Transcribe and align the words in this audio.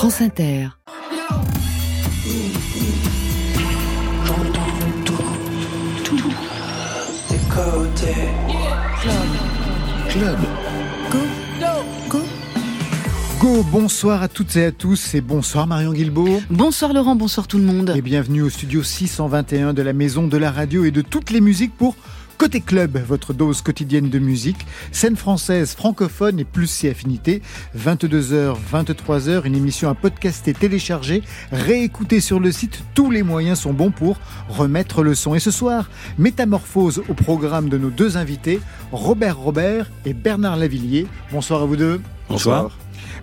France 0.00 0.22
Inter. 0.22 0.68
Club. 10.08 10.38
Go. 11.10 11.18
Go. 12.08 12.18
Go. 13.40 13.62
Bonsoir 13.70 14.22
à 14.22 14.28
toutes 14.28 14.56
et 14.56 14.64
à 14.64 14.72
tous 14.72 15.14
et 15.14 15.20
bonsoir 15.20 15.66
Marion 15.66 15.92
Guilbault. 15.92 16.40
Bonsoir 16.48 16.94
Laurent, 16.94 17.14
bonsoir 17.14 17.46
tout 17.46 17.58
le 17.58 17.64
monde. 17.64 17.92
Et 17.94 18.00
bienvenue 18.00 18.40
au 18.40 18.48
studio 18.48 18.82
621 18.82 19.74
de 19.74 19.82
la 19.82 19.92
Maison 19.92 20.26
de 20.26 20.38
la 20.38 20.50
Radio 20.50 20.86
et 20.86 20.92
de 20.92 21.02
toutes 21.02 21.28
les 21.28 21.42
musiques 21.42 21.76
pour 21.76 21.94
Côté 22.40 22.62
Club, 22.62 22.96
votre 22.96 23.34
dose 23.34 23.60
quotidienne 23.60 24.08
de 24.08 24.18
musique, 24.18 24.64
scène 24.92 25.14
française, 25.14 25.74
francophone 25.74 26.40
et 26.40 26.44
plus 26.44 26.68
ses 26.68 26.88
affinités. 26.88 27.42
22h, 27.76 28.56
23h, 28.72 29.44
une 29.44 29.54
émission 29.54 29.90
à 29.90 29.94
podcaster, 29.94 30.54
télécharger, 30.54 31.22
réécouter 31.52 32.20
sur 32.20 32.40
le 32.40 32.50
site. 32.50 32.82
Tous 32.94 33.10
les 33.10 33.22
moyens 33.22 33.58
sont 33.58 33.74
bons 33.74 33.90
pour 33.90 34.16
remettre 34.48 35.02
le 35.02 35.14
son. 35.14 35.34
Et 35.34 35.38
ce 35.38 35.50
soir, 35.50 35.90
métamorphose 36.16 37.02
au 37.10 37.12
programme 37.12 37.68
de 37.68 37.76
nos 37.76 37.90
deux 37.90 38.16
invités, 38.16 38.58
Robert 38.90 39.36
Robert 39.36 39.90
et 40.06 40.14
Bernard 40.14 40.56
Lavillier. 40.56 41.06
Bonsoir 41.32 41.60
à 41.60 41.66
vous 41.66 41.76
deux. 41.76 42.00
Bonsoir. 42.30 42.70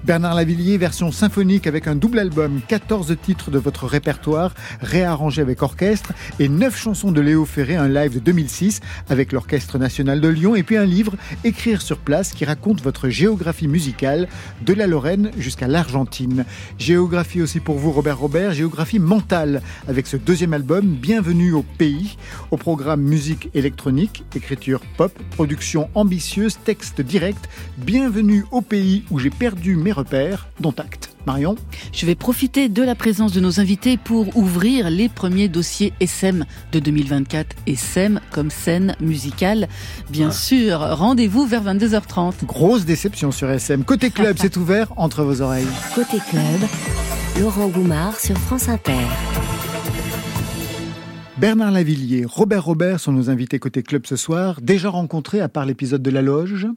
Bernard 0.04 0.36
Lavillier, 0.36 0.78
version 0.78 1.12
symphonique 1.12 1.68
avec 1.68 1.88
un 1.88 1.96
double 1.96 2.20
album, 2.20 2.62
14 2.68 3.16
titres 3.22 3.52
de 3.52 3.60
votre 3.60 3.86
répertoire, 3.86 4.54
réarrangés 4.82 5.42
avec 5.42 5.62
orchestre, 5.62 6.14
et 6.40 6.50
9 6.50 6.78
chansons 6.78 7.12
de 7.12 7.22
Léo 7.22 7.46
Ferré, 7.46 7.76
un 7.76 7.88
live 7.88 8.16
de 8.16 8.20
2006 8.20 8.80
avec 9.10 9.32
l'Orchestre 9.32 9.78
National 9.78 10.22
de 10.22 10.28
Lyon, 10.28 10.56
et 10.56 10.64
puis 10.64 10.78
un 10.78 10.86
livre, 10.86 11.16
Écrire 11.44 11.82
sur 11.82 11.98
place, 11.98 12.34
qui 12.34 12.46
raconte 12.46 12.82
votre 12.82 13.10
géographie 13.10 13.68
musicale, 13.68 14.28
de 14.62 14.74
la 14.74 14.88
Lorraine 14.88 15.32
jusqu'à 15.38 15.68
l'Argentine. 15.68 16.46
Géographie 16.78 17.42
aussi 17.42 17.60
pour 17.60 17.78
vous, 17.78 17.92
Robert 17.92 18.20
Robert, 18.20 18.54
géographie 18.54 19.00
mentale, 19.00 19.62
avec 19.88 20.08
ce 20.08 20.18
deuxième 20.18 20.54
album, 20.54 20.96
Bienvenue 20.96 21.54
au 21.54 21.64
pays, 21.64 22.18
au 22.52 22.58
programme 22.58 23.02
musique 23.02 23.50
électronique, 23.54 24.24
écriture 24.36 24.82
pop, 24.98 25.12
production 25.32 25.90
ambitieuse, 25.96 26.58
texte 26.64 27.02
direct, 27.02 27.50
Bienvenue 27.78 28.46
au 28.52 28.62
pays 28.62 29.04
où 29.12 29.20
j'ai 29.20 29.30
perdu 29.30 29.76
mes 29.76 29.87
repères, 29.92 30.48
dont 30.60 30.74
acte. 30.78 31.12
Marion 31.26 31.56
Je 31.92 32.06
vais 32.06 32.16
profiter 32.16 32.70
de 32.70 32.82
la 32.82 32.96
présence 32.96 33.34
de 33.34 33.42
nos 33.42 33.60
invités 33.60 33.98
pour 33.98 34.36
ouvrir 34.38 34.90
les 34.90 35.10
premiers 35.10 35.50
dossiers 35.50 35.94
SM 36.00 36.46
de 36.72 36.80
2024. 36.80 37.56
SM 37.68 38.22
comme 38.32 38.50
scène 38.50 38.96
musicale, 39.02 39.68
bien 40.10 40.32
sûr. 40.32 40.80
Rendez-vous 40.80 41.46
vers 41.46 41.64
22h30. 41.64 42.46
Grosse 42.46 42.86
déception 42.86 43.32
sur 43.32 43.50
SM. 43.50 43.84
Côté 43.84 44.10
club, 44.10 44.38
c'est 44.40 44.56
ouvert 44.58 44.94
entre 44.96 45.24
vos 45.24 45.42
oreilles. 45.42 45.68
Côté 45.94 46.18
club, 46.30 46.62
Laurent 47.40 47.68
Goumard 47.68 48.18
sur 48.20 48.38
France 48.38 48.70
Inter. 48.70 48.94
Bernard 51.38 51.70
Lavillier, 51.70 52.26
Robert 52.26 52.64
Robert 52.64 53.00
sont 53.00 53.12
nos 53.12 53.30
invités 53.30 53.60
côté 53.60 53.84
club 53.84 54.08
ce 54.08 54.16
soir. 54.16 54.60
Déjà 54.60 54.90
rencontrés 54.90 55.40
à 55.40 55.48
part 55.48 55.68
l'épisode 55.68 56.02
de 56.02 56.10
la 56.10 56.24
loge 56.24 56.68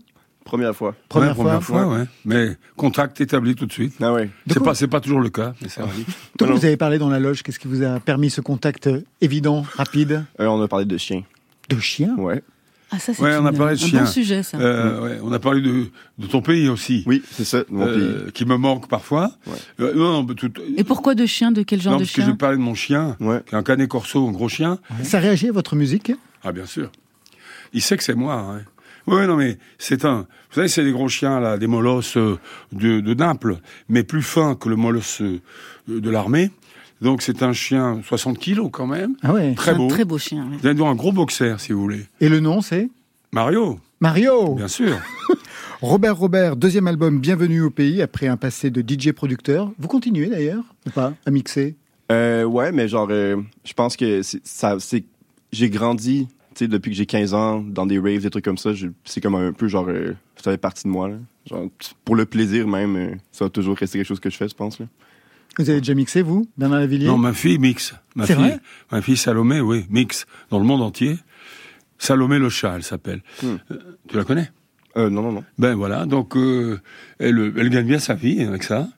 Première 0.50 0.74
fois. 0.74 0.96
Première, 1.08 1.38
ouais, 1.38 1.44
première 1.44 1.62
fois, 1.62 1.86
ouais. 1.86 2.04
Mais 2.24 2.56
contact 2.76 3.20
établi 3.20 3.54
tout 3.54 3.66
de 3.66 3.72
suite. 3.72 3.94
Ah 4.02 4.12
ouais. 4.12 4.28
C'est 4.48 4.60
pas, 4.60 4.74
c'est 4.74 4.88
pas 4.88 4.98
toujours 5.00 5.20
le 5.20 5.30
cas, 5.30 5.54
mais 5.62 5.68
ça 5.68 5.82
arrive. 5.82 6.06
Donc 6.40 6.50
vous 6.50 6.64
avez 6.64 6.76
parlé 6.76 6.98
dans 6.98 7.08
la 7.08 7.20
loge. 7.20 7.44
Qu'est-ce 7.44 7.60
qui 7.60 7.68
vous 7.68 7.84
a 7.84 8.00
permis 8.00 8.30
ce 8.30 8.40
contact 8.40 8.90
évident, 9.20 9.64
rapide 9.76 10.24
euh, 10.40 10.46
On 10.46 10.60
a 10.60 10.66
parlé 10.66 10.86
de 10.86 10.98
chiens. 10.98 11.22
De 11.68 11.78
chiens? 11.78 12.16
Ouais. 12.16 12.42
Ah 12.90 12.98
ça 12.98 13.14
c'est 13.14 13.22
ouais, 13.22 13.36
on 13.36 13.46
a 13.46 13.52
parlé 13.52 13.76
de 13.76 13.96
un 13.96 14.00
bon 14.00 14.06
sujet 14.06 14.42
ça. 14.42 14.58
Euh, 14.58 15.00
ouais, 15.00 15.18
on 15.22 15.30
a 15.30 15.38
parlé 15.38 15.60
de, 15.60 15.86
de 16.18 16.26
ton 16.26 16.42
pays 16.42 16.68
aussi. 16.68 17.04
Oui, 17.06 17.22
c'est 17.30 17.44
ça, 17.44 17.62
mon 17.70 17.86
euh, 17.86 18.24
pays. 18.24 18.32
Qui 18.32 18.44
me 18.44 18.56
manque 18.56 18.88
parfois. 18.88 19.30
Ouais. 19.46 19.52
Euh, 19.78 19.94
non, 19.94 20.24
non, 20.24 20.34
tout, 20.34 20.50
Et 20.76 20.82
pourquoi 20.82 21.14
de 21.14 21.26
chiens? 21.26 21.52
De 21.52 21.62
quel 21.62 21.80
genre 21.80 21.92
non, 21.92 21.98
de 21.98 22.02
parce 22.02 22.12
que 22.12 22.22
chien? 22.22 22.30
je 22.32 22.36
parlais 22.36 22.56
de 22.56 22.62
mon 22.62 22.74
chien, 22.74 23.16
Ouais. 23.20 23.40
qui 23.46 23.54
est 23.54 23.58
un 23.58 23.62
canet 23.62 23.88
corso, 23.88 24.26
un 24.26 24.32
gros 24.32 24.48
chien. 24.48 24.78
Ça 25.04 25.20
réagit 25.20 25.48
à 25.48 25.52
votre 25.52 25.76
musique? 25.76 26.10
Ah 26.42 26.50
bien 26.50 26.66
sûr. 26.66 26.90
Il 27.72 27.80
sait 27.82 27.96
que 27.96 28.02
c'est 28.02 28.16
moi. 28.16 28.34
Hein. 28.34 28.62
Oui, 29.06 29.26
non, 29.26 29.36
mais 29.36 29.58
c'est 29.78 30.04
un. 30.04 30.20
Vous 30.50 30.54
savez, 30.56 30.68
c'est 30.68 30.84
des 30.84 30.92
gros 30.92 31.08
chiens 31.08 31.40
là, 31.40 31.58
des 31.58 31.66
molosses 31.66 32.16
euh, 32.16 32.38
de, 32.72 33.00
de 33.00 33.14
Naples, 33.14 33.58
mais 33.88 34.02
plus 34.02 34.22
fins 34.22 34.54
que 34.54 34.68
le 34.68 34.76
molosse 34.76 35.20
euh, 35.22 35.40
de 35.88 36.10
l'armée. 36.10 36.50
Donc 37.00 37.22
c'est 37.22 37.42
un 37.42 37.52
chien 37.54 38.00
60 38.04 38.38
kilos 38.38 38.68
quand 38.70 38.86
même, 38.86 39.14
Ah 39.22 39.32
ouais. 39.32 39.54
très 39.54 39.72
un 39.72 39.76
beau. 39.76 39.88
très 39.88 40.04
beau 40.04 40.18
chien. 40.18 40.46
oui. 40.62 40.74
Donc 40.74 40.86
un 40.88 40.94
gros 40.94 41.12
boxer, 41.12 41.58
si 41.58 41.72
vous 41.72 41.80
voulez. 41.80 42.06
Et 42.20 42.28
le 42.28 42.40
nom, 42.40 42.60
c'est? 42.60 42.90
Mario, 43.32 43.78
Mario 44.00 44.54
bien 44.54 44.68
sûr. 44.68 44.98
Robert 45.80 46.16
Robert, 46.18 46.56
deuxième 46.56 46.86
album 46.88 47.20
Bienvenue 47.20 47.62
au 47.62 47.70
pays, 47.70 48.02
après 48.02 48.26
un 48.26 48.36
passé 48.36 48.70
de 48.70 48.82
DJ 48.86 49.12
producteur. 49.12 49.70
Vous 49.78 49.88
continuez 49.88 50.26
d'ailleurs, 50.26 50.62
ou 50.86 50.90
pas, 50.90 51.14
à 51.24 51.30
mixer? 51.30 51.74
Euh, 52.12 52.44
ouais, 52.44 52.70
mais 52.72 52.86
genre, 52.88 53.08
euh, 53.10 53.36
je 53.64 53.72
pense 53.72 53.96
que 53.96 54.20
c'est- 54.22 54.44
ça, 54.44 54.76
c'est, 54.78 55.04
j'ai 55.52 55.70
grandi, 55.70 56.28
tu 56.60 56.64
sais, 56.66 56.68
depuis 56.68 56.90
que 56.90 56.96
j'ai 56.96 57.06
15 57.06 57.32
ans, 57.32 57.60
dans 57.60 57.86
des 57.86 57.98
raves, 57.98 58.20
des 58.20 58.28
trucs 58.30 58.44
comme 58.44 58.58
ça. 58.58 58.70
C'est 59.04 59.20
comme 59.22 59.34
un 59.34 59.52
peu 59.52 59.66
genre, 59.66 59.86
euh, 59.88 60.12
ça 60.36 60.50
fait 60.50 60.58
partie 60.58 60.84
de 60.84 60.90
moi. 60.90 61.08
Là. 61.08 61.16
Genre, 61.48 61.68
pour 62.04 62.16
le 62.16 62.26
plaisir 62.26 62.68
même, 62.68 62.96
euh, 62.96 63.14
ça 63.32 63.46
va 63.46 63.48
toujours 63.50 63.76
rester 63.78 63.98
quelque 63.98 64.06
chose 64.06 64.20
que 64.20 64.28
je 64.28 64.36
fais, 64.36 64.48
je 64.48 64.54
pense. 64.54 64.78
Là. 64.78 64.86
Vous 65.58 65.70
avez 65.70 65.80
déjà 65.80 65.94
mixé, 65.94 66.20
vous, 66.22 66.46
Bernard 66.58 66.80
Lavillier? 66.80 67.06
Non, 67.06 67.16
ma 67.16 67.32
fille 67.32 67.58
mixe. 67.58 67.94
Ma 68.14 68.26
C'est 68.26 68.34
fille, 68.34 68.42
vrai? 68.44 68.58
ma 68.92 69.00
fille 69.00 69.16
Salomé, 69.16 69.60
oui, 69.60 69.86
mixe 69.88 70.26
dans 70.50 70.58
le 70.58 70.64
monde 70.66 70.82
entier. 70.82 71.16
Salomé 71.98 72.38
le 72.38 72.48
chat, 72.50 72.74
elle 72.76 72.82
s'appelle. 72.82 73.22
Hmm. 73.42 73.56
Euh, 73.70 73.76
tu 74.08 74.16
la 74.16 74.24
connais? 74.24 74.50
Euh, 74.96 75.08
non, 75.08 75.22
non, 75.22 75.32
non. 75.32 75.44
Ben 75.58 75.74
voilà, 75.74 76.04
donc 76.04 76.36
euh, 76.36 76.78
elle, 77.18 77.52
elle 77.56 77.70
gagne 77.70 77.86
bien 77.86 77.98
sa 77.98 78.14
vie 78.14 78.42
avec 78.42 78.64
ça. 78.64 78.88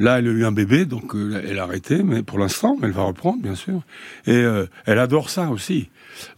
Là, 0.00 0.20
elle 0.20 0.28
a 0.28 0.30
eu 0.30 0.44
un 0.44 0.52
bébé, 0.52 0.84
donc 0.84 1.14
euh, 1.16 1.42
elle 1.44 1.58
a 1.58 1.64
arrêté, 1.64 2.02
mais 2.04 2.22
pour 2.22 2.38
l'instant, 2.38 2.76
elle 2.82 2.92
va 2.92 3.02
reprendre, 3.02 3.42
bien 3.42 3.56
sûr. 3.56 3.82
Et 4.26 4.32
euh, 4.36 4.66
elle 4.86 4.98
adore 5.00 5.28
ça 5.30 5.50
aussi. 5.50 5.90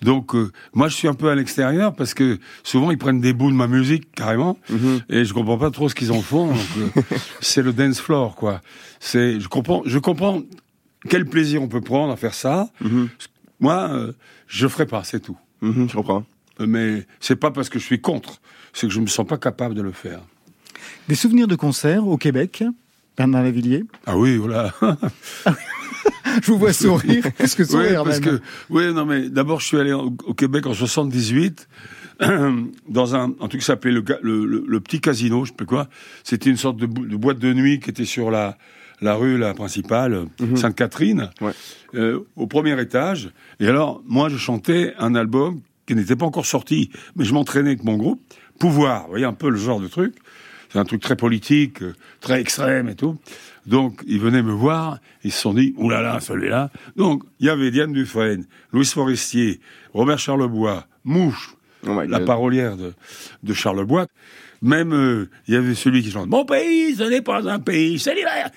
Donc, 0.03 0.35
euh, 0.35 0.51
moi, 0.75 0.89
je 0.89 0.95
suis 0.97 1.09
un 1.09 1.15
peu 1.15 1.31
à 1.31 1.35
l'extérieur 1.35 1.95
parce 1.95 2.15
que 2.15 2.39
souvent 2.63 2.91
ils 2.91 2.99
prennent 2.99 3.21
des 3.21 3.33
bouts 3.33 3.51
de 3.51 3.57
ma 3.57 3.67
musique 3.67 4.11
carrément, 4.15 4.59
Mhm. 4.69 5.01
et 5.09 5.25
je 5.25 5.33
comprends 5.35 5.59
pas 5.59 5.71
trop 5.71 5.89
ce 5.89 5.95
qu'ils 5.95 6.13
en 6.13 6.21
font. 6.23 6.53
euh, 6.53 7.03
c'est 7.41 7.63
le 7.63 7.73
dance 7.73 8.01
floor, 8.01 8.35
quoi. 8.37 8.61
C'est, 9.01 9.41
je 9.41 9.49
comprends, 9.49 9.83
je 9.87 9.99
comprends 9.99 10.43
quel 11.09 11.25
plaisir 11.27 11.63
on 11.63 11.69
peut 11.69 11.81
prendre 11.81 12.13
à 12.13 12.17
faire 12.17 12.35
ça. 12.35 12.69
Mhm. 12.81 13.09
Moi, 13.61 13.89
euh, 13.91 14.13
je 14.47 14.67
ferai 14.69 14.87
pas, 14.87 15.03
c'est 15.05 15.21
tout. 15.21 15.37
Mhm, 15.63 15.89
je 15.89 15.95
comprends. 15.95 16.25
Mais 16.59 17.07
c'est 17.21 17.37
pas 17.37 17.51
parce 17.51 17.69
que 17.71 17.79
je 17.79 17.85
suis 17.85 18.01
contre, 18.01 18.41
c'est 18.75 18.87
que 18.87 18.93
je 18.93 19.01
me 19.01 19.07
sens 19.07 19.27
pas 19.27 19.39
capable 19.39 19.75
de 19.75 19.83
le 19.83 19.93
faire. 19.93 20.21
Des 21.09 21.15
souvenirs 21.15 21.49
de 21.49 21.57
concerts 21.57 22.07
au 22.07 22.17
Québec 22.19 22.63
Bernard 23.17 23.43
Lavillier? 23.43 23.85
Ah 24.07 24.17
oui, 24.17 24.37
voilà. 24.37 24.73
Je 26.43 26.47
vous 26.51 26.59
vois 26.59 26.73
sourire. 26.73 27.25
Qu'est-ce 27.39 27.57
que 27.57 27.65
sourire 27.65 28.05
parce 28.05 28.21
même 28.21 28.39
que, 28.39 28.45
oui, 28.71 28.93
non, 28.93 29.05
mais 29.07 29.29
d'abord, 29.29 29.61
je 29.61 29.67
suis 29.67 29.79
allé 29.79 29.93
au, 29.93 30.15
au 30.25 30.35
Québec 30.35 30.67
en 30.67 30.75
78, 30.75 31.69
dans 32.89 33.15
un, 33.17 33.33
un 33.41 33.49
truc 33.49 33.61
qui 33.61 33.65
s'appelait 33.67 33.93
le, 33.93 34.05
le, 34.23 34.45
le- 34.47 34.65
le 34.67 34.81
petit 34.81 35.01
casino, 35.01 35.45
je 35.45 35.51
sais 35.51 35.57
plus 35.57 35.67
quoi. 35.67 35.89
C'était 36.25 36.51
une 36.51 36.57
sorte 36.57 36.77
de, 36.77 36.87
boîte 36.87 37.39
de 37.39 37.53
nuit 37.53 37.81
qui 37.81 37.91
était 37.91 38.05
sur 38.05 38.31
la, 38.31 38.57
la 39.01 39.15
rue, 39.15 39.39
la 39.39 39.55
principale, 39.55 40.27
Sainte-Catherine, 40.57 41.31
Ouais. 41.41 41.53
euh, 41.95 42.21
au 42.37 42.47
premier 42.47 42.79
étage. 42.81 43.31
Et 43.59 43.67
alors, 43.67 44.03
moi, 44.07 44.29
je 44.29 44.37
chantais 44.37 44.95
un 44.99 45.15
album 45.15 45.61
qui 45.87 45.95
n'était 45.95 46.17
pas 46.17 46.27
encore 46.27 46.47
sorti, 46.47 46.91
mais 47.17 47.25
je 47.25 47.33
m'entraînais 47.35 47.71
avec 47.71 47.85
mon 47.85 47.97
groupe. 47.97 48.21
Pouvoir, 48.59 49.05
vous 49.05 49.11
voyez 49.11 49.25
un 49.25 49.33
peu 49.33 49.49
le 49.49 49.57
genre 49.57 49.81
de 49.81 49.89
truc. 49.89 50.15
C'est 50.71 50.79
un 50.79 50.85
truc 50.85 51.03
très 51.03 51.17
politique, 51.17 51.83
très 52.21 52.41
extrême 52.41 52.89
et 52.89 52.95
tout. 52.95 53.19
Donc, 53.67 54.03
ils 54.07 54.21
venaient 54.21 54.43
me 54.43 54.53
voir, 54.53 54.99
ils 55.25 55.33
se 55.33 55.41
sont 55.41 55.53
dit, 55.53 55.75
oulala, 55.77 56.21
celui-là. 56.21 56.71
Donc, 56.97 57.25
il 57.41 57.47
y 57.47 57.51
avait 57.51 57.71
Diane 57.71 57.93
Dufresne, 57.93 58.47
Louis 58.73 58.87
Forestier, 58.87 59.61
Robert 59.93 60.19
Charlebois, 60.19 60.87
Mouche, 61.05 61.57
Oh 61.87 62.01
la 62.07 62.21
parolière 62.21 62.77
de, 62.77 62.93
de 63.43 63.55
Charlebois. 63.55 64.07
Même, 64.63 64.93
euh, 64.93 65.31
il 65.49 65.55
y 65.55 65.57
avait 65.57 65.75
celui 65.75 66.03
qui 66.03 66.11
chante 66.11 66.29
Mon 66.29 66.45
pays, 66.45 66.95
ce 66.95 67.05
n'est 67.05 67.23
pas 67.23 67.51
un 67.51 67.59
pays, 67.59 67.99
c'est 67.99 68.15
l'hiver. 68.15 68.51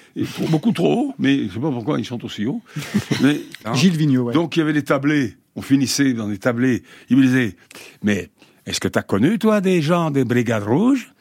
Beaucoup 0.49 0.73
trop 0.73 0.93
haut, 0.93 1.13
mais 1.17 1.47
je 1.47 1.53
sais 1.53 1.59
pas 1.59 1.71
pourquoi 1.71 1.97
il 1.97 2.03
chante 2.03 2.25
aussi 2.25 2.45
haut. 2.45 2.61
Mais, 3.21 3.39
hein. 3.63 3.73
Gilles 3.73 3.95
Vigneault, 3.95 4.25
ouais. 4.25 4.33
Donc 4.33 4.57
il 4.57 4.59
y 4.59 4.61
avait 4.61 4.73
des 4.73 4.83
tablés. 4.83 5.37
On 5.55 5.61
finissait 5.61 6.11
dans 6.11 6.27
des 6.27 6.39
tablés. 6.39 6.83
Il 7.09 7.15
me 7.17 7.21
disait, 7.21 7.55
mais 8.01 8.29
est-ce 8.65 8.79
que 8.81 8.87
tu 8.87 8.99
as 8.99 9.03
connu, 9.03 9.39
toi, 9.39 9.61
des 9.61 9.81
gens 9.81 10.11
des 10.11 10.25
Brigades 10.25 10.63
Rouges? 10.63 11.12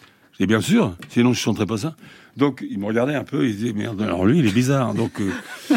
Dis, 0.43 0.49
bien 0.49 0.61
sûr, 0.61 0.97
sinon 1.09 1.33
je 1.33 1.39
chanterais 1.39 1.67
pas 1.67 1.77
ça. 1.77 1.95
Donc 2.37 2.67
il 2.69 2.77
me 2.81 2.87
regardait 2.87 3.15
un 3.15 3.23
peu, 3.23 3.47
il 3.47 3.55
disait, 3.55 3.73
merde, 3.73 4.03
alors 4.03 4.27
lui, 4.27 4.41
il 4.41 4.47
est 4.49 4.53
bizarre. 4.53 4.93
Donc 4.93 5.21
euh, 5.21 5.31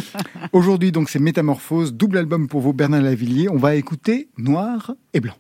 Aujourd'hui, 0.54 0.92
donc, 0.92 1.08
c'est 1.08 1.20
Métamorphose, 1.20 1.94
double 1.94 2.18
album 2.18 2.48
pour 2.48 2.62
vous, 2.62 2.74
Bernard 2.74 3.04
Lavillier. 3.04 3.48
On 3.48 3.58
va 3.58 3.76
écouter 3.76 4.30
Noir 4.40 4.96
et 5.14 5.20
Blanc. 5.20 5.36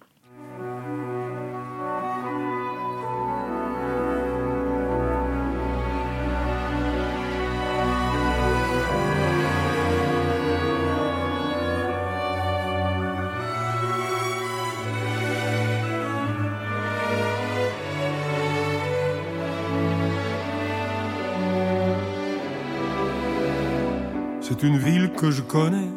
Une 24.66 24.78
ville 24.78 25.12
que 25.12 25.30
je 25.30 25.42
connais, 25.42 25.90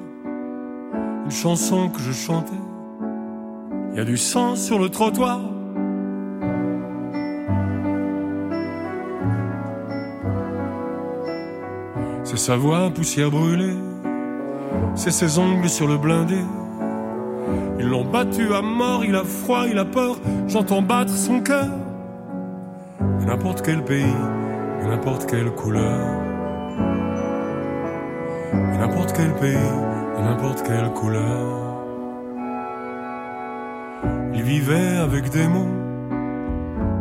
une 1.24 1.30
chanson 1.30 1.88
que 1.88 2.00
je 2.00 2.12
chantais. 2.12 2.52
Il 3.90 3.98
y 3.98 4.00
a 4.00 4.04
du 4.04 4.18
sang 4.18 4.56
sur 4.56 4.78
le 4.78 4.90
trottoir. 4.90 5.40
C'est 12.24 12.36
sa 12.36 12.56
voix 12.56 12.90
poussière 12.90 13.30
brûlée, 13.30 13.76
c'est 14.94 15.10
ses 15.10 15.38
ongles 15.38 15.70
sur 15.70 15.86
le 15.86 15.96
blindé. 15.96 16.42
Ils 17.78 17.86
l'ont 17.86 18.04
battu 18.04 18.52
à 18.52 18.60
mort, 18.60 19.02
il 19.04 19.14
a 19.14 19.24
froid, 19.24 19.64
il 19.66 19.78
a 19.78 19.86
peur, 19.86 20.18
j'entends 20.46 20.82
battre 20.82 21.12
son 21.12 21.40
cœur. 21.40 21.70
N'importe 23.26 23.62
quel 23.62 23.82
pays, 23.82 24.14
n'importe 24.84 25.24
quelle 25.26 25.50
couleur. 25.52 26.27
N'importe 28.78 29.12
quel 29.12 29.34
pays, 29.34 29.56
n'importe 30.22 30.62
quelle 30.62 30.92
couleur. 30.92 31.84
Il 34.32 34.42
vivait 34.42 34.98
avec 34.98 35.30
des 35.30 35.48
mots 35.48 35.66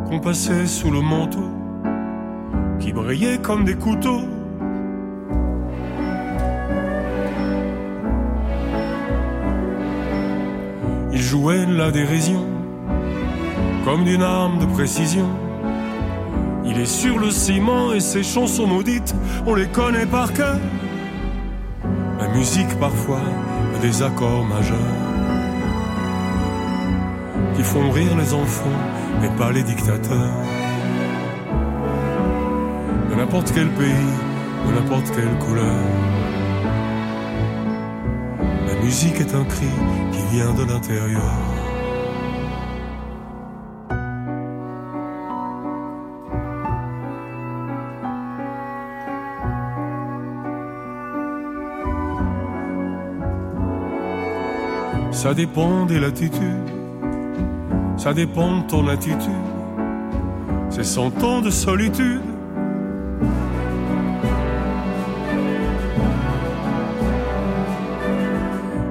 qu'on 0.07 0.19
passait 0.19 0.65
sous 0.65 0.89
le 0.89 1.01
manteau, 1.01 1.51
qui 2.79 2.93
brillaient 2.93 3.37
comme 3.37 3.63
des 3.63 3.75
couteaux. 3.75 4.21
Il 11.13 11.21
jouait 11.21 11.67
la 11.67 11.91
dérision, 11.91 12.43
comme 13.85 14.03
d'une 14.03 14.23
arme 14.23 14.57
de 14.57 14.65
précision. 14.65 15.27
Il 16.65 16.79
est 16.79 16.85
sur 16.87 17.19
le 17.19 17.29
ciment 17.29 17.93
et 17.93 17.99
ses 17.99 18.23
chansons 18.23 18.65
maudites, 18.65 19.13
on 19.45 19.53
les 19.53 19.67
connaît 19.67 20.07
par 20.07 20.33
cœur. 20.33 20.57
Musique 22.37 22.79
parfois 22.79 23.21
a 23.75 23.79
des 23.79 24.03
accords 24.03 24.45
majeurs 24.45 24.77
qui 27.55 27.63
font 27.63 27.89
rire 27.89 28.15
les 28.15 28.31
enfants, 28.31 28.79
mais 29.19 29.29
pas 29.29 29.51
les 29.51 29.63
dictateurs. 29.63 30.37
De 33.09 33.15
n'importe 33.15 33.51
quel 33.55 33.69
pays, 33.69 34.13
de 34.67 34.71
n'importe 34.71 35.11
quelle 35.15 35.35
couleur. 35.39 35.81
La 38.67 38.75
musique 38.83 39.19
est 39.19 39.33
un 39.33 39.43
cri 39.43 39.71
qui 40.11 40.35
vient 40.35 40.53
de 40.53 40.63
l'intérieur. 40.71 41.46
Ça 55.17 55.33
dépend 55.33 55.87
des 55.87 55.99
latitudes, 55.99 56.69
ça 57.97 58.13
dépend 58.13 58.59
de 58.59 58.67
ton 58.67 58.87
attitude. 58.87 59.31
C'est 60.69 60.83
cent 60.83 61.11
ans 61.23 61.41
de 61.41 61.49
solitude. 61.49 62.21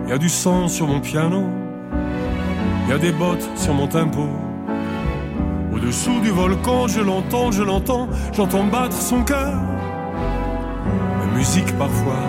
Y 0.08 0.12
a 0.12 0.18
du 0.18 0.28
sang 0.28 0.66
sur 0.66 0.88
mon 0.88 0.98
piano, 0.98 1.44
y 2.88 2.92
a 2.92 2.98
des 2.98 3.12
bottes 3.12 3.48
sur 3.54 3.74
mon 3.74 3.86
tempo. 3.86 4.26
Au-dessous 5.72 6.18
du 6.22 6.30
volcan, 6.30 6.88
je 6.88 7.02
l'entends, 7.02 7.52
je 7.52 7.62
l'entends, 7.62 8.08
j'entends 8.32 8.64
battre 8.64 8.96
son 8.96 9.22
cœur. 9.22 9.54
La 11.20 11.38
musique 11.38 11.72
parfois 11.78 12.24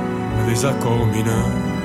des 0.47 0.65
accords 0.67 1.07
mineurs 1.07 1.76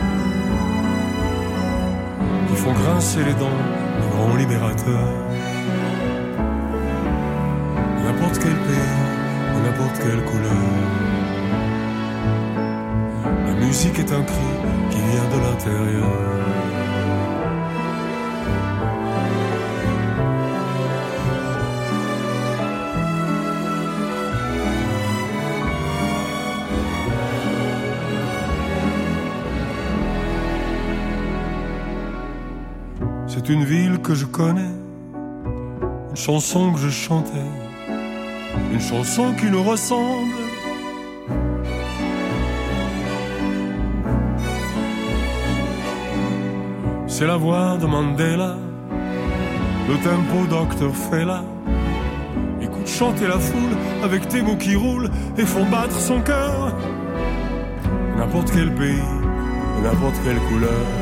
qui 2.53 2.59
font 2.59 2.73
grincer 2.73 3.25
les 3.25 3.35
dents 3.35 3.61
les 4.01 4.09
grands 4.09 4.37
libérateurs. 4.37 5.09
De 7.97 8.05
N'importe 8.05 8.39
quel 8.43 8.57
pays, 8.69 8.97
de 9.55 9.59
n'importe 9.65 9.99
quelle 10.03 10.23
couleur. 10.25 10.67
La 13.47 13.55
musique 13.55 13.99
est 13.99 14.13
un 14.13 14.23
cri 14.23 14.51
qui 14.91 14.99
vient 14.99 15.29
de 15.35 15.39
l'intérieur. 15.45 16.62
C'est 33.45 33.53
une 33.53 33.65
ville 33.65 33.99
que 33.99 34.15
je 34.15 34.25
connais, 34.25 34.71
une 36.11 36.17
chanson 36.17 36.73
que 36.73 36.79
je 36.79 36.91
chantais, 36.91 37.49
une 38.73 38.81
chanson 38.81 39.33
qui 39.33 39.47
nous 39.47 39.65
ressemble. 39.65 40.33
C'est 47.09 47.27
la 47.27 47.37
voix 47.37 47.79
de 47.79 47.87
Mandela, 47.87 48.55
le 49.89 49.97
tempo 50.05 50.47
Dr. 50.49 50.95
Fela. 50.95 51.43
Écoute 52.61 52.87
chanter 52.87 53.27
la 53.27 53.41
foule 53.41 53.77
avec 54.05 54.29
tes 54.29 54.41
mots 54.41 54.57
qui 54.57 54.77
roulent 54.77 55.11
et 55.37 55.45
font 55.45 55.69
battre 55.69 55.99
son 55.99 56.21
cœur. 56.21 56.77
N'importe 58.17 58.53
quel 58.53 58.73
pays, 58.73 59.03
n'importe 59.83 60.15
quelle 60.25 60.39
couleur. 60.49 61.02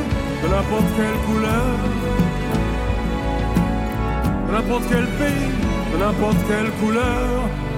de 0.41 0.47
n'importe 0.47 0.91
quelle 0.97 1.19
couleur, 1.27 1.77
de 4.47 4.51
n'importe 4.51 4.83
quel 4.89 5.05
pays, 5.19 5.51
de 5.91 5.97
n'importe 5.97 6.37
quelle 6.47 6.71
couleur. 6.81 7.70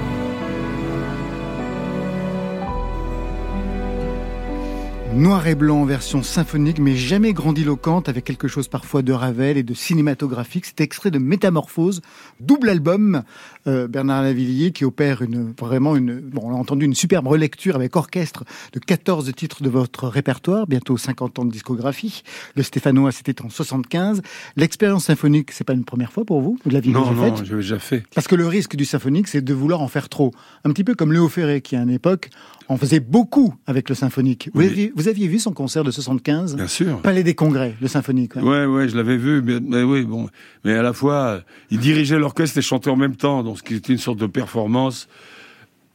Noir 5.15 5.45
et 5.45 5.53
blanc 5.53 5.81
en 5.81 5.85
version 5.85 6.23
symphonique, 6.23 6.79
mais 6.79 6.95
jamais 6.95 7.33
grandiloquente, 7.33 8.09
avec 8.09 8.23
quelque 8.25 8.47
chose 8.47 8.67
parfois 8.67 9.03
de 9.03 9.13
Ravel 9.13 9.57
et 9.57 9.63
de 9.63 9.75
cinématographique. 9.75 10.65
C'est 10.65 10.81
extrait 10.81 11.11
de 11.11 11.19
Métamorphose, 11.19 12.01
double 12.39 12.69
album. 12.69 13.21
Euh, 13.67 13.87
Bernard 13.87 14.23
Lavillier 14.23 14.71
qui 14.71 14.83
opère 14.85 15.21
une, 15.21 15.53
vraiment 15.57 15.95
une, 15.95 16.19
bon, 16.19 16.41
on 16.45 16.51
a 16.51 16.57
entendu 16.57 16.85
une 16.85 16.95
superbe 16.95 17.27
relecture 17.27 17.75
avec 17.75 17.95
orchestre 17.95 18.43
de 18.73 18.79
14 18.79 19.31
titres 19.35 19.61
de 19.61 19.69
votre 19.69 20.07
répertoire, 20.07 20.65
bientôt 20.67 20.97
50 20.97 21.39
ans 21.39 21.45
de 21.45 21.51
discographie. 21.51 22.23
Le 22.55 22.63
Stéphanois, 22.63 23.11
c'était 23.11 23.41
en 23.43 23.49
75. 23.49 24.21
L'expérience 24.57 25.05
symphonique, 25.05 25.51
c'est 25.51 25.63
pas 25.63 25.73
une 25.73 25.85
première 25.85 26.11
fois 26.11 26.25
pour 26.25 26.41
vous 26.41 26.57
Vous 26.65 26.71
l'aviez 26.71 26.91
Non, 26.91 27.01
déjà 27.11 27.13
non, 27.13 27.23
faite 27.35 27.45
j'avais 27.45 27.61
déjà 27.61 27.79
fait. 27.79 28.03
Parce 28.15 28.27
que 28.27 28.35
le 28.35 28.47
risque 28.47 28.75
du 28.75 28.83
symphonique, 28.85 29.27
c'est 29.27 29.41
de 29.43 29.53
vouloir 29.53 29.81
en 29.81 29.87
faire 29.87 30.09
trop. 30.09 30.31
Un 30.65 30.71
petit 30.71 30.83
peu 30.83 30.95
comme 30.95 31.13
Léo 31.13 31.29
Ferré, 31.29 31.61
qui 31.61 31.75
à 31.75 31.81
une 31.83 31.89
époque 31.91 32.31
en 32.69 32.77
faisait 32.77 33.01
beaucoup 33.01 33.53
avec 33.67 33.89
le 33.89 33.95
symphonique. 33.95 34.49
Vous, 34.53 34.61
Oui. 34.61 34.67
aviez, 34.67 34.91
vous 34.95 35.02
aviez 35.07 35.27
vu 35.27 35.39
son 35.39 35.51
concert 35.53 35.83
de 35.83 35.91
75 35.91 36.55
Bien 36.55 36.67
sûr. 36.67 37.01
Palais 37.01 37.23
des 37.23 37.35
Congrès, 37.35 37.75
le 37.81 37.87
symphonique. 37.87 38.35
ouais. 38.35 38.41
Ouais, 38.41 38.65
ouais, 38.65 38.89
je 38.89 38.95
l'avais 38.95 39.17
vu, 39.17 39.41
mais, 39.41 39.59
mais 39.59 39.83
oui, 39.83 40.03
bon, 40.03 40.29
mais 40.63 40.73
à 40.73 40.81
la 40.81 40.93
fois, 40.93 41.41
il 41.71 41.79
dirigeait 41.79 42.17
l'orchestre 42.19 42.57
et 42.57 42.61
chantait 42.61 42.89
en 42.89 42.95
même 42.95 43.15
temps, 43.15 43.43
donc 43.43 43.57
ce 43.59 43.63
qui 43.63 43.75
était 43.75 43.93
une 43.93 43.99
sorte 43.99 44.19
de 44.19 44.27
performance 44.27 45.07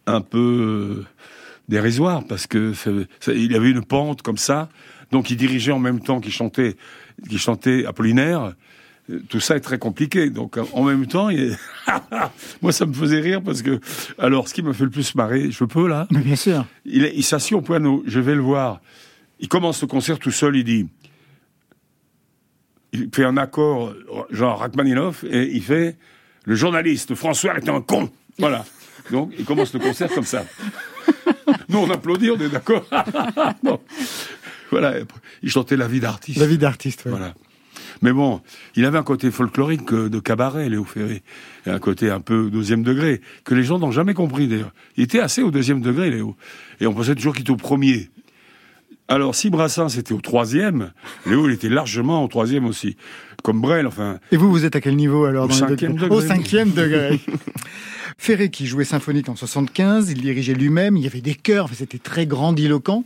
un 0.07 0.21
peu 0.21 0.39
euh, 1.01 1.07
dérisoire, 1.69 2.25
parce 2.27 2.47
que 2.47 2.73
ça- 2.73 2.91
ça- 3.21 3.33
il 3.33 3.55
avait 3.55 3.71
une 3.71 3.85
pente 3.85 4.23
comme 4.23 4.39
ça, 4.39 4.69
donc 5.13 5.31
il 5.31 5.37
dirigeait 5.37 5.73
en 5.73 5.79
même 5.79 6.01
temps 6.01 6.21
qu'il 6.21 6.33
chantait, 6.33 6.77
qu'il 7.29 7.39
chantait 7.39 7.85
Apollinaire. 7.87 8.55
Tout 9.31 9.41
ça 9.41 9.57
est 9.57 9.61
très 9.61 9.79
compliqué, 9.79 10.29
donc 10.29 10.59
en 10.73 10.85
même 10.85 11.07
temps, 11.07 11.31
il... 11.31 11.57
moi 12.63 12.73
ça 12.73 12.85
me 12.85 12.93
faisait 12.93 13.21
rire 13.21 13.43
parce 13.43 13.63
que, 13.63 13.81
alors, 14.19 14.49
ce 14.49 14.55
qui 14.55 14.63
m'a 14.63 14.75
fait 14.75 14.85
le 14.85 14.91
plus 14.91 15.15
marrer, 15.15 15.51
je 15.51 15.65
peux 15.65 15.89
là, 15.89 16.07
Mais 16.11 16.21
bien 16.21 16.37
sûr. 16.37 16.67
il, 16.85 17.05
est- 17.07 17.15
il 17.17 17.23
s'assied 17.25 17.57
au 17.57 17.63
piano, 17.63 18.03
je 18.07 18.21
vais 18.21 18.35
le 18.35 18.43
voir. 18.43 18.81
Il 19.41 19.49
commence 19.49 19.81
le 19.81 19.87
concert 19.89 20.19
tout 20.19 20.31
seul, 20.31 20.57
il 20.57 20.65
dit. 20.65 20.87
Il 22.93 23.09
fait 23.15 23.25
un 23.25 23.37
accord, 23.37 23.95
genre 24.31 24.59
Rachmaninoff, 24.61 25.25
et 25.25 25.51
il 25.55 25.63
fait 25.63 25.97
Le 26.45 26.55
journaliste 26.55 27.15
François 27.15 27.57
est 27.57 27.69
un 27.69 27.81
con 27.81 28.11
Voilà. 28.39 28.65
Donc, 29.11 29.33
il 29.39 29.45
commence 29.47 29.73
le 29.73 29.81
concert 29.81 30.11
comme 30.13 30.25
ça. 30.25 30.45
Nous, 31.71 31.79
on 31.79 31.91
applaudit, 31.91 32.31
on 32.31 32.39
est 32.39 32.49
d'accord. 32.51 32.85
Voilà, 34.71 34.97
il 35.43 35.49
chantait 35.51 35.77
la 35.77 35.89
vie 35.89 36.01
d'artiste. 36.01 36.39
La 36.39 36.47
vie 36.47 36.59
d'artiste, 36.59 37.05
Voilà. 37.07 37.33
Mais 38.03 38.13
bon, 38.13 38.41
il 38.77 38.85
avait 38.85 38.99
un 38.99 39.03
côté 39.03 39.31
folklorique 39.31 39.93
euh, 39.93 40.09
de 40.09 40.21
cabaret, 40.21 40.69
Léo 40.69 40.85
Ferré, 40.85 41.23
et 41.67 41.71
un 41.71 41.79
côté 41.79 42.11
un 42.11 42.21
peu 42.21 42.51
deuxième 42.51 42.83
degré, 42.83 43.21
que 43.45 43.55
les 43.55 43.65
gens 43.65 43.79
n'ont 43.79 43.91
jamais 43.91 44.15
compris 44.15 44.49
d'ailleurs. 44.49 44.73
Il 44.97 45.05
était 45.05 45.21
assez 45.21 45.43
au 45.43 45.51
deuxième 45.51 45.81
degré, 45.81 46.11
Léo. 46.11 46.37
Et 46.81 46.87
on 46.87 46.95
pensait 46.95 47.15
toujours 47.15 47.35
qu'il 47.35 47.43
était 47.43 47.51
au 47.51 47.57
premier. 47.57 48.11
Alors, 49.09 49.35
si 49.35 49.49
Brassens 49.49 49.97
était 49.97 50.13
au 50.13 50.21
troisième, 50.21 50.93
Léo, 51.27 51.49
il 51.49 51.55
était 51.55 51.71
largement 51.71 52.23
au 52.23 52.29
troisième 52.29 52.67
aussi. 52.67 52.97
Comme 53.43 53.61
Brel, 53.61 53.87
enfin. 53.87 54.19
Et 54.33 54.37
vous, 54.37 54.51
vous 54.51 54.65
êtes 54.65 54.77
à 54.77 54.81
quel 54.81 54.97
niveau 54.97 55.25
alors 55.25 55.47
Au 55.47 55.49
dans 55.49 55.55
cinquième 55.55 55.95
degré. 55.95 56.11
Au 56.11 56.21
cinquième 56.21 56.73
degré. 56.73 57.19
Ferré 58.19 58.51
qui 58.51 58.67
jouait 58.67 58.85
symphonique 58.85 59.29
en 59.29 59.37
75, 59.37 60.11
il 60.11 60.21
dirigeait 60.21 60.53
lui-même, 60.53 60.97
il 60.97 61.05
y 61.05 61.07
avait 61.07 61.21
des 61.21 61.37
chœurs, 61.37 61.69
c'était 61.73 61.99
très 61.99 62.27
grandiloquent. 62.27 63.05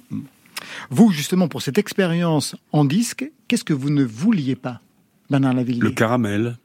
Vous, 0.90 1.11
justement, 1.11 1.49
pour 1.49 1.62
cette 1.62 1.78
expérience 1.78 2.57
en 2.73 2.85
disque, 2.85 3.31
qu'est-ce 3.49 3.64
que 3.64 3.73
vous 3.75 3.90
ne 3.90 4.04
vouliez 4.04 4.57
pas, 4.57 4.81
Bernard 5.31 5.54
Lavillier 5.54 5.81
Le 5.81 5.90
caramel. 5.90 6.57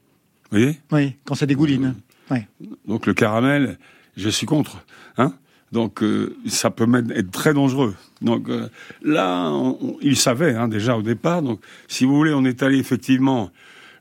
Vous 0.50 0.58
voyez 0.58 0.78
Oui, 0.92 1.16
quand 1.24 1.34
ça 1.34 1.46
dégouline. 1.46 1.94
Ouais. 2.30 2.46
Donc 2.86 3.06
le 3.06 3.14
caramel, 3.14 3.78
je 4.16 4.28
suis 4.28 4.46
contre. 4.46 4.84
Hein 5.16 5.34
Donc 5.72 6.02
euh, 6.02 6.36
ça 6.46 6.70
peut 6.70 6.86
même 6.86 7.10
être 7.10 7.30
très 7.30 7.54
dangereux. 7.54 7.94
Donc 8.22 8.48
euh, 8.48 8.68
là, 9.02 9.50
on- 9.50 9.78
on- 9.80 9.96
il 10.02 10.16
savait 10.16 10.54
hein, 10.54 10.68
déjà 10.68 10.96
au 10.96 11.02
départ. 11.02 11.42
Donc 11.42 11.60
si 11.86 12.04
vous 12.04 12.14
voulez, 12.16 12.32
on 12.34 12.44
est 12.44 12.62
allé 12.62 12.78
effectivement 12.78 13.50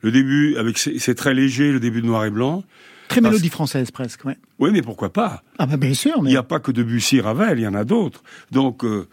le 0.01 0.11
début 0.11 0.55
avec 0.57 0.77
c'est 0.77 1.15
très 1.15 1.33
léger, 1.33 1.71
le 1.71 1.79
début 1.79 2.01
de 2.01 2.07
noir 2.07 2.25
et 2.25 2.29
blanc. 2.31 2.63
Très 3.09 3.21
Parce- 3.21 3.31
mélodie 3.33 3.49
française 3.49 3.89
presque. 3.91 4.25
Ouais. 4.25 4.37
Oui, 4.59 4.69
mais 4.73 4.81
pourquoi 4.81 5.11
pas? 5.13 5.41
Ah 5.57 5.65
bah 5.65 5.77
bien 5.77 5.93
sûr, 5.93 6.15
Il 6.17 6.23
mais 6.23 6.29
n'y 6.31 6.35
a 6.37 6.43
pas 6.43 6.59
que 6.59 6.71
Debussy, 6.73 7.21
Ravel, 7.21 7.59
il 7.59 7.63
y 7.63 7.67
en 7.67 7.73
a 7.73 7.85
d'autres. 7.85 8.21
Donc, 8.51 8.83
euh, 8.83 9.07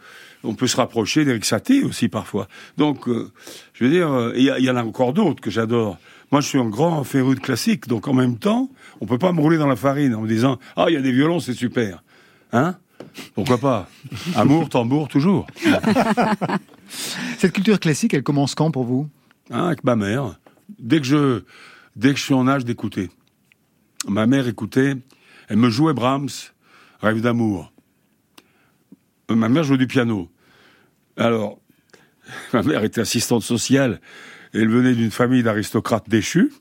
on 0.45 0.53
peut 0.53 0.67
se 0.67 0.77
rapprocher 0.77 1.25
d'Eric 1.25 1.45
Satie 1.45 1.83
aussi 1.83 2.07
parfois. 2.07 2.47
Donc, 2.77 3.07
euh, 3.07 3.31
je 3.73 3.83
veux 3.83 3.89
dire, 3.89 4.11
euh, 4.11 4.33
il 4.35 4.43
y, 4.43 4.69
en 4.69 4.75
a 4.75 4.83
encore 4.83 5.13
d'autres 5.13 5.41
que 5.41 5.51
j'adore. 5.51 5.97
Moi, 6.31 6.41
je 6.41 6.47
suis 6.47 6.59
un 6.59 6.69
grand 6.69 7.03
féru 7.03 7.35
de 7.35 7.39
classique, 7.39 7.87
donc 7.87 8.07
en 8.07 8.13
même 8.13 8.37
temps, 8.37 8.69
on 9.01 9.05
peut 9.05 9.17
pas 9.17 9.31
me 9.31 9.41
rouler 9.41 9.57
dans 9.57 9.67
la 9.67 9.75
farine 9.75 10.15
en 10.15 10.21
me 10.21 10.27
disant 10.27 10.57
ah 10.75 10.85
il 10.89 10.93
y 10.93 10.97
a 10.97 11.01
des 11.01 11.11
violons, 11.11 11.39
c'est 11.39 11.53
super, 11.53 12.03
hein? 12.51 12.75
Pourquoi 13.33 13.57
pas? 13.57 13.89
Amour, 14.35 14.69
tambour, 14.69 15.07
toujours. 15.07 15.47
cette 17.37 17.53
culture 17.53 17.79
classique, 17.79 18.13
elle 18.13 18.23
commence 18.23 18.55
quand 18.55 18.71
pour 18.71 18.83
vous? 18.83 19.09
Hein, 19.51 19.67
avec 19.67 19.83
ma 19.83 19.95
mère. 19.95 20.39
Dès 20.79 20.99
que 20.99 21.05
je, 21.05 21.43
dès 21.95 22.13
que 22.13 22.19
je 22.19 22.23
suis 22.23 22.33
en 22.33 22.47
âge 22.47 22.65
d'écouter. 22.65 23.09
Ma 24.07 24.25
mère 24.25 24.47
écoutait, 24.47 24.95
elle 25.47 25.57
me 25.57 25.69
jouait 25.69 25.93
Brahms, 25.93 26.29
Rêve 27.01 27.21
d'amour. 27.21 27.71
Euh, 29.29 29.35
Ma 29.35 29.49
mère 29.49 29.63
jouait 29.63 29.77
du 29.77 29.87
piano. 29.87 30.29
Alors, 31.17 31.59
ma 32.53 32.63
mère 32.63 32.83
était 32.83 33.01
assistante 33.01 33.43
sociale, 33.43 34.01
elle 34.53 34.69
venait 34.69 34.93
d'une 34.93 35.11
famille 35.11 35.43
d'aristocrates 35.43 36.09
déchus, 36.09 36.51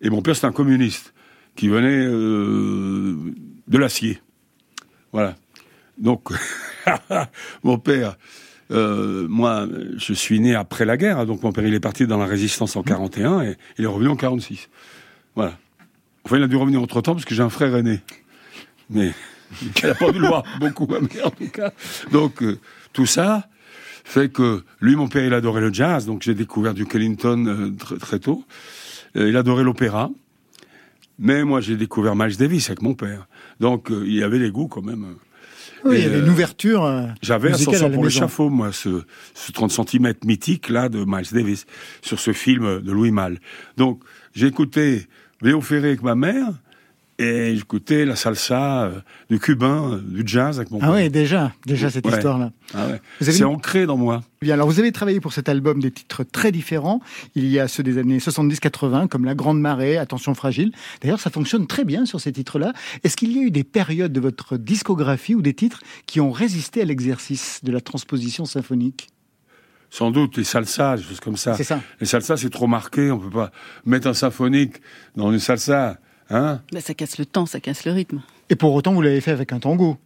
et 0.00 0.10
mon 0.10 0.22
père 0.22 0.34
c'était 0.34 0.46
un 0.46 0.52
communiste, 0.52 1.14
qui 1.56 1.68
venait 1.68 2.06
euh, 2.06 3.16
de 3.66 3.78
l'acier. 3.78 4.20
Voilà. 5.12 5.36
Donc, 5.98 6.28
mon 7.64 7.78
père, 7.78 8.16
euh, 8.70 9.26
moi, 9.28 9.66
je 9.96 10.12
suis 10.12 10.38
né 10.40 10.54
après 10.54 10.84
la 10.84 10.96
guerre, 10.96 11.18
hein, 11.18 11.26
donc 11.26 11.42
mon 11.42 11.52
père 11.52 11.66
il 11.66 11.74
est 11.74 11.80
parti 11.80 12.06
dans 12.06 12.18
la 12.18 12.26
résistance 12.26 12.76
en 12.76 12.82
41 12.82 13.42
et 13.42 13.56
il 13.78 13.84
est 13.84 13.88
revenu 13.88 14.08
en 14.08 14.16
46. 14.16 14.68
Voilà. 15.34 15.58
Enfin, 16.24 16.36
il 16.36 16.42
a 16.42 16.46
dû 16.46 16.56
revenir 16.56 16.80
entre 16.82 17.00
temps 17.00 17.14
parce 17.14 17.24
que 17.24 17.34
j'ai 17.34 17.42
un 17.42 17.50
frère 17.50 17.74
aîné. 17.74 18.00
Mais 18.90 19.12
elle 19.82 19.88
n'a 19.90 19.94
pas 19.94 20.12
dû 20.12 20.18
le 20.20 20.28
voir 20.28 20.44
beaucoup, 20.60 20.86
ma 20.86 21.00
mère 21.00 21.26
en 21.26 21.30
tout 21.30 21.48
cas. 21.48 21.72
Donc, 22.12 22.42
euh, 22.42 22.58
tout 22.92 23.06
ça 23.06 23.48
fait 24.08 24.30
que 24.32 24.62
lui, 24.80 24.96
mon 24.96 25.06
père, 25.06 25.22
il 25.24 25.34
adorait 25.34 25.60
le 25.60 25.70
jazz, 25.70 26.06
donc 26.06 26.22
j'ai 26.22 26.34
découvert 26.34 26.72
du 26.72 26.86
Kellington 26.86 27.44
euh, 27.46 27.68
tr- 27.72 27.98
très 27.98 28.18
tôt. 28.18 28.42
Euh, 29.16 29.28
il 29.28 29.36
adorait 29.36 29.64
l'opéra. 29.64 30.08
Mais 31.18 31.44
moi, 31.44 31.60
j'ai 31.60 31.76
découvert 31.76 32.16
Miles 32.16 32.36
Davis 32.38 32.70
avec 32.70 32.80
mon 32.80 32.94
père. 32.94 33.28
Donc, 33.60 33.90
euh, 33.90 34.04
il 34.06 34.14
y 34.14 34.22
avait 34.22 34.38
les 34.38 34.50
goûts 34.50 34.66
quand 34.68 34.80
même. 34.80 35.04
Oui, 35.84 35.96
Et, 35.96 35.98
il 35.98 36.04
y 36.04 36.06
avait 36.06 36.20
une 36.20 36.30
ouverture. 36.30 36.90
J'avais 37.20 37.50
la 37.50 37.90
pour 37.90 38.04
l'échafaud, 38.04 38.48
moi, 38.48 38.72
ce, 38.72 39.02
ce 39.34 39.52
30 39.52 39.70
cm 39.72 40.14
mythique, 40.24 40.70
là, 40.70 40.88
de 40.88 41.04
Miles 41.06 41.28
Davis, 41.30 41.66
sur 42.00 42.18
ce 42.18 42.32
film 42.32 42.80
de 42.80 42.90
Louis 42.92 43.10
Malle. 43.10 43.40
Donc, 43.76 44.02
j'ai 44.34 44.46
écouté 44.46 45.06
Léo 45.42 45.60
Ferré 45.60 45.88
avec 45.88 46.02
ma 46.02 46.14
mère, 46.14 46.48
et 47.18 47.56
j'écoutais 47.56 48.04
la 48.04 48.14
salsa, 48.14 48.84
euh, 48.84 49.00
du 49.28 49.40
cubain, 49.40 49.94
euh, 49.94 49.98
du 50.00 50.22
jazz 50.24 50.58
avec 50.58 50.70
mon 50.70 50.78
Ah 50.80 50.92
oui, 50.92 51.10
déjà, 51.10 51.52
déjà 51.66 51.90
cette 51.90 52.06
Ouais. 52.06 52.12
histoire-là. 52.12 52.52
Ah 52.74 52.86
ouais. 52.86 53.00
C'est 53.20 53.42
ancré 53.44 53.86
dans 53.86 53.96
moi. 53.96 54.22
Bien, 54.40 54.54
alors 54.54 54.68
vous 54.68 54.78
avez 54.78 54.92
travaillé 54.92 55.18
pour 55.20 55.32
cet 55.32 55.48
album 55.48 55.80
des 55.80 55.90
titres 55.90 56.22
très 56.22 56.52
différents. 56.52 57.00
Il 57.34 57.46
y 57.48 57.58
a 57.58 57.66
ceux 57.66 57.82
des 57.82 57.98
années 57.98 58.18
70-80, 58.18 59.08
comme 59.08 59.24
La 59.24 59.34
Grande 59.34 59.60
Marée, 59.60 59.96
Attention 59.96 60.34
Fragile. 60.34 60.70
D'ailleurs, 61.02 61.18
ça 61.18 61.30
fonctionne 61.30 61.66
très 61.66 61.84
bien 61.84 62.06
sur 62.06 62.20
ces 62.20 62.30
titres-là. 62.32 62.72
Est-ce 63.02 63.16
qu'il 63.16 63.32
y 63.32 63.38
a 63.40 63.42
eu 63.42 63.50
des 63.50 63.64
périodes 63.64 64.12
de 64.12 64.20
votre 64.20 64.56
discographie 64.56 65.34
ou 65.34 65.42
des 65.42 65.54
titres 65.54 65.80
qui 66.06 66.20
ont 66.20 66.30
résisté 66.30 66.82
à 66.82 66.84
l'exercice 66.84 67.60
de 67.64 67.72
la 67.72 67.80
transposition 67.80 68.44
symphonique? 68.44 69.08
Sans 69.90 70.10
doute, 70.10 70.36
les 70.36 70.44
salsas, 70.44 70.98
des 70.98 71.02
choses 71.02 71.20
comme 71.20 71.36
ça. 71.38 71.54
C'est 71.54 71.64
ça. 71.64 71.80
Les 71.98 72.06
salsas, 72.06 72.36
c'est 72.36 72.50
trop 72.50 72.66
marqué, 72.66 73.10
on 73.10 73.18
peut 73.18 73.30
pas 73.30 73.50
mettre 73.86 74.06
un 74.06 74.14
symphonique 74.14 74.74
dans 75.16 75.32
une 75.32 75.38
salsa, 75.38 75.98
hein 76.30 76.60
Bah, 76.72 76.80
ça 76.80 76.94
casse 76.94 77.18
le 77.18 77.26
temps, 77.26 77.46
ça 77.46 77.60
casse 77.60 77.84
le 77.84 77.92
rythme. 77.92 78.22
Et 78.50 78.56
pour 78.56 78.74
autant, 78.74 78.92
vous 78.92 79.02
l'avez 79.02 79.20
fait 79.20 79.30
avec 79.30 79.52
un 79.52 79.58
tango. 79.58 79.98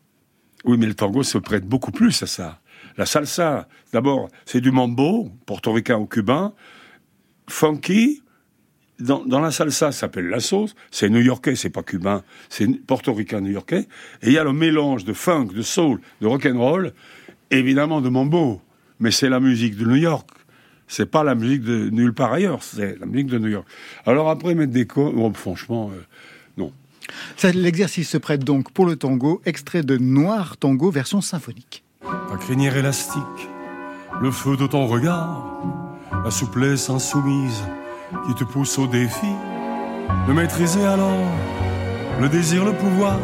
Oui, 0.65 0.77
mais 0.79 0.87
le 0.87 0.95
tango 0.95 1.23
se 1.23 1.39
prête 1.39 1.67
beaucoup 1.67 1.93
plus 1.93 2.23
à 2.23 2.27
ça. 2.27 2.61
La 2.97 3.07
salsa, 3.07 3.69
d'abord, 3.93 4.29
c'est 4.45 4.61
du 4.61 4.71
mambo, 4.71 5.31
portoricain 5.47 5.97
ou 5.97 6.07
cubain, 6.07 6.53
funky. 7.49 8.23
Dans, 8.99 9.25
dans 9.25 9.41
la 9.41 9.51
salsa, 9.51 9.91
ça 9.91 9.93
s'appelle 9.93 10.29
la 10.29 10.41
sauce. 10.41 10.75
C'est 10.91 11.09
new-yorkais, 11.09 11.57
c'est 11.57 11.71
pas 11.71 11.83
cubain, 11.83 12.23
c'est 12.49 12.69
portoricain 12.87 13.41
new-yorkais. 13.41 13.89
Et 14.23 14.29
il 14.29 14.33
y 14.33 14.39
a 14.39 14.45
le 14.45 14.53
mélange 14.53 15.05
de 15.05 15.13
funk, 15.13 15.47
de 15.47 15.63
soul, 15.63 16.01
de 16.21 16.27
rock'n'roll, 16.27 16.93
évidemment 17.51 18.01
de 18.01 18.09
mambo. 18.09 18.61
Mais 19.01 19.11
c'est 19.11 19.29
la 19.29 19.41
musique 19.41 19.77
de 19.77 19.85
New 19.85 19.97
York. 19.97 20.29
C'est 20.87 21.07
pas 21.07 21.25
la 21.25 21.35
musique 21.35 21.63
de 21.63 21.89
nulle 21.89 22.13
part 22.13 22.33
ailleurs, 22.33 22.63
c'est 22.63 22.99
la 23.01 23.07
musique 23.07 23.29
de 23.29 23.39
New 23.39 23.49
York. 23.49 23.67
Alors 24.05 24.29
après, 24.29 24.55
mettre 24.55 24.73
des 24.73 24.87
co... 24.87 25.13
oh, 25.17 25.33
franchement, 25.33 25.91
euh, 25.91 26.03
L'exercice 27.55 28.11
se 28.11 28.19
prête 28.19 28.45
donc 28.45 28.71
pour 28.73 28.87
le 28.87 28.97
tango, 28.97 29.43
extrait 29.45 29.83
de 29.83 29.97
Noir 29.99 30.57
Tango 30.57 30.91
version 30.91 31.21
symphonique. 31.21 31.85
Ta 32.03 32.37
crinière 32.37 32.77
élastique, 32.77 33.49
le 34.21 34.31
feu 34.31 34.57
de 34.57 34.67
ton 34.67 34.87
regard, 34.87 35.61
la 36.25 36.31
souplesse 36.31 36.89
insoumise 36.91 37.63
qui 38.27 38.35
te 38.35 38.45
pousse 38.45 38.79
au 38.79 38.87
défi 38.87 39.27
de 40.27 40.33
maîtriser 40.33 40.85
alors 40.85 41.27
le 42.21 42.29
désir, 42.29 42.65
le 42.65 42.73
pouvoir 42.73 43.19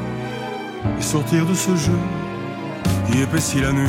et 0.99 1.03
sortir 1.03 1.47
de 1.47 1.55
ce 1.55 1.77
jeu 1.77 1.99
qui 3.07 3.21
épaissit 3.21 3.61
la 3.61 3.73
nuit. 3.73 3.89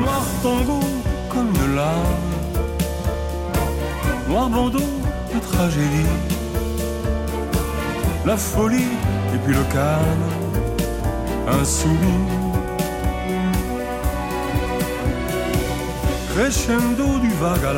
Noir 0.00 0.26
tango 0.42 0.80
comme 1.30 1.48
une 1.54 1.74
larme, 1.74 2.04
noir 4.28 4.48
bandeau 4.48 4.78
de 4.78 5.05
la 8.26 8.36
folie 8.36 8.92
et 9.34 9.38
puis 9.38 9.54
le 9.54 9.64
calme 9.72 10.26
insoumis. 11.60 12.26
Crescendo 16.34 17.18
du 17.20 17.30
vague 17.40 17.64
à 17.64 17.72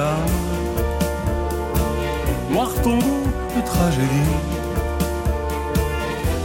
noir 2.50 2.70
tombeau 2.82 3.22
de 3.56 3.60
tragédie, 3.64 4.34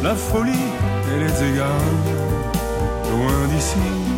la 0.03 0.15
folie 0.15 0.67
et 1.11 1.19
les 1.19 1.35
égards, 1.49 1.89
loin 3.09 3.47
d'ici. 3.47 4.12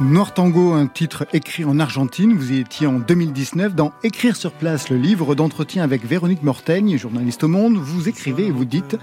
Noir 0.00 0.32
Tango, 0.32 0.74
un 0.74 0.86
titre 0.86 1.26
écrit 1.32 1.64
en 1.64 1.80
Argentine. 1.80 2.32
Vous 2.32 2.52
y 2.52 2.60
étiez 2.60 2.86
en 2.86 3.00
2019 3.00 3.74
dans 3.74 3.92
Écrire 4.04 4.36
sur 4.36 4.52
place, 4.52 4.90
le 4.90 4.96
livre 4.96 5.34
d'entretien 5.34 5.82
avec 5.82 6.06
Véronique 6.06 6.44
Mortaigne, 6.44 6.96
journaliste 6.96 7.42
au 7.42 7.48
Monde. 7.48 7.76
Vous 7.76 8.08
écrivez 8.08 8.46
et 8.46 8.50
vous 8.52 8.64
dites 8.64 8.96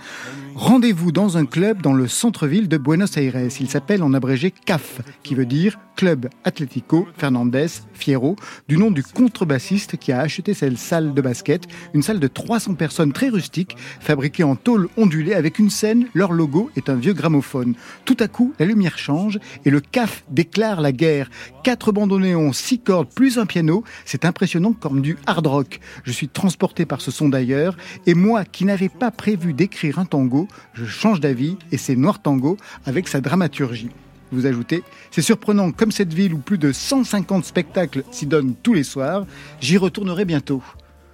Rendez-vous 0.55 1.11
dans 1.11 1.37
un 1.37 1.45
club 1.45 1.81
dans 1.81 1.93
le 1.93 2.07
centre-ville 2.07 2.69
de 2.69 2.77
Buenos 2.77 3.17
Aires. 3.17 3.35
Il 3.59 3.69
s'appelle 3.69 4.03
en 4.03 4.13
abrégé 4.13 4.51
CAF, 4.51 5.01
qui 5.21 5.35
veut 5.35 5.45
dire 5.45 5.77
Club 5.95 6.29
Atlético 6.43 7.07
Fernandez 7.17 7.67
Fierro, 7.93 8.35
du 8.67 8.77
nom 8.77 8.91
du 8.91 9.03
contrebassiste 9.03 9.97
qui 9.97 10.11
a 10.11 10.19
acheté 10.19 10.53
cette 10.53 10.77
salle 10.77 11.13
de 11.13 11.21
basket, 11.21 11.63
une 11.93 12.01
salle 12.01 12.19
de 12.19 12.27
300 12.27 12.75
personnes 12.75 13.13
très 13.13 13.29
rustique, 13.29 13.75
fabriquée 13.99 14.43
en 14.43 14.55
tôle 14.55 14.89
ondulée 14.97 15.33
avec 15.33 15.59
une 15.59 15.69
scène, 15.69 16.07
leur 16.13 16.31
logo 16.31 16.69
est 16.75 16.89
un 16.89 16.95
vieux 16.95 17.13
gramophone. 17.13 17.75
Tout 18.03 18.17
à 18.19 18.27
coup, 18.27 18.53
la 18.59 18.65
lumière 18.65 18.97
change 18.97 19.39
et 19.63 19.69
le 19.69 19.79
CAF 19.79 20.23
déclare 20.29 20.81
la 20.81 20.91
guerre. 20.91 21.29
Quatre 21.63 21.91
bandes 21.91 22.13
néon, 22.13 22.51
six 22.53 22.79
cordes, 22.79 23.09
plus 23.13 23.39
un 23.39 23.45
piano, 23.45 23.83
c'est 24.03 24.25
impressionnant 24.25 24.73
comme 24.73 25.01
du 25.01 25.17
hard 25.25 25.47
rock. 25.47 25.79
Je 26.03 26.11
suis 26.11 26.27
transporté 26.27 26.85
par 26.85 27.01
ce 27.01 27.11
son 27.11 27.29
d'ailleurs, 27.29 27.77
et 28.05 28.13
moi 28.13 28.45
qui 28.45 28.65
n'avais 28.65 28.89
pas 28.89 29.11
prévu 29.11 29.53
d'écrire 29.53 29.99
un 29.99 30.05
tango, 30.05 30.47
je 30.73 30.85
change 30.85 31.19
d'avis 31.19 31.57
et 31.71 31.77
c'est 31.77 31.95
Noir 31.95 32.21
Tango 32.21 32.57
avec 32.85 33.07
sa 33.07 33.21
dramaturgie 33.21 33.89
vous 34.31 34.45
ajoutez. 34.45 34.83
C'est 35.11 35.21
surprenant 35.21 35.71
comme 35.71 35.91
cette 35.91 36.13
ville 36.13 36.33
où 36.33 36.39
plus 36.39 36.57
de 36.57 36.71
150 36.71 37.45
spectacles 37.45 38.03
s'y 38.11 38.25
donnent 38.25 38.55
tous 38.61 38.73
les 38.73 38.83
soirs. 38.83 39.25
J'y 39.61 39.77
retournerai 39.77 40.25
bientôt. 40.25 40.61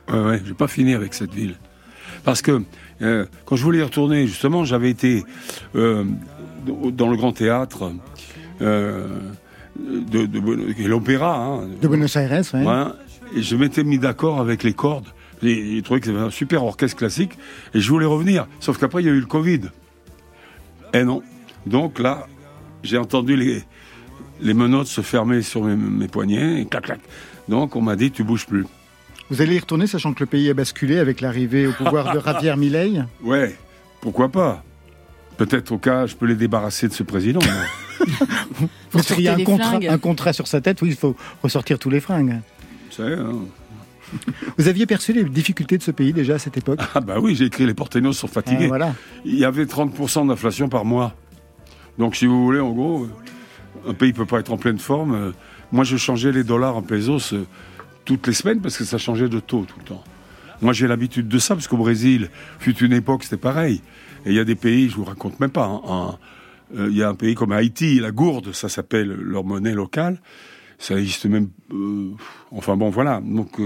Ouais, 0.09 0.19
ouais, 0.19 0.41
je 0.43 0.49
vais 0.49 0.55
pas 0.55 0.67
finir 0.67 0.97
avec 0.97 1.13
cette 1.13 1.33
ville. 1.33 1.55
Parce 2.23 2.41
que 2.41 2.61
euh, 3.01 3.25
quand 3.45 3.55
je 3.55 3.63
voulais 3.63 3.79
y 3.79 3.83
retourner, 3.83 4.27
justement, 4.27 4.65
j'avais 4.65 4.89
été 4.89 5.23
euh, 5.75 6.05
dans 6.65 7.09
le 7.09 7.17
grand 7.17 7.33
théâtre 7.33 7.91
euh, 8.61 9.07
de, 9.79 10.25
de, 10.25 10.87
l'opéra. 10.87 11.37
Hein, 11.37 11.69
de 11.81 11.87
Buenos 11.87 12.15
Aires, 12.15 12.43
ouais. 12.53 12.65
et 13.35 13.41
je 13.41 13.55
m'étais 13.55 13.83
mis 13.83 13.97
d'accord 13.97 14.39
avec 14.39 14.63
les 14.63 14.73
cordes. 14.73 15.07
J'ai 15.41 15.81
trouvé 15.81 15.99
que 15.99 16.05
c'était 16.05 16.19
un 16.19 16.29
super 16.29 16.63
orchestre 16.63 16.97
classique 16.97 17.31
et 17.73 17.79
je 17.79 17.89
voulais 17.89 18.05
revenir. 18.05 18.47
Sauf 18.59 18.77
qu'après, 18.77 19.01
il 19.01 19.07
y 19.07 19.09
a 19.09 19.13
eu 19.13 19.19
le 19.19 19.25
Covid. 19.25 19.61
Et 20.93 21.03
non. 21.03 21.23
Donc 21.65 21.97
là, 21.99 22.27
j'ai 22.83 22.97
entendu 22.97 23.35
les, 23.35 23.63
les 24.41 24.53
menottes 24.53 24.87
se 24.87 25.01
fermer 25.01 25.41
sur 25.41 25.63
mes, 25.63 26.07
poignets, 26.07 26.61
et 26.61 26.65
clac, 26.65 26.83
clac. 26.83 26.99
Donc 27.47 27.75
on 27.75 27.81
m'a 27.81 27.95
dit, 27.95 28.11
tu 28.11 28.23
bouges 28.23 28.45
plus. 28.45 28.65
Vous 29.29 29.41
allez 29.41 29.55
y 29.55 29.59
retourner, 29.59 29.87
sachant 29.87 30.13
que 30.13 30.19
le 30.21 30.25
pays 30.25 30.49
a 30.49 30.53
basculé 30.53 30.99
avec 30.99 31.21
l'arrivée 31.21 31.67
au 31.67 31.71
pouvoir 31.71 32.13
de 32.13 32.19
Javier 32.19 32.55
Milei 32.57 33.01
Ouais, 33.23 33.55
pourquoi 34.01 34.29
pas? 34.29 34.63
Peut-être 35.37 35.71
au 35.71 35.77
cas, 35.77 36.05
je 36.05 36.15
peux 36.15 36.25
les 36.25 36.35
débarrasser 36.35 36.87
de 36.87 36.93
ce 36.93 37.03
président. 37.03 37.39
Vous 38.91 39.01
seriez 39.01 39.29
un 39.29 39.43
contrat, 39.43 39.79
un 39.87 39.97
contrat 39.97 40.33
sur 40.33 40.47
sa 40.47 40.59
tête, 40.59 40.81
oui, 40.81 40.89
il 40.89 40.95
faut 40.95 41.15
ressortir 41.41 41.79
tous 41.79 41.89
les 41.89 41.99
fringues. 41.99 42.31
Hein. 42.31 42.41
Vous 44.57 44.67
aviez 44.67 44.85
perçu 44.85 45.13
les 45.13 45.23
difficultés 45.23 45.77
de 45.77 45.83
ce 45.83 45.91
pays 45.91 46.13
déjà 46.13 46.35
à 46.35 46.39
cette 46.39 46.57
époque 46.57 46.79
Ah 46.93 46.99
bah 46.99 47.15
oui, 47.21 47.35
j'ai 47.35 47.45
écrit 47.45 47.65
Les 47.65 47.73
Porteños 47.73 48.13
sont 48.13 48.27
fatigués. 48.27 48.65
Ah, 48.65 48.67
voilà. 48.67 48.95
Il 49.23 49.37
y 49.37 49.45
avait 49.45 49.65
30% 49.65 50.27
d'inflation 50.27 50.67
par 50.67 50.83
mois. 50.83 51.15
Donc 51.97 52.15
si 52.15 52.25
vous 52.25 52.43
voulez, 52.43 52.59
en 52.59 52.71
gros, 52.71 53.07
un 53.87 53.93
pays 53.93 54.13
peut 54.13 54.25
pas 54.25 54.39
être 54.39 54.51
en 54.51 54.57
pleine 54.57 54.79
forme. 54.79 55.15
Euh, 55.15 55.31
moi, 55.71 55.83
je 55.83 55.97
changeais 55.97 56.31
les 56.31 56.43
dollars 56.43 56.75
en 56.75 56.81
pesos 56.81 57.33
euh, 57.33 57.45
toutes 58.05 58.27
les 58.27 58.33
semaines 58.33 58.61
parce 58.61 58.77
que 58.77 58.83
ça 58.83 58.97
changeait 58.97 59.29
de 59.29 59.39
taux 59.39 59.65
tout 59.65 59.79
le 59.79 59.85
temps. 59.85 60.03
Moi, 60.61 60.73
j'ai 60.73 60.87
l'habitude 60.87 61.27
de 61.27 61.39
ça 61.39 61.55
parce 61.55 61.67
qu'au 61.67 61.77
Brésil, 61.77 62.29
fut 62.59 62.77
une 62.83 62.93
époque, 62.93 63.23
c'était 63.23 63.37
pareil. 63.37 63.81
Et 64.25 64.29
il 64.29 64.35
y 64.35 64.39
a 64.39 64.43
des 64.43 64.55
pays, 64.55 64.89
je 64.89 64.95
vous 64.95 65.03
raconte 65.03 65.39
même 65.39 65.49
pas. 65.49 65.65
Hein, 65.65 66.17
euh, 66.77 66.87
il 66.89 66.97
y 66.97 67.03
a 67.03 67.09
un 67.09 67.15
pays 67.15 67.35
comme 67.35 67.51
Haïti, 67.51 67.99
la 67.99 68.11
gourde, 68.11 68.53
ça 68.53 68.69
s'appelle 68.69 69.07
leur 69.07 69.43
monnaie 69.43 69.73
locale. 69.73 70.21
Ça 70.77 70.97
existe 70.97 71.25
même. 71.25 71.49
enfin 72.51 72.75
bon, 72.75 72.89
voilà. 72.89 73.21
Donc, 73.23 73.61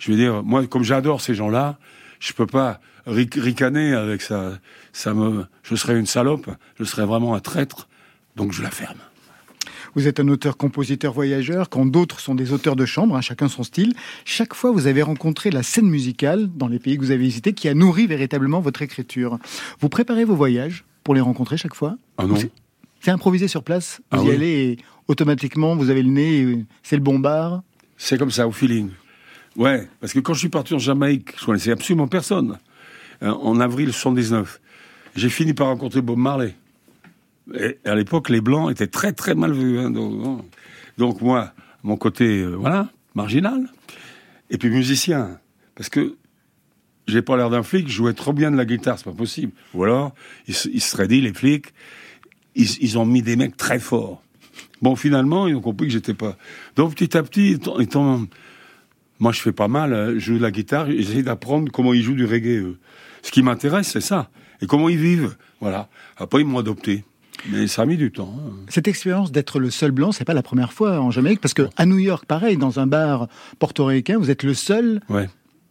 je 0.00 0.10
veux 0.10 0.16
dire, 0.16 0.42
moi, 0.42 0.66
comme 0.66 0.82
j'adore 0.82 1.20
ces 1.20 1.34
gens-là, 1.34 1.78
je 2.18 2.32
peux 2.32 2.46
pas 2.46 2.80
ricaner 3.08 3.94
avec 3.94 4.22
ça. 4.22 4.58
Ça 4.92 5.14
me, 5.14 5.46
je 5.62 5.74
serais 5.74 5.98
une 5.98 6.06
salope, 6.06 6.50
je 6.78 6.84
serais 6.84 7.06
vraiment 7.06 7.34
un 7.34 7.40
traître, 7.40 7.88
donc 8.36 8.52
je 8.52 8.62
la 8.62 8.70
ferme. 8.70 8.98
Vous 9.94 10.06
êtes 10.06 10.20
un 10.20 10.28
auteur-compositeur 10.28 11.12
voyageur, 11.12 11.68
quand 11.70 11.86
d'autres 11.86 12.20
sont 12.20 12.34
des 12.34 12.52
auteurs 12.52 12.76
de 12.76 12.84
chambre, 12.84 13.16
hein, 13.16 13.20
chacun 13.20 13.48
son 13.48 13.62
style. 13.62 13.94
Chaque 14.24 14.54
fois, 14.54 14.70
vous 14.70 14.86
avez 14.86 15.02
rencontré 15.02 15.50
la 15.50 15.62
scène 15.62 15.88
musicale 15.88 16.48
dans 16.54 16.68
les 16.68 16.78
pays 16.78 16.96
que 16.96 17.02
vous 17.02 17.10
avez 17.10 17.22
visités 17.22 17.52
qui 17.52 17.68
a 17.68 17.74
nourri 17.74 18.06
véritablement 18.06 18.60
votre 18.60 18.82
écriture. 18.82 19.38
Vous 19.80 19.88
préparez 19.88 20.24
vos 20.24 20.36
voyages 20.36 20.84
pour 21.04 21.14
les 21.14 21.20
rencontrer 21.20 21.56
chaque 21.56 21.74
fois? 21.74 21.96
Ah 22.18 22.26
non. 22.26 22.36
C'est 23.00 23.10
improvisé 23.10 23.48
sur 23.48 23.62
place? 23.62 24.00
Vous 24.12 24.20
ah 24.20 24.24
y 24.24 24.30
allez 24.30 24.46
et 24.48 24.78
automatiquement, 25.06 25.74
vous 25.74 25.90
avez 25.90 26.02
le 26.02 26.10
nez, 26.10 26.64
c'est 26.82 26.96
le 26.96 27.02
bombard 27.02 27.62
C'est 27.96 28.18
comme 28.18 28.30
ça, 28.30 28.46
au 28.46 28.52
feeling. 28.52 28.90
Ouais, 29.56 29.88
parce 30.00 30.12
que 30.12 30.20
quand 30.20 30.34
je 30.34 30.40
suis 30.40 30.48
parti 30.48 30.74
en 30.74 30.78
Jamaïque, 30.78 31.34
je 31.38 31.46
connaissais 31.46 31.72
absolument 31.72 32.08
personne. 32.08 32.58
Euh, 33.22 33.30
en 33.30 33.60
avril 33.60 33.92
79, 33.92 34.60
j'ai 35.16 35.28
fini 35.28 35.54
par 35.54 35.68
rencontrer 35.68 36.02
Bob 36.02 36.18
Marley. 36.18 36.54
Et 37.54 37.78
à 37.84 37.94
l'époque, 37.94 38.28
les 38.28 38.40
blancs 38.40 38.70
étaient 38.70 38.86
très 38.86 39.12
très 39.12 39.34
mal 39.34 39.52
vus. 39.52 39.78
Hein, 39.78 39.90
donc, 39.90 41.20
moi, 41.20 41.52
mon 41.82 41.96
côté, 41.96 42.42
euh, 42.42 42.54
voilà, 42.54 42.90
marginal. 43.14 43.68
Et 44.50 44.58
puis 44.58 44.70
musicien, 44.70 45.38
parce 45.74 45.88
que 45.88 46.16
j'ai 47.06 47.22
pas 47.22 47.36
l'air 47.36 47.50
d'un 47.50 47.62
flic, 47.62 47.88
je 47.88 47.92
jouais 47.92 48.12
trop 48.12 48.32
bien 48.32 48.50
de 48.50 48.56
la 48.56 48.64
guitare, 48.64 48.98
c'est 48.98 49.04
pas 49.04 49.12
possible. 49.12 49.52
Ou 49.74 49.84
alors, 49.84 50.14
ils, 50.46 50.54
se 50.54 50.78
seraient 50.78 51.06
les 51.06 51.32
flics, 51.32 51.66
ils, 52.54 52.98
ont 52.98 53.06
mis 53.06 53.22
des 53.22 53.36
mecs 53.36 53.56
très 53.56 53.78
forts. 53.78 54.22
Bon, 54.82 54.94
finalement, 54.96 55.48
ils 55.48 55.54
ont 55.54 55.60
compris 55.60 55.86
que 55.86 55.92
j'étais 55.92 56.14
pas. 56.14 56.36
Donc 56.76 56.94
petit 56.94 57.16
à 57.16 57.22
petit, 57.22 57.58
étant 57.80 58.26
moi, 59.20 59.32
je 59.32 59.40
fais 59.40 59.52
pas 59.52 59.68
mal, 59.68 59.92
euh, 59.92 60.14
je 60.14 60.18
joue 60.20 60.38
de 60.38 60.42
la 60.42 60.50
guitare, 60.50 60.90
j'essaie 60.90 61.22
d'apprendre 61.22 61.70
comment 61.72 61.92
ils 61.92 62.02
jouent 62.02 62.14
du 62.14 62.24
reggae. 62.24 62.64
Ce 63.28 63.30
qui 63.30 63.42
m'intéresse, 63.42 63.88
c'est 63.88 64.00
ça. 64.00 64.30
Et 64.62 64.66
comment 64.66 64.88
ils 64.88 64.96
vivent. 64.96 65.36
Voilà. 65.60 65.90
Après, 66.16 66.40
ils 66.40 66.46
m'ont 66.46 66.60
adopté. 66.60 67.04
Mais 67.50 67.66
ça 67.66 67.82
a 67.82 67.84
mis 67.84 67.98
du 67.98 68.10
temps. 68.10 68.34
Hein. 68.38 68.52
Cette 68.70 68.88
expérience 68.88 69.32
d'être 69.32 69.60
le 69.60 69.68
seul 69.68 69.90
blanc, 69.90 70.12
c'est 70.12 70.24
pas 70.24 70.32
la 70.32 70.42
première 70.42 70.72
fois 70.72 70.98
en 70.98 71.10
Jamaïque, 71.10 71.42
parce 71.42 71.52
que 71.52 71.68
à 71.76 71.84
New 71.84 71.98
York, 71.98 72.24
pareil, 72.24 72.56
dans 72.56 72.80
un 72.80 72.86
bar 72.86 73.28
portoricain, 73.58 74.16
vous 74.16 74.30
êtes 74.30 74.44
le 74.44 74.54
seul 74.54 75.02
ouais. 75.10 75.28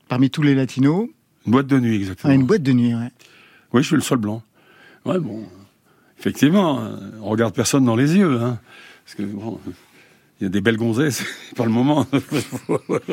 parmi 0.07 0.29
tous 0.29 0.43
les 0.43 0.53
latinos. 0.53 1.07
Une 1.47 1.51
boîte 1.51 1.65
de 1.65 1.79
nuit, 1.79 1.95
exactement. 1.95 2.31
Ah, 2.31 2.35
une 2.35 2.45
boîte 2.45 2.61
de 2.61 2.73
nuit, 2.73 2.93
ouais. 2.93 3.09
Oui, 3.73 3.81
je 3.81 3.87
suis 3.87 3.95
le 3.95 4.03
seul 4.03 4.19
blanc. 4.19 4.43
Ouais, 5.03 5.17
bon. 5.17 5.43
Effectivement, 6.19 6.91
on 7.23 7.29
regarde 7.29 7.55
personne 7.55 7.85
dans 7.85 7.95
les 7.95 8.17
yeux, 8.17 8.39
hein. 8.39 8.59
Parce 9.03 9.15
que, 9.15 9.23
bon, 9.23 9.59
il 10.39 10.43
y 10.43 10.45
a 10.45 10.49
des 10.49 10.61
belles 10.61 10.77
gonzesses, 10.77 11.23
pas 11.55 11.65
le 11.65 11.71
moment. 11.71 12.05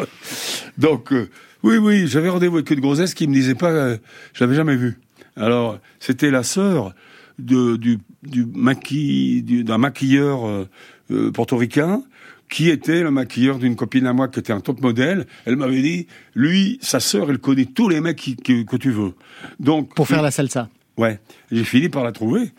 Donc, 0.76 1.14
euh, 1.14 1.30
oui, 1.64 1.78
oui, 1.78 2.06
j'avais 2.06 2.28
rendez-vous 2.28 2.56
avec 2.56 2.70
une 2.70 2.80
gonzesse 2.80 3.14
qui 3.14 3.26
me 3.26 3.32
disait 3.32 3.54
pas, 3.54 3.70
euh, 3.70 3.96
je 4.34 4.44
l'avais 4.44 4.54
jamais 4.54 4.76
vue. 4.76 5.00
Alors, 5.34 5.78
c'était 5.98 6.30
la 6.30 6.42
sœur 6.42 6.94
de, 7.38 7.76
du, 7.76 7.98
du 8.22 9.64
d'un 9.64 9.78
maquilleur 9.78 10.46
euh, 10.46 10.68
euh, 11.10 11.32
portoricain 11.32 12.02
qui 12.50 12.68
était 12.68 13.02
le 13.02 13.10
maquilleur 13.10 13.58
d'une 13.58 13.76
copine 13.76 14.06
à 14.06 14.12
moi 14.12 14.28
qui 14.28 14.40
était 14.40 14.52
un 14.52 14.60
top 14.60 14.82
modèle. 14.82 15.26
Elle 15.46 15.56
m'avait 15.56 15.80
dit, 15.80 16.06
lui, 16.34 16.78
sa 16.82 17.00
sœur, 17.00 17.30
elle 17.30 17.38
connaît 17.38 17.64
tous 17.64 17.88
les 17.88 18.02
mecs 18.02 18.36
que 18.44 18.76
tu 18.76 18.90
veux. 18.90 19.14
Donc 19.58 19.94
pour 19.94 20.06
faire 20.06 20.20
la 20.20 20.30
salsa. 20.30 20.68
Ouais, 20.98 21.18
j'ai 21.50 21.64
fini 21.64 21.88
par 21.88 22.04
la 22.04 22.12
trouver. 22.12 22.52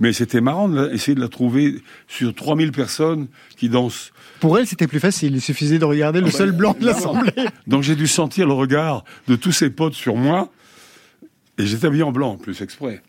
Mais 0.00 0.12
c'était 0.12 0.40
marrant 0.40 0.68
d'essayer 0.68 1.14
de 1.14 1.20
la 1.20 1.28
trouver 1.28 1.76
sur 2.08 2.34
3000 2.34 2.72
personnes 2.72 3.28
qui 3.56 3.68
dansent. 3.68 4.12
Pour 4.44 4.58
elle, 4.58 4.66
c'était 4.66 4.86
plus 4.86 5.00
facile. 5.00 5.36
Il 5.36 5.40
suffisait 5.40 5.78
de 5.78 5.86
regarder 5.86 6.20
le 6.20 6.26
ah 6.26 6.30
seul 6.30 6.50
bah, 6.50 6.58
blanc 6.58 6.76
de 6.78 6.84
l'Assemblée. 6.84 7.32
Donc 7.66 7.82
j'ai 7.82 7.96
dû 7.96 8.06
sentir 8.06 8.46
le 8.46 8.52
regard 8.52 9.02
de 9.26 9.36
tous 9.36 9.52
ses 9.52 9.70
potes 9.70 9.94
sur 9.94 10.16
moi. 10.16 10.50
Et 11.56 11.64
j'étais 11.64 11.86
habillé 11.86 12.02
en 12.02 12.12
blanc, 12.12 12.32
en 12.32 12.36
plus, 12.36 12.60
exprès. 12.60 13.00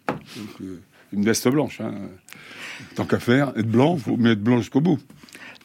Euh, 0.61 0.79
une 1.11 1.25
veste 1.25 1.49
blanche. 1.49 1.81
Hein. 1.81 1.93
Tant 2.95 3.03
qu'à 3.03 3.19
faire, 3.19 3.51
être 3.57 3.69
blanc, 3.69 3.95
il 3.97 4.01
faut 4.01 4.15
mieux 4.15 4.31
être 4.31 4.41
blanc 4.41 4.59
jusqu'au 4.59 4.79
bout. 4.79 4.97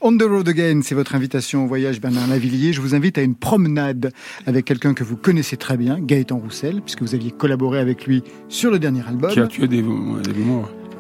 On 0.01 0.17
the 0.17 0.25
road 0.25 0.49
again, 0.49 0.81
c'est 0.83 0.97
votre 0.97 1.15
invitation 1.15 1.67
au 1.67 1.69
voyage 1.69 2.01
Bernard 2.01 2.27
Lavillier. 2.27 2.73
Je 2.73 2.81
vous 2.81 2.97
invite 2.97 3.17
à 3.17 3.23
une 3.23 3.37
promenade 3.37 4.13
avec 4.47 4.65
quelqu'un 4.65 4.93
que 4.93 5.05
vous 5.05 5.17
connaissez 5.17 5.57
très 5.57 5.77
bien, 5.77 6.01
Gaëtan 6.01 6.39
Roussel, 6.39 6.83
puisque 6.83 7.03
vous 7.03 7.15
aviez 7.15 7.31
collaboré 7.31 7.79
avec 7.79 8.09
lui 8.09 8.25
sur 8.49 8.73
le 8.73 8.81
dernier 8.81 9.07
album. 9.07 9.31
Qui 9.31 9.39
a 9.39 9.47
tué 9.47 9.69
des, 9.69 9.83
des. 9.83 10.35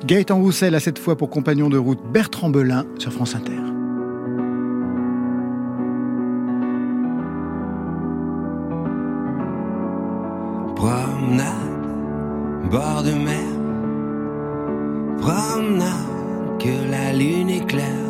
Gaëtan 0.06 0.38
Roussel 0.38 0.76
a 0.76 0.80
cette 0.80 1.00
fois 1.00 1.16
pour 1.16 1.28
compagnon 1.28 1.68
de 1.68 1.76
route 1.76 1.98
Bertrand 2.12 2.50
Belin 2.50 2.87
sur 3.00 3.12
France 3.12 3.35
Inter. 3.35 3.59
Promenade, 11.30 12.70
bord 12.72 13.02
de 13.04 13.14
mer, 13.14 13.50
promenade, 15.20 16.58
que 16.58 16.90
la 16.90 17.12
lune 17.12 17.50
éclaire. 17.50 18.08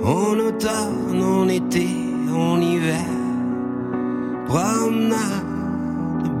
En 0.00 0.38
automne, 0.38 1.20
en 1.20 1.48
été, 1.48 1.88
en 2.32 2.60
hiver, 2.60 3.08
promenade, 4.46 5.46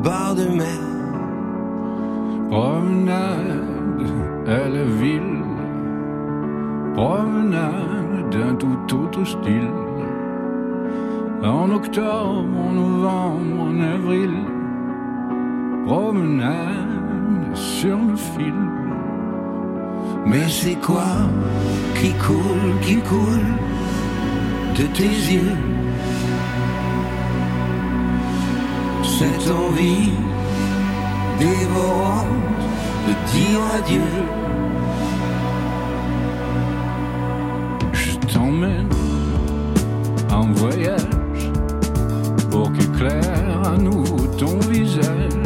bord 0.04 0.36
de 0.36 0.46
mer. 0.60 0.82
Promenade 2.48 4.06
à 4.46 4.68
la 4.68 4.84
ville, 4.84 5.42
promenade 6.94 8.30
d'un 8.30 8.54
tout 8.54 8.94
autre 8.94 9.24
style. 9.24 9.72
En 11.42 11.68
octobre, 11.72 12.46
en 12.64 12.72
novembre, 12.72 13.60
en 13.60 13.80
avril, 13.80 14.30
promenade 15.86 17.54
sur 17.54 17.96
le 17.96 18.16
fil. 18.16 18.54
Mais 20.26 20.48
c'est 20.48 20.80
quoi 20.80 21.12
qui 21.98 22.12
coule, 22.14 22.74
qui 22.82 22.96
coule 22.96 23.50
de 24.76 24.84
tes 24.98 25.14
yeux? 25.32 25.56
Cette 29.04 29.48
envie 29.50 30.10
dévorante 31.38 32.26
de 33.06 33.12
dire 33.32 33.60
adieu. 33.78 34.12
Je 37.92 38.12
t'emmène 38.32 38.88
en 40.32 40.46
voyage 40.52 41.50
pour 42.50 42.72
qu'éclaire 42.72 43.62
à 43.72 43.78
nouveau 43.78 44.26
ton 44.36 44.58
visage. 44.68 45.45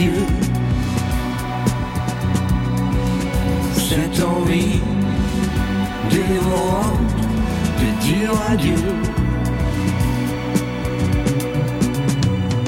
Yeux 0.00 0.26
Cette 3.76 4.22
envie 4.22 4.80
dévorante 6.10 7.14
de 7.80 7.88
dire 8.02 8.32
adieu. 8.50 8.74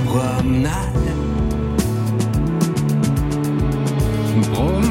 Promenade, 0.05 1.07
Promenade. 4.53 4.86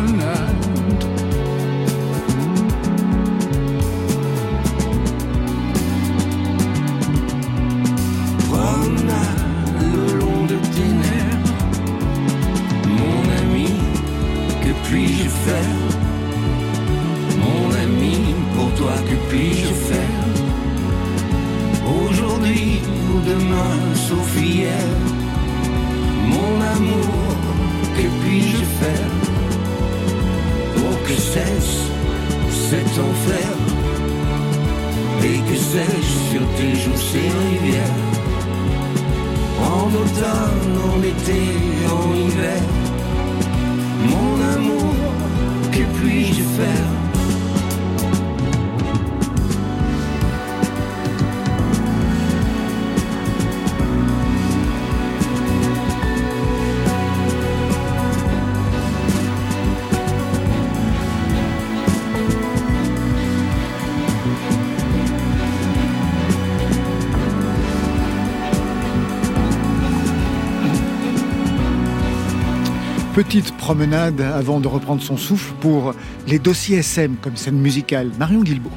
Petite 73.26 73.58
promenade 73.58 74.22
avant 74.22 74.60
de 74.60 74.68
reprendre 74.68 75.02
son 75.02 75.18
souffle 75.18 75.54
pour 75.60 75.94
les 76.28 76.38
dossiers 76.38 76.78
SM 76.78 77.16
comme 77.22 77.36
scène 77.36 77.58
musicale. 77.58 78.12
Marion 78.20 78.42
Guilbault. 78.42 78.70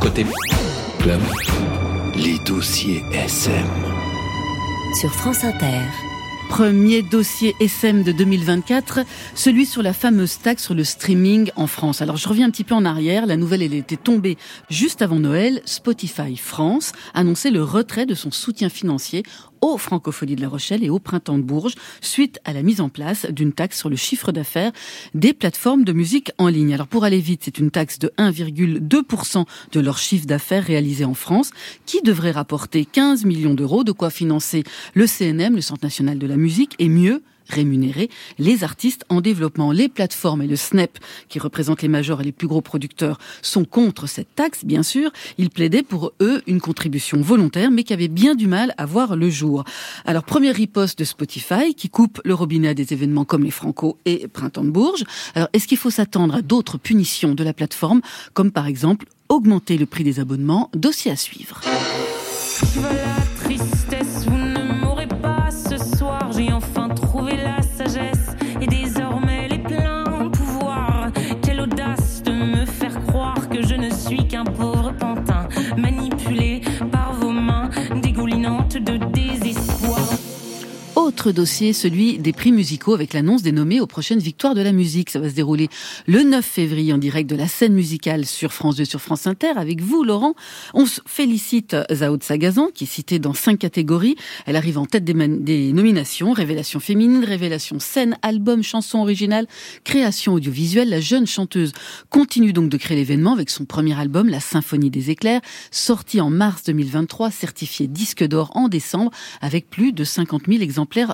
Côté 0.00 0.26
club, 1.00 1.20
les 2.14 2.38
dossiers 2.44 3.02
SM. 3.12 3.66
Sur 5.00 5.10
France 5.12 5.44
Inter. 5.44 5.80
Premier 6.48 7.02
dossier 7.02 7.54
SM 7.60 8.02
de 8.02 8.10
2024, 8.10 9.00
celui 9.34 9.66
sur 9.66 9.82
la 9.82 9.92
fameuse 9.92 10.38
taxe 10.38 10.64
sur 10.64 10.74
le 10.74 10.82
streaming 10.82 11.50
en 11.56 11.66
France. 11.66 12.00
Alors 12.00 12.16
je 12.16 12.26
reviens 12.26 12.46
un 12.46 12.50
petit 12.50 12.64
peu 12.64 12.74
en 12.74 12.86
arrière, 12.86 13.26
la 13.26 13.36
nouvelle 13.36 13.62
elle 13.62 13.74
était 13.74 13.98
tombée 13.98 14.38
juste 14.70 15.02
avant 15.02 15.18
Noël. 15.18 15.60
Spotify 15.66 16.36
France 16.36 16.92
annonçait 17.12 17.50
le 17.50 17.62
retrait 17.62 18.06
de 18.06 18.14
son 18.14 18.30
soutien 18.30 18.70
financier 18.70 19.24
aux 19.60 19.78
Francophonies 19.78 20.36
de 20.36 20.40
La 20.40 20.48
Rochelle 20.48 20.84
et 20.84 20.90
au 20.90 20.98
Printemps 20.98 21.38
de 21.38 21.42
Bourges 21.42 21.74
suite 22.00 22.40
à 22.44 22.52
la 22.52 22.62
mise 22.62 22.80
en 22.80 22.88
place 22.88 23.26
d'une 23.30 23.52
taxe 23.52 23.78
sur 23.78 23.88
le 23.88 23.96
chiffre 23.96 24.32
d'affaires 24.32 24.72
des 25.14 25.32
plateformes 25.32 25.84
de 25.84 25.92
musique 25.92 26.32
en 26.38 26.48
ligne. 26.48 26.74
Alors 26.74 26.86
pour 26.86 27.04
aller 27.04 27.20
vite, 27.20 27.42
c'est 27.44 27.58
une 27.58 27.70
taxe 27.70 27.98
de 27.98 28.12
1,2% 28.18 29.44
de 29.72 29.80
leur 29.80 29.98
chiffre 29.98 30.26
d'affaires 30.26 30.64
réalisé 30.64 31.04
en 31.04 31.14
France 31.14 31.50
qui 31.86 32.02
devrait 32.02 32.30
rapporter 32.30 32.84
15 32.84 33.24
millions 33.24 33.54
d'euros, 33.54 33.84
de 33.84 33.92
quoi 33.92 34.10
financer 34.10 34.64
le 34.94 35.06
CNM, 35.06 35.54
le 35.54 35.60
Centre 35.60 35.84
national 35.84 36.18
de 36.18 36.26
la 36.26 36.36
musique, 36.36 36.74
et 36.78 36.88
mieux 36.88 37.22
rémunérer 37.48 38.10
les 38.38 38.64
artistes 38.64 39.04
en 39.08 39.20
développement. 39.20 39.72
Les 39.72 39.88
plateformes 39.88 40.42
et 40.42 40.46
le 40.46 40.56
SNEP, 40.56 40.98
qui 41.28 41.38
représentent 41.38 41.82
les 41.82 41.88
majors 41.88 42.20
et 42.20 42.24
les 42.24 42.32
plus 42.32 42.46
gros 42.46 42.60
producteurs, 42.60 43.18
sont 43.42 43.64
contre 43.64 44.06
cette 44.06 44.34
taxe, 44.34 44.64
bien 44.64 44.82
sûr. 44.82 45.10
Ils 45.38 45.50
plaidaient 45.50 45.82
pour 45.82 46.12
eux 46.20 46.42
une 46.46 46.60
contribution 46.60 47.20
volontaire, 47.20 47.70
mais 47.70 47.84
qui 47.84 47.92
avait 47.92 48.08
bien 48.08 48.34
du 48.34 48.46
mal 48.46 48.74
à 48.76 48.86
voir 48.86 49.16
le 49.16 49.30
jour. 49.30 49.64
Alors, 50.04 50.24
première 50.24 50.54
riposte 50.54 50.98
de 50.98 51.04
Spotify, 51.04 51.74
qui 51.74 51.88
coupe 51.88 52.20
le 52.24 52.34
robinet 52.34 52.74
des 52.74 52.92
événements 52.92 53.24
comme 53.24 53.44
les 53.44 53.50
Franco 53.50 53.98
et 54.04 54.28
Printemps 54.28 54.64
de 54.64 54.70
Bourges. 54.70 55.04
Alors, 55.34 55.48
est-ce 55.52 55.66
qu'il 55.66 55.78
faut 55.78 55.90
s'attendre 55.90 56.34
à 56.34 56.42
d'autres 56.42 56.78
punitions 56.78 57.34
de 57.34 57.44
la 57.44 57.52
plateforme, 57.52 58.00
comme 58.34 58.50
par 58.50 58.66
exemple 58.66 59.06
augmenter 59.28 59.76
le 59.78 59.86
prix 59.86 60.04
des 60.04 60.20
abonnements? 60.20 60.70
Dossier 60.74 61.10
à 61.10 61.16
suivre. 61.16 61.60
Autre 81.18 81.32
dossier, 81.32 81.72
celui 81.72 82.18
des 82.18 82.32
prix 82.32 82.52
musicaux 82.52 82.94
avec 82.94 83.12
l'annonce 83.12 83.42
des 83.42 83.50
nommés 83.50 83.80
aux 83.80 83.88
prochaines 83.88 84.20
victoires 84.20 84.54
de 84.54 84.60
la 84.60 84.70
musique. 84.70 85.10
Ça 85.10 85.18
va 85.18 85.28
se 85.28 85.34
dérouler 85.34 85.68
le 86.06 86.22
9 86.22 86.44
février 86.44 86.92
en 86.92 86.98
direct 86.98 87.28
de 87.28 87.34
la 87.34 87.48
scène 87.48 87.72
musicale 87.72 88.24
sur 88.24 88.52
France 88.52 88.76
2, 88.76 88.84
sur 88.84 89.00
France 89.00 89.26
Inter. 89.26 89.54
Avec 89.56 89.80
vous, 89.80 90.04
Laurent, 90.04 90.34
on 90.74 90.84
félicite 90.86 91.74
Zao 91.92 92.18
de 92.18 92.22
Sagazan, 92.22 92.68
qui 92.72 92.84
est 92.84 92.86
citée 92.86 93.18
dans 93.18 93.34
cinq 93.34 93.58
catégories. 93.58 94.14
Elle 94.46 94.54
arrive 94.54 94.78
en 94.78 94.86
tête 94.86 95.02
des, 95.02 95.12
des 95.12 95.72
nominations. 95.72 96.30
Révélation 96.32 96.78
féminine, 96.78 97.24
révélation 97.24 97.80
scène, 97.80 98.16
album, 98.22 98.62
chanson 98.62 99.00
originale, 99.00 99.48
création 99.82 100.34
audiovisuelle. 100.34 100.88
La 100.88 101.00
jeune 101.00 101.26
chanteuse 101.26 101.72
continue 102.10 102.52
donc 102.52 102.68
de 102.68 102.76
créer 102.76 102.96
l'événement 102.96 103.32
avec 103.32 103.50
son 103.50 103.64
premier 103.64 103.98
album, 103.98 104.28
La 104.28 104.38
Symphonie 104.38 104.90
des 104.90 105.10
éclairs, 105.10 105.40
sorti 105.72 106.20
en 106.20 106.30
mars 106.30 106.62
2023, 106.62 107.32
certifié 107.32 107.88
disque 107.88 108.22
d'or 108.22 108.52
en 108.54 108.68
décembre, 108.68 109.10
avec 109.40 109.68
plus 109.68 109.92
de 109.92 110.04
50 110.04 110.42
000 110.46 110.62
exemplaires 110.62 111.07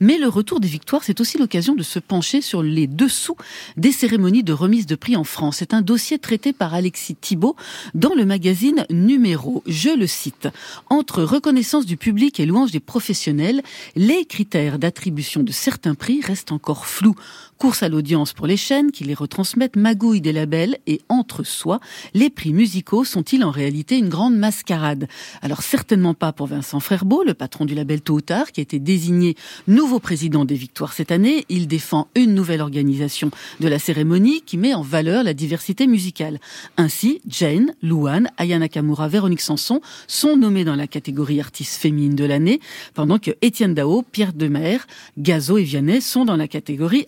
Mais 0.00 0.18
le 0.18 0.28
retour 0.28 0.60
des 0.60 0.68
victoires, 0.68 1.04
c'est 1.04 1.20
aussi 1.20 1.38
l'occasion 1.38 1.74
de 1.74 1.82
se 1.82 1.98
pencher 1.98 2.40
sur 2.40 2.62
les 2.62 2.86
dessous 2.86 3.36
des 3.76 3.92
cérémonies 3.92 4.42
de 4.42 4.52
remise 4.52 4.86
de 4.86 4.94
prix 4.94 5.16
en 5.16 5.24
France. 5.24 5.56
C'est 5.58 5.74
un 5.74 5.82
dossier 5.82 6.18
traité 6.18 6.52
par 6.52 6.74
Alexis 6.74 7.14
Thibault 7.14 7.56
dans 7.94 8.14
le 8.14 8.24
magazine 8.24 8.86
Numéro. 8.90 9.62
Je 9.66 9.90
le 9.90 10.06
cite. 10.06 10.48
Entre 10.90 11.22
reconnaissance 11.22 11.86
du 11.86 11.96
public 11.96 12.40
et 12.40 12.46
louange 12.46 12.70
des 12.70 12.80
professionnels, 12.80 13.62
les 13.96 14.24
critères 14.24 14.78
d'attribution 14.78 15.42
de 15.42 15.52
certains 15.52 15.94
prix 15.94 16.20
restent 16.20 16.52
encore 16.52 16.86
flous. 16.86 17.16
Course 17.62 17.84
à 17.84 17.88
l'audience 17.88 18.32
pour 18.32 18.48
les 18.48 18.56
chaînes 18.56 18.90
qui 18.90 19.04
les 19.04 19.14
retransmettent, 19.14 19.76
magouille 19.76 20.20
des 20.20 20.32
labels 20.32 20.78
et 20.88 21.00
entre 21.08 21.44
soi, 21.44 21.78
les 22.12 22.28
prix 22.28 22.52
musicaux 22.52 23.04
sont-ils 23.04 23.44
en 23.44 23.52
réalité 23.52 23.96
une 23.96 24.08
grande 24.08 24.34
mascarade? 24.34 25.06
Alors 25.42 25.62
certainement 25.62 26.12
pas 26.12 26.32
pour 26.32 26.48
Vincent 26.48 26.80
Frerbeau, 26.80 27.22
le 27.22 27.34
patron 27.34 27.64
du 27.64 27.76
label 27.76 28.00
Tôt 28.00 28.14
ou 28.14 28.20
Tard, 28.20 28.50
qui 28.50 28.60
a 28.60 28.62
été 28.62 28.80
désigné 28.80 29.36
nouveau 29.68 30.00
président 30.00 30.44
des 30.44 30.56
Victoires 30.56 30.92
cette 30.92 31.12
année. 31.12 31.44
Il 31.48 31.68
défend 31.68 32.08
une 32.16 32.34
nouvelle 32.34 32.62
organisation 32.62 33.30
de 33.60 33.68
la 33.68 33.78
cérémonie 33.78 34.42
qui 34.42 34.58
met 34.58 34.74
en 34.74 34.82
valeur 34.82 35.22
la 35.22 35.32
diversité 35.32 35.86
musicale. 35.86 36.40
Ainsi, 36.76 37.20
Jane, 37.28 37.74
Luan, 37.80 38.28
Aya 38.38 38.58
Nakamura, 38.58 39.06
Véronique 39.06 39.40
Sanson 39.40 39.80
sont 40.08 40.36
nommés 40.36 40.64
dans 40.64 40.74
la 40.74 40.88
catégorie 40.88 41.38
artiste 41.38 41.76
féminine 41.80 42.16
de 42.16 42.24
l'année, 42.24 42.58
pendant 42.94 43.20
que 43.20 43.30
Étienne 43.40 43.74
Dao, 43.74 44.02
Pierre 44.02 44.32
Demer, 44.32 44.78
Gazo 45.16 45.58
et 45.58 45.62
Vianney 45.62 46.00
sont 46.00 46.24
dans 46.24 46.36
la 46.36 46.48
catégorie 46.48 47.06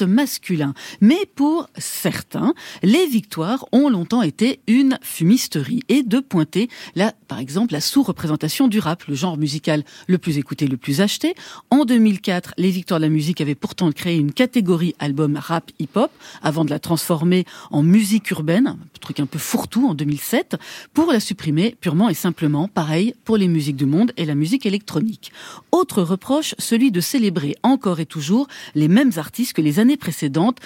masculin. 0.00 0.72
Mais 1.02 1.26
pour 1.34 1.68
certains, 1.76 2.54
les 2.82 3.06
victoires 3.06 3.66
ont 3.72 3.90
longtemps 3.90 4.22
été 4.22 4.60
une 4.66 4.98
fumisterie 5.02 5.82
et 5.90 6.02
de 6.02 6.20
pointer 6.20 6.70
là, 6.94 7.12
par 7.28 7.38
exemple, 7.38 7.74
la 7.74 7.82
sous-représentation 7.82 8.68
du 8.68 8.78
rap, 8.78 9.04
le 9.04 9.14
genre 9.14 9.36
musical 9.36 9.84
le 10.06 10.18
plus 10.18 10.38
écouté, 10.38 10.66
le 10.66 10.78
plus 10.78 11.02
acheté. 11.02 11.34
En 11.70 11.84
2004, 11.84 12.54
les 12.56 12.70
victoires 12.70 13.00
de 13.00 13.04
la 13.04 13.10
musique 13.10 13.40
avaient 13.40 13.54
pourtant 13.54 13.92
créé 13.92 14.16
une 14.16 14.32
catégorie 14.32 14.94
album 14.98 15.36
rap 15.36 15.70
hip-hop 15.78 16.10
avant 16.42 16.64
de 16.64 16.70
la 16.70 16.78
transformer 16.78 17.44
en 17.70 17.82
musique 17.82 18.30
urbaine, 18.30 18.66
un 18.66 18.98
truc 19.00 19.20
un 19.20 19.26
peu 19.26 19.38
fourre-tout 19.38 19.86
en 19.86 19.94
2007, 19.94 20.56
pour 20.94 21.12
la 21.12 21.20
supprimer 21.20 21.76
purement 21.80 22.08
et 22.08 22.14
simplement, 22.14 22.68
pareil 22.68 23.14
pour 23.24 23.36
les 23.36 23.48
musiques 23.48 23.76
du 23.76 23.86
monde 23.86 24.12
et 24.16 24.24
la 24.24 24.34
musique 24.34 24.66
électronique. 24.66 25.32
Autre 25.70 26.02
reproche, 26.02 26.54
celui 26.58 26.90
de 26.90 27.00
célébrer 27.00 27.56
encore 27.62 28.00
et 28.00 28.06
toujours 28.06 28.48
les 28.74 28.88
mêmes 28.88 29.12
artistes 29.16 29.52
que 29.52 29.62
les 29.62 29.80
années 29.82 29.98
précédentes, 29.98 30.58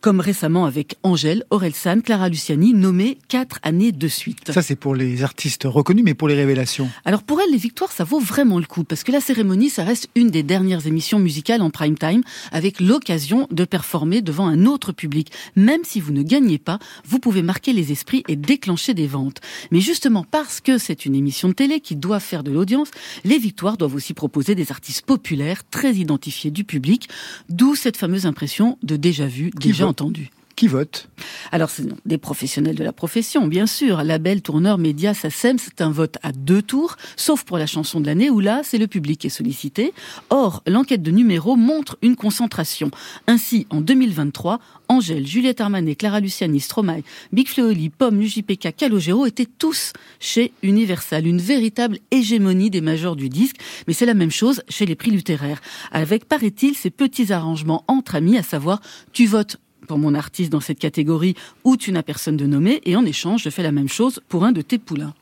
comme 0.00 0.20
récemment 0.20 0.64
avec 0.64 0.96
Angèle, 1.02 1.44
Orelsan, 1.50 2.00
Clara 2.00 2.28
Luciani, 2.28 2.74
nommées 2.74 3.18
quatre 3.28 3.58
années 3.62 3.92
de 3.92 4.08
suite. 4.08 4.52
Ça, 4.52 4.62
c'est 4.62 4.76
pour 4.76 4.94
les 4.94 5.22
artistes 5.22 5.64
reconnus, 5.64 6.04
mais 6.04 6.14
pour 6.14 6.28
les 6.28 6.34
révélations. 6.34 6.88
Alors 7.04 7.22
pour 7.22 7.40
elle, 7.40 7.50
les 7.50 7.58
victoires, 7.58 7.92
ça 7.92 8.04
vaut 8.04 8.20
vraiment 8.20 8.58
le 8.58 8.66
coup, 8.66 8.84
parce 8.84 9.04
que 9.04 9.12
la 9.12 9.20
cérémonie, 9.20 9.70
ça 9.70 9.84
reste 9.84 10.08
une 10.14 10.30
des 10.30 10.42
dernières 10.42 10.86
émissions 10.86 11.18
musicales 11.18 11.62
en 11.62 11.70
prime 11.70 11.98
time, 11.98 12.22
avec 12.52 12.80
l'occasion 12.80 13.46
de 13.50 13.64
performer 13.64 14.22
devant 14.22 14.46
un 14.46 14.66
autre 14.66 14.92
public. 14.92 15.32
Même 15.56 15.82
si 15.84 16.00
vous 16.00 16.12
ne 16.12 16.22
gagnez 16.22 16.58
pas, 16.58 16.78
vous 17.04 17.18
pouvez 17.18 17.42
marquer 17.42 17.72
les 17.72 17.92
esprits 17.92 18.24
et 18.28 18.36
déclencher 18.36 18.94
des 18.94 19.06
ventes. 19.06 19.40
Mais 19.70 19.80
justement 19.80 20.24
parce 20.24 20.60
que 20.60 20.78
c'est 20.78 21.06
une 21.06 21.14
émission 21.14 21.48
de 21.48 21.54
télé 21.54 21.80
qui 21.80 21.96
doit 21.96 22.20
faire 22.20 22.42
de 22.42 22.50
l'audience, 22.50 22.90
les 23.24 23.38
victoires 23.38 23.76
doivent 23.76 23.94
aussi 23.94 24.14
proposer 24.14 24.54
des 24.54 24.70
artistes 24.70 25.04
populaires, 25.04 25.62
très 25.70 25.94
identifiés 25.94 26.50
du 26.50 26.64
public, 26.64 27.08
d'où 27.48 27.74
cette 27.74 27.96
fameuse 27.96 28.26
impression 28.26 28.78
de 28.82 28.96
déjà 28.96 29.26
vu, 29.26 29.50
déjà 29.58 29.85
entendu. 29.86 30.30
Qui 30.56 30.68
vote? 30.68 31.10
Alors, 31.52 31.68
c'est 31.68 31.84
des 32.06 32.16
professionnels 32.16 32.76
de 32.76 32.82
la 32.82 32.94
profession, 32.94 33.46
bien 33.46 33.66
sûr. 33.66 34.02
Label, 34.02 34.40
tourneur, 34.40 34.78
média, 34.78 35.12
SACEM, 35.12 35.58
c'est 35.58 35.82
un 35.82 35.90
vote 35.90 36.16
à 36.22 36.32
deux 36.32 36.62
tours, 36.62 36.96
sauf 37.16 37.44
pour 37.44 37.58
la 37.58 37.66
chanson 37.66 38.00
de 38.00 38.06
l'année 38.06 38.30
où 38.30 38.40
là, 38.40 38.62
c'est 38.64 38.78
le 38.78 38.86
public 38.86 39.20
qui 39.20 39.26
est 39.26 39.30
sollicité. 39.30 39.92
Or, 40.30 40.62
l'enquête 40.66 41.02
de 41.02 41.10
numéro 41.10 41.56
montre 41.56 41.98
une 42.00 42.16
concentration. 42.16 42.90
Ainsi, 43.26 43.66
en 43.68 43.82
2023, 43.82 44.58
Angèle, 44.88 45.26
Juliette 45.26 45.60
Armanet, 45.60 45.94
Clara 45.94 46.20
Luciani, 46.20 46.60
Stromae, 46.60 47.02
Big 47.34 47.48
Fleoli, 47.48 47.90
Pomme, 47.90 48.18
l'UJPK, 48.18 48.74
Calogero 48.74 49.26
étaient 49.26 49.48
tous 49.58 49.92
chez 50.20 50.52
Universal, 50.62 51.26
une 51.26 51.38
véritable 51.38 51.98
hégémonie 52.10 52.70
des 52.70 52.80
majors 52.80 53.16
du 53.16 53.28
disque. 53.28 53.56
Mais 53.86 53.92
c'est 53.92 54.06
la 54.06 54.14
même 54.14 54.30
chose 54.30 54.62
chez 54.70 54.86
les 54.86 54.94
prix 54.94 55.10
littéraires, 55.10 55.60
avec, 55.92 56.24
paraît-il, 56.24 56.74
ces 56.74 56.88
petits 56.88 57.30
arrangements 57.30 57.84
entre 57.88 58.14
amis, 58.14 58.38
à 58.38 58.42
savoir, 58.42 58.80
tu 59.12 59.26
votes 59.26 59.58
pour 59.86 59.98
mon 59.98 60.14
artiste 60.14 60.50
dans 60.50 60.60
cette 60.60 60.78
catégorie 60.78 61.34
où 61.64 61.76
tu 61.76 61.92
n'as 61.92 62.02
personne 62.02 62.36
de 62.36 62.46
nommé 62.46 62.80
et 62.84 62.96
en 62.96 63.04
échange, 63.04 63.42
je 63.42 63.50
fais 63.50 63.62
la 63.62 63.72
même 63.72 63.88
chose 63.88 64.20
pour 64.28 64.44
un 64.44 64.52
de 64.52 64.62
tes 64.62 64.78
poulains. 64.78 65.14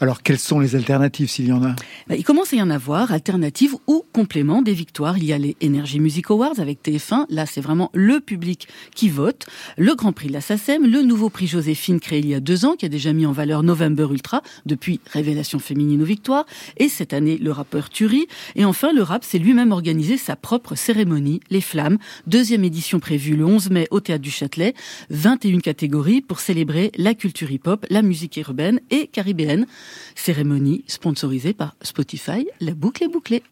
Alors, 0.00 0.22
quelles 0.22 0.38
sont 0.38 0.58
les 0.58 0.74
alternatives 0.74 1.30
s'il 1.30 1.46
y 1.46 1.52
en 1.52 1.62
a? 1.62 1.74
Bah, 2.08 2.16
Il 2.16 2.24
commence 2.24 2.52
à 2.52 2.56
y 2.56 2.62
en 2.62 2.70
avoir, 2.70 3.12
alternatives 3.12 3.74
ou 3.86 4.04
compléments 4.12 4.60
des 4.60 4.72
victoires. 4.72 5.18
Il 5.18 5.24
y 5.24 5.32
a 5.32 5.38
les 5.38 5.56
Energy 5.62 6.00
Music 6.00 6.30
Awards 6.30 6.58
avec 6.58 6.82
TF1. 6.82 7.26
Là, 7.28 7.46
c'est 7.46 7.60
vraiment 7.60 7.90
le 7.94 8.20
public 8.20 8.68
qui 8.94 9.08
vote. 9.08 9.46
Le 9.78 9.94
Grand 9.94 10.12
Prix 10.12 10.28
de 10.28 10.32
la 10.32 10.40
SACEM, 10.40 10.84
le 10.84 11.02
nouveau 11.02 11.30
prix 11.30 11.46
Joséphine 11.46 12.00
créé 12.00 12.18
il 12.18 12.28
y 12.28 12.34
a 12.34 12.40
deux 12.40 12.64
ans, 12.64 12.74
qui 12.74 12.86
a 12.86 12.88
déjà 12.88 13.12
mis 13.12 13.24
en 13.24 13.32
valeur 13.32 13.62
November 13.62 14.08
Ultra, 14.10 14.42
depuis 14.66 15.00
Révélation 15.12 15.60
féminine 15.60 16.02
aux 16.02 16.06
victoires. 16.06 16.44
Et 16.76 16.88
cette 16.88 17.12
année, 17.12 17.38
le 17.38 17.52
rappeur 17.52 17.88
Turi. 17.88 18.26
Et 18.56 18.64
enfin, 18.64 18.92
le 18.92 19.02
rap 19.02 19.24
s'est 19.24 19.38
lui-même 19.38 19.70
organisé 19.70 20.16
sa 20.18 20.34
propre 20.34 20.74
cérémonie, 20.74 21.40
Les 21.50 21.60
Flammes. 21.60 21.98
Deuxième 22.26 22.64
édition 22.64 22.98
prévue 22.98 23.36
le 23.36 23.44
11 23.44 23.70
mai 23.70 23.86
au 23.90 24.00
Théâtre 24.00 24.22
du 24.22 24.30
Châtelet. 24.30 24.74
21 25.10 25.60
catégories 25.60 26.20
pour 26.20 26.40
célébrer 26.40 26.90
la 26.96 27.14
culture 27.14 27.50
hip-hop, 27.50 27.86
la 27.90 28.02
musique 28.02 28.36
urbaine 28.36 28.80
et 28.90 29.06
caribéenne. 29.06 29.66
Cérémonie 30.14 30.84
sponsorisée 30.86 31.54
par 31.54 31.76
Spotify. 31.82 32.46
La 32.60 32.74
boucle 32.74 33.04
est 33.04 33.08
bouclée. 33.08 33.42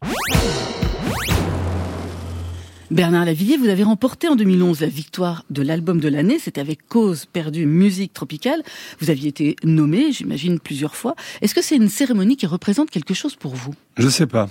Bernard 2.93 3.25
Lavillier, 3.25 3.57
vous 3.57 3.69
avez 3.69 3.85
remporté 3.85 4.29
en 4.29 4.37
2011 4.37 4.83
la 4.83 4.87
victoire 4.87 5.45
de 5.49 5.63
l'album 5.63 5.99
de 5.99 6.09
l'année. 6.09 6.39
C'était 6.39 6.61
avec 6.61 6.87
Cause 6.89 7.25
perdue 7.25 7.65
musique 7.65 8.13
tropicale. 8.13 8.63
Vous 9.01 9.09
aviez 9.09 9.31
été 9.31 9.57
nommé, 9.65 10.13
j'imagine, 10.13 10.61
plusieurs 10.61 10.95
fois. 10.95 11.15
Est-ce 11.41 11.55
que 11.55 11.63
c'est 11.63 11.77
une 11.77 11.89
cérémonie 11.89 12.37
qui 12.37 12.45
représente 12.45 12.91
quelque 12.91 13.15
chose 13.15 13.35
pour 13.35 13.55
vous? 13.55 13.75
Je 13.97 14.09
sais 14.11 14.27
pas. 14.27 14.51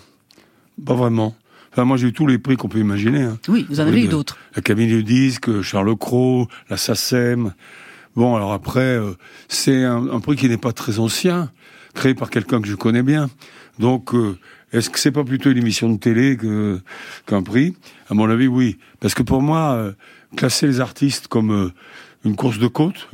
Pas 0.83 0.95
vraiment. 0.95 1.35
Enfin, 1.71 1.85
moi, 1.85 1.97
j'ai 1.97 2.07
eu 2.07 2.13
tous 2.13 2.25
les 2.25 2.39
prix 2.39 2.57
qu'on 2.57 2.67
peut 2.67 2.79
imaginer. 2.79 3.21
Hein. 3.21 3.37
Oui, 3.47 3.67
vous 3.69 3.79
en 3.79 3.85
avez 3.85 4.03
eu 4.03 4.07
d'autres. 4.07 4.37
L'Académie 4.55 4.87
du 4.87 5.03
disque, 5.03 5.61
Charles 5.61 5.95
Cros, 5.95 6.47
la 6.69 6.77
SACEM. 6.77 7.53
Bon, 8.15 8.35
alors 8.35 8.53
après, 8.53 8.97
euh, 8.97 9.11
c'est 9.47 9.83
un, 9.85 10.07
un, 10.09 10.19
prix 10.19 10.35
qui 10.35 10.49
n'est 10.49 10.57
pas 10.57 10.73
très 10.73 10.99
ancien, 10.99 11.51
créé 11.93 12.13
par 12.13 12.29
quelqu'un 12.29 12.61
que 12.61 12.67
je 12.67 12.75
connais 12.75 13.03
bien. 13.03 13.29
Donc, 13.79 14.13
euh, 14.13 14.37
est-ce 14.73 14.89
que 14.89 14.99
c'est 14.99 15.11
pas 15.11 15.23
plutôt 15.23 15.49
une 15.51 15.57
émission 15.57 15.89
de 15.89 15.97
télé 15.97 16.37
qu'un 17.25 17.43
prix? 17.43 17.75
À 18.09 18.13
mon 18.13 18.29
avis, 18.29 18.47
oui. 18.47 18.77
Parce 18.99 19.13
que 19.13 19.23
pour 19.23 19.41
moi, 19.41 19.73
euh, 19.73 19.91
classer 20.35 20.67
les 20.67 20.79
artistes 20.79 21.27
comme 21.27 21.71
une 22.23 22.35
course 22.35 22.59
de 22.59 22.67
côte, 22.67 23.09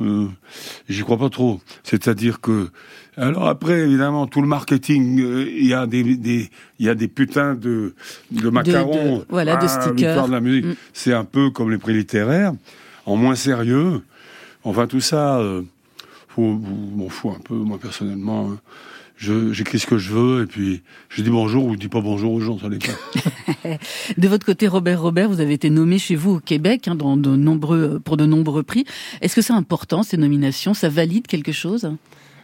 j'y 0.88 1.02
crois 1.02 1.18
pas 1.18 1.30
trop. 1.30 1.60
C'est-à-dire 1.82 2.40
que, 2.40 2.68
alors 3.16 3.48
après, 3.48 3.80
évidemment, 3.80 4.26
tout 4.26 4.42
le 4.42 4.46
marketing, 4.46 5.18
il 5.18 5.66
y 5.66 5.74
a 5.74 5.86
des, 5.86 6.04
des, 6.16 6.50
il 6.78 6.86
y 6.86 6.88
a 6.88 6.94
des 6.94 7.08
putins 7.08 7.54
de, 7.54 7.94
de 8.30 8.50
macarons, 8.50 9.16
de, 9.16 9.20
de, 9.20 9.26
voilà, 9.28 9.56
de 9.56 9.66
stickers. 9.66 10.26
de 10.28 10.32
la 10.32 10.40
musique. 10.40 10.66
Mm. 10.66 10.74
C'est 10.92 11.14
un 11.14 11.24
peu 11.24 11.50
comme 11.50 11.70
les 11.70 11.78
prix 11.78 11.94
littéraires, 11.94 12.52
en 13.06 13.16
moins 13.16 13.34
sérieux. 13.34 14.02
Enfin, 14.62 14.86
tout 14.86 15.00
ça, 15.00 15.38
euh, 15.38 15.62
m'en 16.42 17.08
fous 17.08 17.30
un 17.30 17.40
peu, 17.40 17.54
moi, 17.54 17.78
personnellement. 17.78 18.52
Hein. 18.52 18.58
J'écris 19.18 19.80
ce 19.80 19.86
que 19.86 19.98
je 19.98 20.12
veux 20.12 20.44
et 20.44 20.46
puis 20.46 20.82
je 21.08 21.22
dis 21.22 21.30
bonjour 21.30 21.64
ou 21.66 21.72
je 21.72 21.78
dis 21.78 21.88
pas 21.88 22.00
bonjour 22.00 22.32
aux 22.32 22.40
gens, 22.40 22.58
ça 22.58 22.68
dépend. 22.68 22.92
de 24.16 24.28
votre 24.28 24.46
côté, 24.46 24.68
Robert 24.68 25.02
Robert, 25.02 25.28
vous 25.28 25.40
avez 25.40 25.54
été 25.54 25.70
nommé 25.70 25.98
chez 25.98 26.14
vous 26.14 26.36
au 26.36 26.40
Québec 26.40 26.86
hein, 26.86 26.94
dans 26.94 27.16
de 27.16 27.34
nombreux, 27.34 27.98
pour 27.98 28.16
de 28.16 28.26
nombreux 28.26 28.62
prix. 28.62 28.84
Est-ce 29.20 29.34
que 29.34 29.42
c'est 29.42 29.52
important 29.52 30.04
ces 30.04 30.16
nominations? 30.18 30.72
Ça 30.72 30.88
valide 30.88 31.26
quelque 31.26 31.50
chose? 31.50 31.90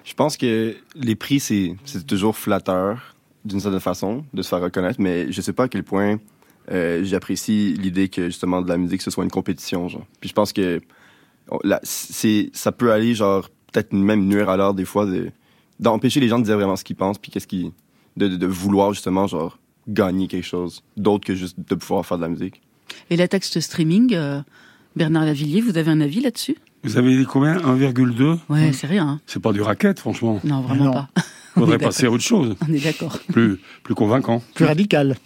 Je 0.05 0.15
pense 0.15 0.37
que 0.37 0.75
les 0.97 1.15
prix, 1.15 1.39
c'est 1.39 1.77
toujours 2.07 2.37
flatteur 2.37 3.15
d'une 3.45 3.61
certaine 3.61 3.81
façon 3.81 4.25
de 4.35 4.43
se 4.43 4.49
faire 4.49 4.61
reconnaître, 4.61 5.01
mais 5.01 5.31
je 5.31 5.41
sais 5.41 5.53
pas 5.53 5.65
à 5.65 5.69
quel 5.69 5.85
point 5.85 6.19
euh, 6.73 7.05
j'apprécie 7.05 7.75
l'idée 7.75 8.09
que 8.09 8.27
justement 8.27 8.63
de 8.63 8.69
la 8.69 8.79
musique 8.79 9.03
ce 9.03 9.11
soit 9.11 9.23
une 9.23 9.31
compétition. 9.31 9.89
Genre. 9.89 10.07
Puis 10.21 10.31
je 10.31 10.35
pense 10.35 10.53
que 10.53 10.81
là, 11.63 11.81
ça 11.85 12.73
peut 12.73 12.91
aller, 12.91 13.15
genre, 13.15 13.49
peut-être 13.75 13.93
même 13.93 14.27
nuire 14.27 14.49
à 14.49 14.57
l'heure 14.57 14.73
des 14.73 14.85
fois, 14.85 15.05
de, 15.05 15.31
d'empêcher 15.81 16.21
les 16.21 16.29
gens 16.29 16.39
de 16.39 16.45
dire 16.45 16.57
vraiment 16.57 16.77
ce 16.77 16.85
qu'ils 16.85 16.97
pensent, 16.97 17.19
puis 17.19 17.31
qu'est-ce 17.31 17.47
qu'ils. 17.47 17.73
De, 18.17 18.29
de, 18.29 18.47
vouloir 18.47 18.93
justement, 18.93 19.27
genre, 19.27 19.59
gagner 19.89 20.29
quelque 20.29 20.47
chose, 20.47 20.85
d'autre 20.97 21.27
que 21.27 21.35
juste 21.35 21.57
de 21.59 21.75
pouvoir 21.75 22.07
faire 22.07 22.17
de 22.17 22.23
la 22.23 22.29
musique. 22.29 22.63
Et 23.11 23.17
la 23.17 23.27
taxe 23.27 23.53
de 23.53 23.59
streaming, 23.59 24.15
euh, 24.15 24.41
Bernard 24.95 25.25
Lavillier, 25.25 25.61
vous 25.61 25.77
avez 25.77 25.91
un 25.91 26.01
avis 26.01 26.21
là-dessus? 26.21 26.57
Vous 26.85 26.97
avez 26.97 27.17
dit 27.17 27.25
combien? 27.25 27.57
1,2 27.57 28.39
Ouais, 28.49 28.73
c'est 28.73 28.87
rien. 28.87 29.09
Hein. 29.09 29.21
C'est 29.27 29.43
pas 29.43 29.53
du 29.53 29.63
racket, 29.63 29.99
franchement. 29.99 30.39
Non, 30.45 30.61
vraiment 30.61 30.93
pas. 30.93 31.09
Il 31.17 31.61
faudrait 31.61 31.79
passer 31.89 32.07
à 32.07 32.11
autre 32.13 32.23
chose. 32.23 32.55
On 32.69 32.73
est 32.73 32.85
d'accord. 32.85 33.19
Plus, 33.33 33.59
plus 33.83 33.97
convaincant. 33.97 34.43
Plus 34.55 34.67
radical. 34.67 35.17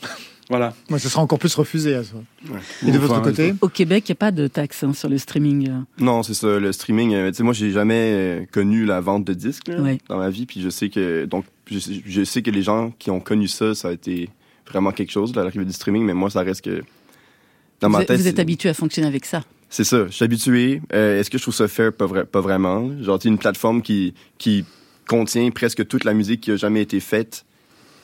Voilà. 0.50 0.74
Moi, 0.88 0.98
ce 0.98 1.08
sera 1.10 1.22
encore 1.22 1.38
plus 1.38 1.54
refusé 1.54 1.94
à 1.94 2.02
ça. 2.04 2.14
Ouais. 2.50 2.58
Et 2.86 2.90
de 2.90 2.98
votre 2.98 3.12
Enfin, 3.14 3.22
côté 3.22 3.54
Au 3.60 3.68
Québec, 3.68 4.04
il 4.08 4.12
n'y 4.12 4.14
a 4.14 4.16
pas 4.16 4.30
de 4.30 4.46
taxe 4.46 4.82
hein, 4.82 4.92
sur 4.94 5.08
le 5.10 5.18
streaming. 5.18 5.68
euh. 5.68 5.80
Non, 6.02 6.22
c'est 6.22 6.32
ça, 6.34 6.58
le 6.58 6.72
streaming. 6.72 7.12
euh, 7.12 7.30
Tu 7.30 7.36
sais, 7.36 7.42
moi, 7.42 7.52
j'ai 7.52 7.70
jamais 7.70 8.12
euh, 8.14 8.44
connu 8.50 8.86
la 8.86 9.00
vente 9.02 9.24
de 9.24 9.34
disques 9.34 9.68
là, 9.68 9.80
Ouais. 9.82 9.98
dans 10.08 10.16
ma 10.16 10.30
vie, 10.30 10.46
puis 10.46 10.62
je 10.62 10.70
sais 10.70 10.88
que 10.88 11.26
donc 11.26 11.44
je, 11.70 11.78
sais- 11.78 12.02
je 12.06 12.24
sais 12.24 12.40
que 12.42 12.50
les 12.50 12.62
gens 12.62 12.92
qui 12.98 13.10
ont 13.10 13.20
connu 13.20 13.46
ça, 13.46 13.74
ça 13.74 13.88
a 13.88 13.92
été 13.92 14.30
vraiment 14.66 14.90
quelque 14.92 15.10
chose, 15.12 15.34
là, 15.34 15.44
l'arrivée 15.44 15.64
du 15.66 15.72
streaming, 15.72 16.04
mais 16.04 16.14
moi, 16.14 16.30
ça 16.30 16.40
reste 16.40 16.62
que 16.62 16.82
dans 17.80 17.90
ma 17.90 17.98
Vous, 17.98 18.04
tête. 18.06 18.18
vous 18.20 18.26
êtes 18.28 18.38
habitué 18.38 18.70
à 18.70 18.74
fonctionner 18.74 19.06
avec 19.08 19.24
ça. 19.26 19.42
C'est 19.70 19.84
ça, 19.84 20.06
je 20.06 20.12
suis 20.12 20.24
habitué. 20.24 20.80
Euh, 20.94 21.20
Est-ce 21.20 21.28
que 21.28 21.36
je 21.36 21.42
trouve 21.42 21.54
ça 21.54 21.68
fair? 21.68 21.92
Pas, 21.92 22.06
vra- 22.06 22.24
pas 22.24 22.40
vraiment. 22.40 22.90
Genre, 23.02 23.18
tu 23.18 23.24
sais, 23.24 23.28
une 23.28 23.36
plateforme 23.38 23.82
qui, 23.82 24.14
qui 24.38 24.64
contient 25.06 25.50
presque 25.50 25.86
toute 25.86 26.04
la 26.04 26.14
musique 26.14 26.40
qui 26.40 26.50
a 26.52 26.56
jamais 26.56 26.80
été 26.80 27.00
faite, 27.00 27.44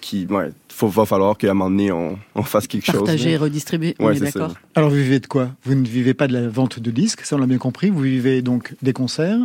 qui, 0.03 0.27
ouais, 0.27 0.51
faut, 0.75 0.89
va 0.89 1.07
falloir 1.07 1.37
qu'à 1.39 1.51
un 1.51 1.55
moment 1.55 1.71
donné, 1.71 1.93
on, 1.93 2.19
on 2.35 2.43
fasse 2.43 2.67
quelque 2.67 2.85
chose. 2.87 2.97
Partager 2.97 3.31
et 3.33 3.37
redistribuer, 3.37 3.95
on 3.99 4.07
Ouais, 4.07 4.17
est 4.17 4.19
c'est 4.19 4.31
ça. 4.33 4.41
d'accord. 4.41 4.57
Alors 4.75 4.91
vous 4.91 4.97
vivez 4.97 5.21
de 5.21 5.27
quoi? 5.27 5.51
Vous 5.65 5.75
ne 5.75 5.87
vivez 5.87 6.15
pas 6.15 6.27
de 6.27 6.33
la 6.33 6.49
vente 6.49 6.79
de 6.81 6.91
disques, 6.91 7.21
ça 7.25 7.37
on 7.37 7.39
l'a 7.39 7.47
bien 7.47 7.59
compris. 7.59 7.91
Vous 7.91 8.01
vivez 8.01 8.43
donc 8.43 8.75
des 8.83 8.93
concerts? 8.93 9.39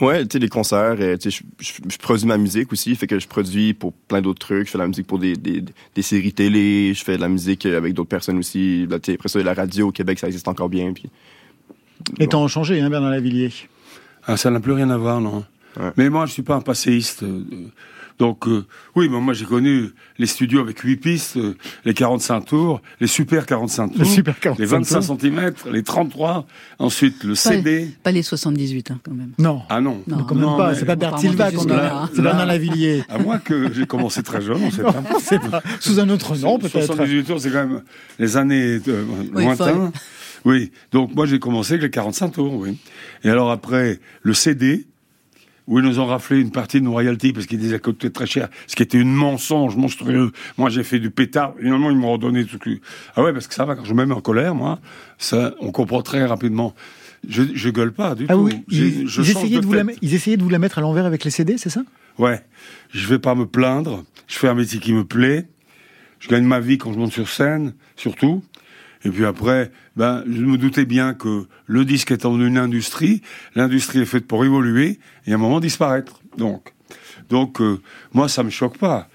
Ouais, 0.00 0.22
tu 0.22 0.28
sais, 0.32 0.38
les 0.38 0.48
concerts, 0.48 0.96
euh, 1.00 1.16
tu 1.18 1.30
sais, 1.30 1.44
je, 1.60 1.64
je- 1.66 1.90
je 1.92 1.98
produis 1.98 2.26
ma 2.26 2.38
musique 2.38 2.72
aussi, 2.72 2.96
fait 2.96 3.06
que 3.06 3.18
je 3.18 3.28
produis 3.28 3.74
pour 3.74 3.92
plein 3.92 4.22
d'autres 4.22 4.38
trucs. 4.38 4.66
Je 4.66 4.70
fais 4.72 4.78
de 4.78 4.82
la 4.82 4.88
musique 4.88 5.06
pour 5.06 5.18
des, 5.18 5.36
des, 5.36 5.62
des 5.94 6.02
séries 6.02 6.32
télé, 6.32 6.94
je 6.94 7.04
fais 7.04 7.16
de 7.16 7.20
la 7.20 7.28
musique 7.28 7.66
avec 7.66 7.92
d'autres 7.92 8.08
personnes 8.08 8.38
aussi. 8.38 8.86
Là, 8.88 8.98
tu 8.98 9.10
sais, 9.12 9.16
après 9.16 9.28
ça, 9.28 9.42
la 9.42 9.52
radio 9.52 9.88
au 9.88 9.92
Québec, 9.92 10.18
ça 10.18 10.26
existe 10.28 10.48
encore 10.48 10.70
bien. 10.70 10.90
Puis, 10.94 11.10
Les 12.18 12.26
temps 12.28 12.42
ont 12.42 12.48
changé, 12.48 12.80
hein, 12.80 12.88
Bernard 12.88 13.10
Lavillier. 13.10 13.50
Ah, 14.26 14.38
ça 14.38 14.50
n'a 14.50 14.60
plus 14.60 14.72
rien 14.72 14.88
à 14.88 14.96
voir, 14.96 15.20
non. 15.20 15.44
Ouais. 15.78 15.90
Mais 15.98 16.08
moi, 16.08 16.24
je 16.26 16.32
suis 16.32 16.42
pas 16.42 16.54
un 16.56 16.60
passéiste. 16.62 17.22
euh, 17.22 17.44
donc, 18.20 18.46
euh, 18.48 18.66
oui, 18.96 19.08
mais 19.10 19.18
moi, 19.18 19.32
j'ai 19.32 19.46
connu 19.46 19.88
les 20.18 20.26
studios 20.26 20.60
avec 20.60 20.78
8 20.80 20.96
pistes, 20.98 21.38
euh, 21.38 21.56
les 21.86 21.94
45 21.94 22.42
tours, 22.42 22.82
les 23.00 23.06
super 23.06 23.46
45 23.46 23.88
tours, 23.88 23.98
Le 23.98 24.04
super 24.04 24.38
45 24.38 24.60
les 24.60 24.66
25 24.66 25.00
tours. 25.00 25.18
cm, 25.18 25.52
les 25.72 25.82
33, 25.82 26.46
ensuite 26.78 27.24
le 27.24 27.30
Pas, 27.30 27.36
CD. 27.36 27.88
pas 28.02 28.12
les 28.12 28.22
78 28.22 28.90
hein, 28.90 29.00
quand 29.02 29.14
même. 29.14 29.30
Non. 29.38 29.62
Ah 29.70 29.80
non. 29.80 30.02
Non. 30.06 30.18
Quand 30.24 30.34
même 30.34 30.44
Non, 30.44 30.58
pas, 30.58 30.74
c'est 30.74 30.84
pas 30.84 30.96
Bert 30.96 31.12
va 31.12 31.16
Silva 31.16 31.50
qu'on 31.50 31.56
a, 31.56 31.62
jusque-là, 31.62 31.96
hein. 32.02 32.10
c'est 32.14 32.20
Bernard. 32.20 32.44
Lavillier. 32.44 33.04
À 33.08 33.16
moins 33.18 33.38
que 33.38 33.72
j'ai 33.72 33.86
commencé 33.86 34.22
très 34.22 34.42
jeune, 34.42 34.64
on 34.64 34.70
sait 34.70 34.82
pas. 34.82 35.02
C'est 35.20 35.40
pas 35.40 35.62
sous 35.80 35.98
un 35.98 36.10
autre 36.10 36.36
nom 36.36 36.58
peut-être. 36.58 36.84
78 36.84 37.24
tours, 37.24 37.40
c'est 37.40 37.50
quand 37.50 37.66
même 37.66 37.82
les 38.18 38.36
années 38.36 38.80
euh, 38.86 39.04
Oui, 39.32 39.44
lointains. 39.44 39.92
Oui, 40.44 40.72
donc 40.92 41.14
moi 41.14 41.24
j'ai 41.24 41.38
commencé 41.38 41.72
avec 41.74 41.84
les 41.84 41.90
45 41.90 42.32
tours, 42.32 42.52
oui. 42.52 42.76
Et 43.24 43.30
alors 43.30 43.50
après, 43.50 43.98
le 44.22 44.34
CD, 44.34 44.86
où 45.70 45.78
ils 45.78 45.84
nous 45.84 46.00
ont 46.00 46.04
raflé 46.06 46.40
une 46.40 46.50
partie 46.50 46.80
de 46.80 46.84
nos 46.84 46.90
royalties 46.92 47.32
parce 47.32 47.46
qu'ils 47.46 47.58
disaient 47.60 47.78
que 47.78 47.92
c'était 47.92 48.10
très 48.10 48.26
cher, 48.26 48.48
ce 48.66 48.76
qui 48.76 48.82
était 48.82 48.98
une 48.98 49.12
mensonge 49.14 49.76
monstrueux. 49.76 50.32
Moi 50.58 50.68
j'ai 50.68 50.82
fait 50.82 50.98
du 50.98 51.10
pétard, 51.10 51.54
finalement 51.58 51.90
ils 51.90 51.96
m'ont 51.96 52.12
redonné 52.12 52.44
tout. 52.44 52.58
Ah 53.16 53.22
ouais, 53.22 53.32
parce 53.32 53.46
que 53.46 53.54
ça 53.54 53.64
va, 53.64 53.76
quand 53.76 53.84
je 53.84 53.94
me 53.94 54.04
mets 54.04 54.12
en 54.14 54.20
colère, 54.20 54.54
moi, 54.54 54.80
ça, 55.16 55.54
on 55.60 55.70
comprend 55.70 56.02
très 56.02 56.26
rapidement. 56.26 56.74
Je, 57.26 57.44
je 57.54 57.70
gueule 57.70 57.92
pas 57.92 58.14
du 58.14 58.26
Ah 58.28 58.34
tout. 58.34 58.40
oui, 58.40 58.62
ils, 58.68 59.06
je 59.08 59.22
ils 59.22 59.30
essayaient 59.30 59.56
de 59.56 59.60
de 59.60 59.66
vous 59.66 59.72
la, 59.74 59.84
ils 60.02 60.14
essayaient 60.14 60.36
de 60.36 60.42
vous 60.42 60.48
la 60.50 60.58
mettre 60.58 60.78
à 60.78 60.80
l'envers 60.80 61.06
avec 61.06 61.24
les 61.24 61.30
CD, 61.30 61.56
c'est 61.56 61.70
ça? 61.70 61.82
Ouais, 62.18 62.44
je 62.92 63.06
vais 63.06 63.18
pas 63.18 63.34
me 63.34 63.46
plaindre. 63.46 64.04
Je 64.26 64.38
fais 64.38 64.48
un 64.48 64.54
métier 64.54 64.80
qui 64.80 64.92
me 64.92 65.04
plaît. 65.04 65.46
Je 66.18 66.28
gagne 66.28 66.44
ma 66.44 66.60
vie 66.60 66.78
quand 66.78 66.92
je 66.92 66.98
monte 66.98 67.12
sur 67.12 67.28
scène, 67.28 67.74
surtout. 67.96 68.42
Et 69.04 69.08
puis 69.10 69.24
après, 69.24 69.70
ben, 70.00 70.24
je 70.26 70.40
me 70.40 70.56
doutais 70.56 70.86
bien 70.86 71.12
que 71.12 71.44
le 71.66 71.84
disque 71.84 72.10
étant 72.10 72.34
une 72.40 72.56
industrie, 72.56 73.20
l'industrie 73.54 74.00
est 74.00 74.06
faite 74.06 74.26
pour 74.26 74.44
évoluer 74.46 74.98
et 75.26 75.32
à 75.32 75.34
un 75.34 75.38
moment 75.38 75.60
disparaître. 75.60 76.20
Donc, 76.38 76.72
donc 77.28 77.60
euh, 77.60 77.80
moi, 78.14 78.26
ça 78.28 78.42
me 78.42 78.48
choque 78.50 78.78
pas. 78.78 79.08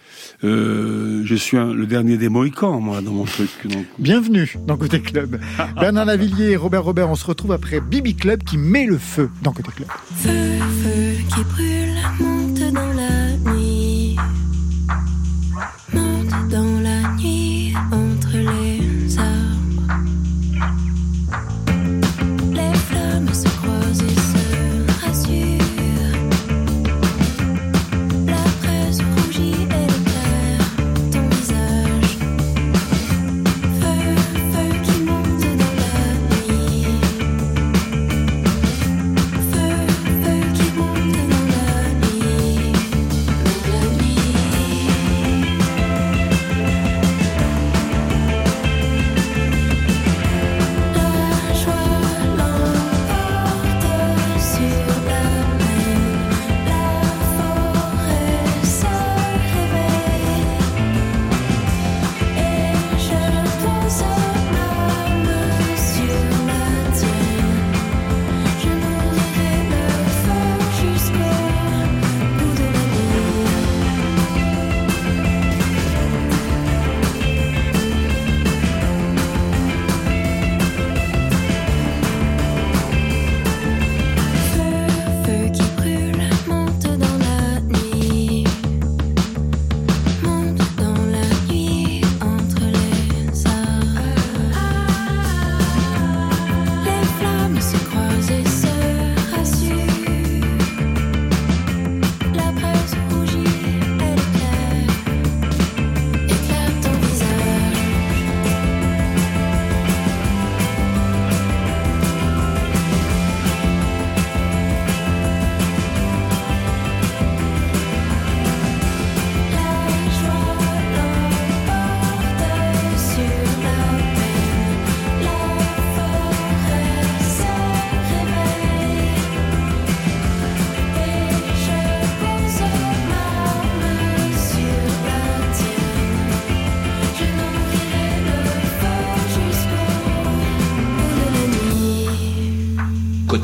Euh, 0.44 1.24
je 1.26 1.34
suis 1.36 1.58
un- 1.58 1.74
le 1.74 1.88
dernier 1.88 2.18
des 2.18 2.30
Mohicans, 2.30 2.80
moi, 2.80 3.02
dans 3.02 3.12
mon 3.14 3.26
truc. 3.26 3.50
Donc, 3.66 3.86
Bienvenue 3.98 4.54
dans 4.68 4.78
Côté 4.78 5.02
Club. 5.02 5.40
Bernard 5.80 6.06
Lavillier 6.06 6.52
et 6.52 6.56
Robert 6.56 6.84
Robert, 6.84 7.10
on 7.10 7.16
se 7.16 7.26
retrouve 7.26 7.52
après 7.52 7.82
Bibi 7.82 8.16
Club 8.16 8.44
qui 8.44 8.58
met 8.60 8.86
le 8.86 9.00
feu 9.00 9.30
dans 9.42 9.54
Côté 9.54 9.72
Club. 9.76 9.88
Feu, 10.18 10.30
feu 10.84 11.16
qui 11.36 11.44
brûle, 11.44 11.96
monte 12.20 12.35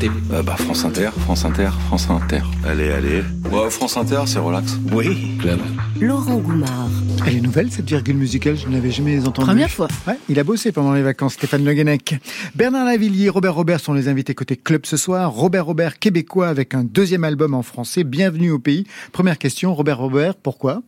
Euh, 0.04 0.42
bah, 0.42 0.56
France 0.56 0.84
Inter, 0.84 1.10
France 1.20 1.44
Inter, 1.44 1.68
France 1.86 2.08
Inter. 2.10 2.40
Allez, 2.66 2.90
allez. 2.90 3.22
Ouais, 3.52 3.70
France 3.70 3.96
Inter, 3.96 4.22
c'est 4.26 4.38
relax. 4.40 4.76
Oui. 4.92 5.36
Club. 5.40 5.60
Laurent 6.00 6.38
Goumard. 6.38 6.88
Elle 7.26 7.36
est 7.36 7.40
nouvelle 7.40 7.70
cette 7.70 7.88
virgule 7.88 8.16
musicale, 8.16 8.56
je 8.56 8.66
ne 8.66 8.72
l'avais 8.72 8.90
jamais 8.90 9.20
entendue. 9.26 9.46
Première 9.46 9.70
fois. 9.70 9.86
Ouais, 10.08 10.18
il 10.28 10.38
a 10.40 10.44
bossé 10.44 10.72
pendant 10.72 10.92
les 10.92 11.02
vacances, 11.02 11.34
Stéphane 11.34 11.64
Le 11.64 11.72
Guenec. 11.74 12.16
Bernard 12.56 12.86
Lavillier, 12.86 13.28
Robert 13.28 13.54
Robert 13.54 13.78
sont 13.80 13.92
les 13.92 14.08
invités 14.08 14.34
côté 14.34 14.56
club 14.56 14.86
ce 14.86 14.96
soir. 14.96 15.30
Robert 15.32 15.66
Robert, 15.66 15.98
québécois, 15.98 16.48
avec 16.48 16.74
un 16.74 16.82
deuxième 16.84 17.22
album 17.24 17.54
en 17.54 17.62
français. 17.62 18.02
Bienvenue 18.02 18.50
au 18.50 18.58
pays. 18.58 18.84
Première 19.12 19.38
question, 19.38 19.72
Robert 19.74 19.98
Robert, 19.98 20.34
pourquoi? 20.34 20.82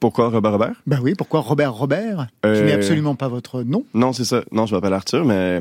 Pourquoi 0.00 0.28
Robert 0.30 0.52
Robert? 0.52 0.82
Bah 0.86 0.98
oui, 1.02 1.14
pourquoi 1.16 1.40
Robert 1.40 1.74
Robert? 1.74 2.26
Qui 2.42 2.48
Euh, 2.48 2.64
n'est 2.66 2.72
absolument 2.72 3.14
pas 3.14 3.28
votre 3.28 3.62
nom. 3.62 3.84
Non, 3.94 4.12
c'est 4.12 4.24
ça. 4.24 4.42
Non, 4.52 4.66
je 4.66 4.74
m'appelle 4.74 4.92
Arthur, 4.92 5.24
mais 5.24 5.60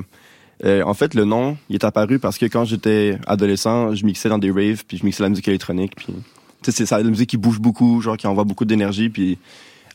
euh, 0.64 0.84
en 0.84 0.94
fait, 0.94 1.14
le 1.14 1.26
nom, 1.26 1.58
il 1.70 1.76
est 1.76 1.84
apparu 1.84 2.20
parce 2.20 2.38
que 2.38 2.46
quand 2.46 2.66
j'étais 2.66 3.18
adolescent, 3.28 3.96
je 3.96 4.06
mixais 4.06 4.30
dans 4.30 4.38
des 4.38 4.52
raves, 4.52 4.84
puis 4.88 4.98
je 4.98 5.06
mixais 5.06 5.24
la 5.24 5.30
musique 5.30 5.48
électronique, 5.48 5.94
puis 5.96 6.14
tu 6.62 6.72
sais, 6.72 6.86
c'est 6.86 6.96
la 6.96 7.04
musique 7.04 7.30
qui 7.30 7.38
bouge 7.38 7.60
beaucoup, 7.60 8.02
genre 8.02 8.16
qui 8.16 8.28
envoie 8.28 8.46
beaucoup 8.46 8.66
d'énergie, 8.66 9.10
puis 9.10 9.38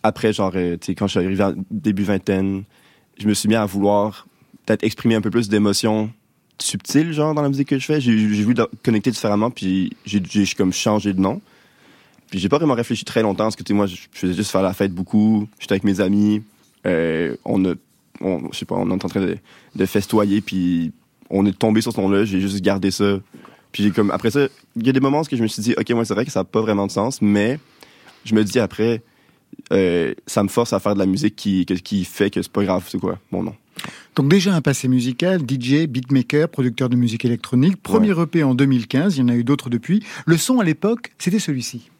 après, 0.02 0.32
genre, 0.32 0.52
euh, 0.54 0.76
quand 0.96 1.06
je 1.06 1.10
suis 1.10 1.20
arrivé 1.20 1.42
à 1.42 1.52
début 1.70 2.04
vingtaine, 2.04 2.64
je 3.18 3.26
me 3.26 3.34
suis 3.34 3.48
mis 3.48 3.56
à 3.56 3.64
vouloir 3.66 4.26
peut-être 4.66 4.84
exprimer 4.84 5.14
un 5.14 5.20
peu 5.20 5.30
plus 5.30 5.48
d'émotions 5.48 6.10
subtiles, 6.60 7.12
genre, 7.12 7.34
dans 7.34 7.42
la 7.42 7.48
musique 7.48 7.68
que 7.68 7.78
je 7.78 7.84
fais. 7.84 8.00
J'ai 8.00 8.42
voulu 8.42 8.56
connecter 8.84 9.10
différemment, 9.10 9.50
puis 9.50 9.96
j'ai 10.04 10.22
comme 10.56 10.72
changé 10.72 11.12
de 11.12 11.20
nom. 11.20 11.40
Puis 12.30 12.38
j'ai 12.38 12.48
pas 12.48 12.58
vraiment 12.58 12.74
réfléchi 12.74 13.04
très 13.04 13.22
longtemps, 13.22 13.44
parce 13.44 13.56
que 13.56 13.72
moi, 13.72 13.86
je 13.86 13.96
faisais 14.12 14.34
juste 14.34 14.50
faire 14.50 14.62
la 14.62 14.74
fête 14.74 14.92
beaucoup, 14.92 15.48
j'étais 15.58 15.72
avec 15.72 15.84
mes 15.84 16.00
amis, 16.00 16.42
euh, 16.86 17.36
on 17.44 17.64
a, 17.64 17.74
on, 18.20 18.50
je 18.52 18.58
sais 18.58 18.64
pas, 18.64 18.74
on 18.76 18.88
est 18.90 18.92
en 18.92 18.98
train 18.98 19.20
de, 19.20 19.38
de 19.74 19.86
festoyer, 19.86 20.40
puis 20.40 20.92
on 21.30 21.46
est 21.46 21.56
tombé 21.56 21.80
sur 21.80 21.92
ce 21.92 22.00
nom-là, 22.00 22.24
j'ai 22.24 22.40
juste 22.40 22.60
gardé 22.60 22.90
ça. 22.90 23.18
Puis 23.72 23.82
j'ai 23.82 23.90
comme, 23.90 24.10
après 24.10 24.30
ça, 24.30 24.48
il 24.76 24.86
y 24.86 24.90
a 24.90 24.92
des 24.92 25.00
moments 25.00 25.20
où 25.20 25.24
je 25.30 25.42
me 25.42 25.46
suis 25.46 25.62
dit, 25.62 25.74
ok, 25.78 25.90
moi, 25.90 26.04
c'est 26.04 26.14
vrai 26.14 26.24
que 26.24 26.32
ça 26.32 26.40
n'a 26.40 26.44
pas 26.44 26.60
vraiment 26.60 26.86
de 26.86 26.92
sens, 26.92 27.20
mais 27.20 27.58
je 28.24 28.34
me 28.34 28.42
dis 28.44 28.58
après, 28.58 29.02
euh, 29.72 30.14
ça 30.26 30.42
me 30.42 30.48
force 30.48 30.72
à 30.72 30.80
faire 30.80 30.94
de 30.94 30.98
la 30.98 31.06
musique 31.06 31.36
qui, 31.36 31.66
qui 31.66 32.04
fait 32.04 32.30
que 32.30 32.42
c'est 32.42 32.52
pas 32.52 32.64
grave, 32.64 32.84
c'est 32.88 32.98
quoi, 32.98 33.18
mon 33.30 33.42
nom. 33.42 33.54
Donc 34.16 34.28
déjà 34.28 34.54
un 34.54 34.60
passé 34.60 34.88
musical, 34.88 35.40
DJ, 35.40 35.86
beatmaker, 35.86 36.48
producteur 36.48 36.88
de 36.88 36.96
musique 36.96 37.24
électronique, 37.24 37.80
premier 37.80 38.10
EP 38.10 38.42
en 38.42 38.54
2015, 38.54 39.16
il 39.16 39.20
y 39.20 39.22
en 39.22 39.28
a 39.28 39.34
eu 39.34 39.44
d'autres 39.44 39.70
depuis. 39.70 40.02
Le 40.26 40.36
son 40.36 40.58
à 40.58 40.64
l'époque, 40.64 41.12
c'était 41.18 41.38
celui-ci. 41.38 41.90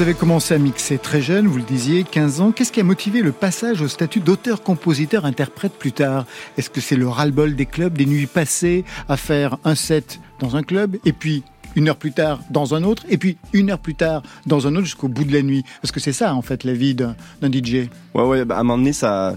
Vous 0.00 0.08
avez 0.08 0.14
commencé 0.14 0.54
à 0.54 0.58
mixer 0.58 0.96
très 0.96 1.20
jeune, 1.20 1.46
vous 1.46 1.58
le 1.58 1.62
disiez, 1.62 2.04
15 2.04 2.40
ans. 2.40 2.52
Qu'est-ce 2.52 2.72
qui 2.72 2.80
a 2.80 2.84
motivé 2.84 3.20
le 3.20 3.32
passage 3.32 3.82
au 3.82 3.88
statut 3.88 4.20
d'auteur-compositeur-interprète 4.20 5.74
plus 5.74 5.92
tard? 5.92 6.24
Est-ce 6.56 6.70
que 6.70 6.80
c'est 6.80 6.96
le 6.96 7.06
ras-le-bol 7.06 7.54
des 7.54 7.66
clubs, 7.66 7.92
des 7.92 8.06
nuits 8.06 8.24
passées 8.24 8.86
à 9.10 9.18
faire 9.18 9.58
un 9.66 9.74
set 9.74 10.18
dans 10.38 10.56
un 10.56 10.62
club 10.62 10.96
et 11.04 11.12
puis 11.12 11.42
une 11.76 11.90
heure 11.90 11.96
plus 11.96 12.12
tard 12.12 12.40
dans 12.48 12.74
un 12.74 12.82
autre 12.82 13.04
et 13.10 13.18
puis 13.18 13.36
une 13.52 13.68
heure 13.68 13.78
plus 13.78 13.94
tard 13.94 14.22
dans 14.46 14.66
un 14.66 14.74
autre 14.74 14.86
jusqu'au 14.86 15.08
bout 15.08 15.24
de 15.24 15.34
la 15.34 15.42
nuit? 15.42 15.64
Parce 15.82 15.92
que 15.92 16.00
c'est 16.00 16.14
ça 16.14 16.34
en 16.34 16.40
fait 16.40 16.64
la 16.64 16.72
vie 16.72 16.94
d'un 16.94 17.14
DJ. 17.42 17.90
Ouais, 18.14 18.24
ouais, 18.24 18.46
ben, 18.46 18.54
à 18.54 18.60
un 18.60 18.62
moment 18.62 18.78
donné, 18.78 18.94
ça, 18.94 19.36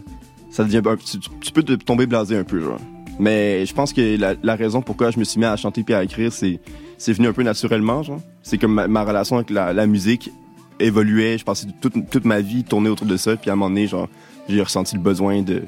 ça 0.49 0.64
devient. 0.64 0.82
Tu, 1.05 1.20
tu 1.41 1.51
peux 1.51 1.64
te 1.64 1.74
tomber 1.74 2.05
blasé 2.05 2.38
un 2.38 2.45
peu, 2.45 2.61
genre. 2.61 2.80
Mais 3.20 3.66
je 3.66 3.74
pense 3.74 3.91
que 3.91 4.18
la, 4.18 4.36
la 4.41 4.55
raison 4.55 4.82
pourquoi 4.82 5.11
je 5.11 5.20
me 5.20 5.26
suis 5.26 5.41
mis 5.41 5.45
à 5.45 5.57
chanter 5.57 5.84
puis 5.84 5.93
à 5.93 6.05
écrire, 6.05 6.32
c'est, 6.32 6.61
c'est 6.97 7.11
venu 7.11 7.28
un 7.28 7.34
peu 7.34 7.43
naturellement, 7.43 8.01
genre. 8.01 8.22
C'est 8.43 8.57
comme 8.57 8.88
ma, 8.88 9.03
relation 9.03 9.36
avec 9.36 9.49
la 9.49 9.88
musique 9.88 10.32
évoluait. 10.80 11.38
Je 11.38 11.43
passais 11.43 11.67
toute, 11.82 12.09
toute 12.09 12.26
ma 12.26 12.41
vie 12.41 12.63
tourner 12.63 12.89
autour 12.89 13.07
de 13.07 13.17
ça. 13.17 13.36
Puis 13.36 13.49
à 13.49 13.53
un 13.53 13.55
moment 13.55 13.69
donné, 13.69 13.88
genre, 13.88 14.09
j'ai 14.47 14.61
ressenti 14.61 14.95
le 14.95 15.01
besoin 15.01 15.41
de 15.41 15.63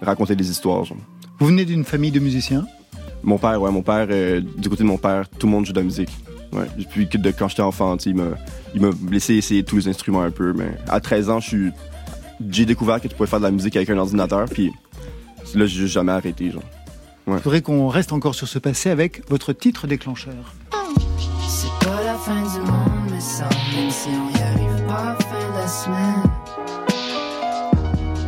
raconter 0.00 0.36
des 0.36 0.50
histoires, 0.50 0.84
genre. 0.84 0.98
Vous 1.38 1.46
venez 1.46 1.64
d'une 1.64 1.84
famille 1.84 2.10
de 2.10 2.20
musiciens? 2.20 2.64
Mon 3.22 3.38
père, 3.38 3.60
ouais, 3.60 3.70
mon 3.70 3.82
père, 3.82 4.06
euh, 4.10 4.40
du 4.40 4.68
côté 4.68 4.82
de 4.82 4.88
mon 4.88 4.98
père, 4.98 5.28
tout 5.28 5.46
le 5.46 5.52
monde 5.52 5.64
joue 5.64 5.72
de 5.72 5.78
la 5.78 5.84
musique. 5.84 6.10
Ouais, 6.52 6.66
depuis 6.78 7.08
que 7.08 7.18
de 7.18 7.30
quand 7.32 7.48
j'étais 7.48 7.62
enfant, 7.62 7.96
il 8.04 8.14
m'a, 8.14 8.36
il 8.74 8.80
m'a 8.82 8.90
laissé 9.10 9.34
essayer 9.34 9.64
tous 9.64 9.76
les 9.76 9.88
instruments 9.88 10.22
un 10.22 10.30
peu. 10.30 10.52
Mais 10.52 10.76
à 10.88 11.00
13 11.00 11.30
ans, 11.30 11.40
je 11.40 11.48
suis, 11.48 11.70
j'ai 12.50 12.66
découvert 12.66 13.00
que 13.00 13.08
tu 13.08 13.16
pouvais 13.16 13.28
faire 13.28 13.40
de 13.40 13.44
la 13.44 13.50
musique 13.50 13.74
avec 13.76 13.90
un 13.90 13.98
ordinateur, 13.98 14.46
puis 14.48 14.70
là, 15.54 15.66
j'ai 15.66 15.80
juste 15.80 15.94
jamais 15.94 16.12
arrêté, 16.12 16.50
genre. 16.50 16.62
Ouais. 17.26 17.38
Je 17.38 17.42
voudrais 17.42 17.62
qu'on 17.62 17.88
reste 17.88 18.12
encore 18.12 18.34
sur 18.34 18.46
ce 18.46 18.58
passé 18.58 18.90
avec 18.90 19.28
votre 19.30 19.52
titre 19.52 19.86
déclencheur. 19.86 20.54
C'est 21.48 21.86
pas 21.86 22.02
la 22.04 22.14
fin 22.14 22.42
du 22.42 22.60
monde, 22.60 23.10
mais 23.10 23.20
ça, 23.20 23.48
même 23.74 23.90
si 23.90 24.10
on 24.10 24.33
la 25.02 25.16
fin 25.16 25.48
de 25.50 25.58
la 25.58 25.68
semaine. 25.68 26.30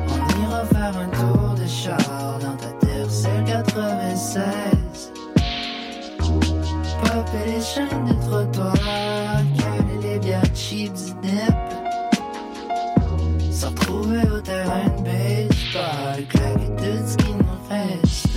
On 0.09 0.43
ira 0.43 0.65
faire 0.65 0.97
un 0.99 1.09
tour 1.09 1.55
de 1.55 1.67
char 1.67 2.39
dans 2.41 2.57
ta 2.57 2.71
terre, 2.87 3.07
c'est 3.09 3.45
96. 3.45 5.13
Popper 7.03 7.45
les 7.47 7.63
chaînes 7.63 8.05
de 8.07 8.15
trottoir, 8.27 8.75
caler 8.75 9.99
les 10.03 10.19
bières 10.19 10.43
cheap 10.55 10.93
du 10.95 11.29
dip. 11.29 11.57
Se 13.51 13.67
retrouver 13.67 14.23
au 14.35 14.41
terrain 14.41 14.89
de 14.99 15.03
baseball, 15.03 16.27
claquer 16.29 16.71
tout 16.77 17.07
ce 17.07 17.17
qui 17.17 17.33
nous 17.33 17.69
reste. 17.71 18.29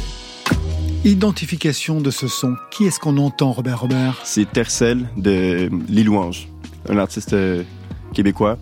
Identification 1.04 2.02
de 2.02 2.12
ce 2.12 2.28
son. 2.28 2.56
Qui 2.72 2.86
est-ce 2.86 3.00
qu'on 3.00 3.18
entend, 3.18 3.52
Robert 3.52 3.82
Robert? 3.82 4.22
C'est 4.24 4.52
Tercel 4.52 5.10
de 5.18 5.70
Les 5.90 6.04
Louanges, 6.04 6.48
un 6.90 6.98
artiste 6.98 7.34
euh, 7.34 7.64
québécois 8.20 8.58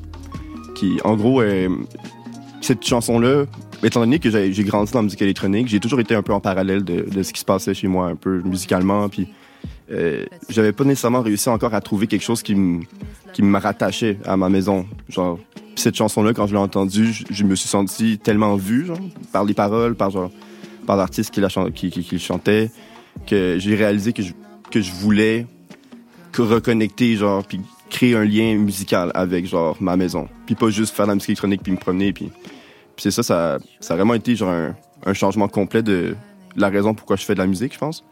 qui, 0.76 1.00
en 1.04 1.16
gros, 1.16 1.42
euh, 1.42 1.70
cette 2.62 2.86
chanson-là, 2.86 3.46
étant 3.84 4.02
donné 4.02 4.20
que 4.20 4.30
j'ai 4.30 4.64
grandi 4.64 4.92
dans 4.92 5.00
la 5.00 5.04
musique 5.04 5.22
électronique, 5.24 5.68
j'ai 5.68 5.80
toujours 5.80 6.00
été 6.00 6.14
un 6.14 6.22
peu 6.22 6.32
en 6.32 6.40
parallèle 6.40 6.84
de, 6.84 7.24
ce 7.24 7.34
qui 7.34 7.40
se 7.40 7.46
passait 7.46 7.74
chez 7.74 7.88
moi, 7.88 8.06
un 8.08 8.16
peu 8.16 8.42
musicalement, 8.46 9.10
puis 9.10 9.28
euh, 9.92 10.26
j'avais 10.50 10.74
pas 10.74 10.84
nécessairement 10.84 11.24
réussi 11.24 11.50
encore 11.50 11.74
à 11.74 11.82
trouver 11.82 12.06
quelque 12.06 12.24
chose 12.24 12.44
qui 12.44 12.54
me 12.54 13.58
rattachait 13.58 14.20
à 14.26 14.38
ma 14.38 14.50
maison. 14.50 14.86
Genre, 15.10 15.40
cette 15.76 15.96
chanson-là, 15.96 16.34
quand 16.34 16.46
je 16.46 16.54
l'ai 16.54 16.60
entendue, 16.60 17.12
je, 17.30 17.44
me 17.44 17.56
suis 17.56 17.70
senti 17.70 18.20
tellement 18.20 18.56
vu, 18.58 18.86
genre, 18.86 19.00
par 19.32 19.44
les 19.44 19.56
paroles, 19.56 19.96
par 19.96 20.12
par 20.86 20.96
l'artiste 20.96 21.32
qui, 21.34 21.42
la 21.42 21.50
chan- 21.50 21.72
qui, 21.72 21.90
qui, 21.90 22.04
qui 22.04 22.16
le 22.16 22.22
chantait, 22.22 22.72
que 23.26 23.58
j'ai 23.58 23.76
réalisé 23.76 24.14
que 24.14 24.22
je, 24.22 24.34
que 24.72 24.80
je 24.82 24.92
voulais 24.92 25.48
que 26.32 26.44
reconnecter, 26.44 27.16
genre, 27.16 27.44
puis 27.44 27.60
créer 27.90 28.16
un 28.16 28.26
lien 28.26 28.56
musical 28.56 29.12
avec, 29.14 29.46
genre, 29.46 29.78
ma 29.80 29.96
maison. 29.96 30.28
Puis 30.46 30.56
pas 30.56 30.70
juste 30.70 30.96
faire 30.96 31.06
de 31.06 31.12
la 31.12 31.16
musique 31.16 31.30
électronique 31.30 31.62
puis 31.64 31.72
me 31.72 31.78
promener, 31.78 32.14
puis... 32.14 32.32
Puis 32.96 33.04
c'est 33.04 33.12
ça, 33.12 33.22
ça, 33.22 33.60
ça 33.80 33.94
a 33.94 33.98
vraiment 33.98 34.16
été, 34.16 34.36
genre, 34.36 34.74
un, 35.06 35.14
changement 35.14 35.48
complet 35.48 35.84
de 35.84 36.16
la 36.56 36.70
raison 36.70 36.96
pourquoi 36.96 37.16
je 37.16 37.24
fais 37.24 37.36
de 37.36 37.40
la 37.40 37.46
musique, 37.46 37.74
je 37.74 37.78
pense. 37.78 38.04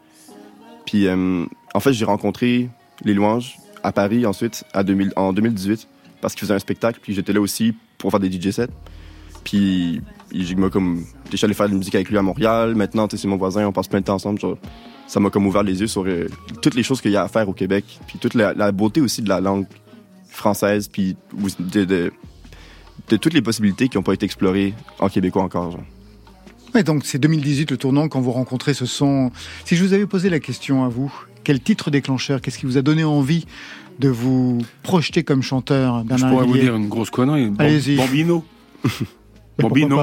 Puis, 0.84 1.08
euh, 1.08 1.44
en 1.74 1.80
fait, 1.80 1.92
j'ai 1.92 2.04
rencontré 2.04 2.68
les 3.04 3.12
louanges 3.12 3.56
à 3.82 3.90
Paris 3.90 4.24
ensuite, 4.26 4.64
à 4.72 4.84
2000, 4.84 5.12
en 5.16 5.32
2018, 5.32 5.88
parce 6.20 6.34
qu'ils 6.34 6.42
faisaient 6.42 6.54
un 6.54 6.60
spectacle, 6.60 7.00
puis 7.02 7.14
j'étais 7.14 7.32
là 7.32 7.40
aussi 7.40 7.74
pour 7.98 8.12
faire 8.12 8.20
des 8.20 8.30
DJ 8.30 8.50
sets. 8.50 8.68
Puis, 9.42 10.00
il 10.36 10.56
m'a 10.58 10.70
comme. 10.70 11.04
Je 11.30 11.36
suis 11.36 11.44
allé 11.44 11.54
faire 11.54 11.66
de 11.66 11.72
la 11.72 11.78
musique 11.78 11.94
avec 11.94 12.08
lui 12.08 12.18
à 12.18 12.22
Montréal. 12.22 12.74
Maintenant, 12.74 13.08
tu 13.08 13.16
sais, 13.16 13.22
c'est 13.22 13.28
mon 13.28 13.36
voisin, 13.36 13.66
on 13.66 13.72
passe 13.72 13.88
plein 13.88 14.00
de 14.00 14.04
temps 14.04 14.14
ensemble. 14.14 14.40
genre, 14.40 14.58
ça 15.06 15.20
m'a 15.20 15.30
comme 15.30 15.46
ouvert 15.46 15.62
les 15.62 15.80
yeux 15.80 15.86
sur 15.86 16.04
euh, 16.06 16.26
toutes 16.62 16.74
les 16.74 16.82
choses 16.82 17.00
qu'il 17.00 17.12
y 17.12 17.16
a 17.16 17.22
à 17.22 17.28
faire 17.28 17.48
au 17.48 17.52
Québec, 17.52 17.84
puis 18.06 18.18
toute 18.18 18.34
la, 18.34 18.54
la 18.54 18.72
beauté 18.72 19.00
aussi 19.00 19.22
de 19.22 19.28
la 19.28 19.40
langue 19.40 19.66
française, 20.28 20.88
puis 20.88 21.16
de, 21.58 21.84
de, 21.84 22.12
de 23.08 23.16
toutes 23.16 23.32
les 23.32 23.42
possibilités 23.42 23.88
qui 23.88 23.96
n'ont 23.96 24.02
pas 24.02 24.14
été 24.14 24.26
explorées 24.26 24.74
en 24.98 25.08
québécois 25.08 25.42
encore. 25.42 25.70
Genre. 25.70 26.82
Donc 26.84 27.04
c'est 27.04 27.18
2018 27.18 27.70
le 27.70 27.76
tournant 27.76 28.08
quand 28.08 28.20
vous 28.20 28.32
rencontrez 28.32 28.74
ce 28.74 28.86
son. 28.86 29.30
Si 29.64 29.76
je 29.76 29.84
vous 29.84 29.92
avais 29.92 30.06
posé 30.06 30.28
la 30.28 30.40
question 30.40 30.84
à 30.84 30.88
vous, 30.88 31.12
quel 31.44 31.60
titre 31.60 31.90
déclencheur, 31.90 32.40
qu'est-ce 32.40 32.58
qui 32.58 32.66
vous 32.66 32.76
a 32.76 32.82
donné 32.82 33.04
envie 33.04 33.46
de 33.98 34.08
vous 34.08 34.58
projeter 34.82 35.22
comme 35.22 35.42
chanteur 35.42 36.00
Je 36.02 36.08
Bernard 36.08 36.30
pourrais 36.30 36.46
vous 36.46 36.58
dire 36.58 36.76
une 36.76 36.88
grosse 36.88 37.10
connerie. 37.10 37.50
Allez-y. 37.58 37.96
Bambino. 37.96 38.44
Bambino. 39.58 39.98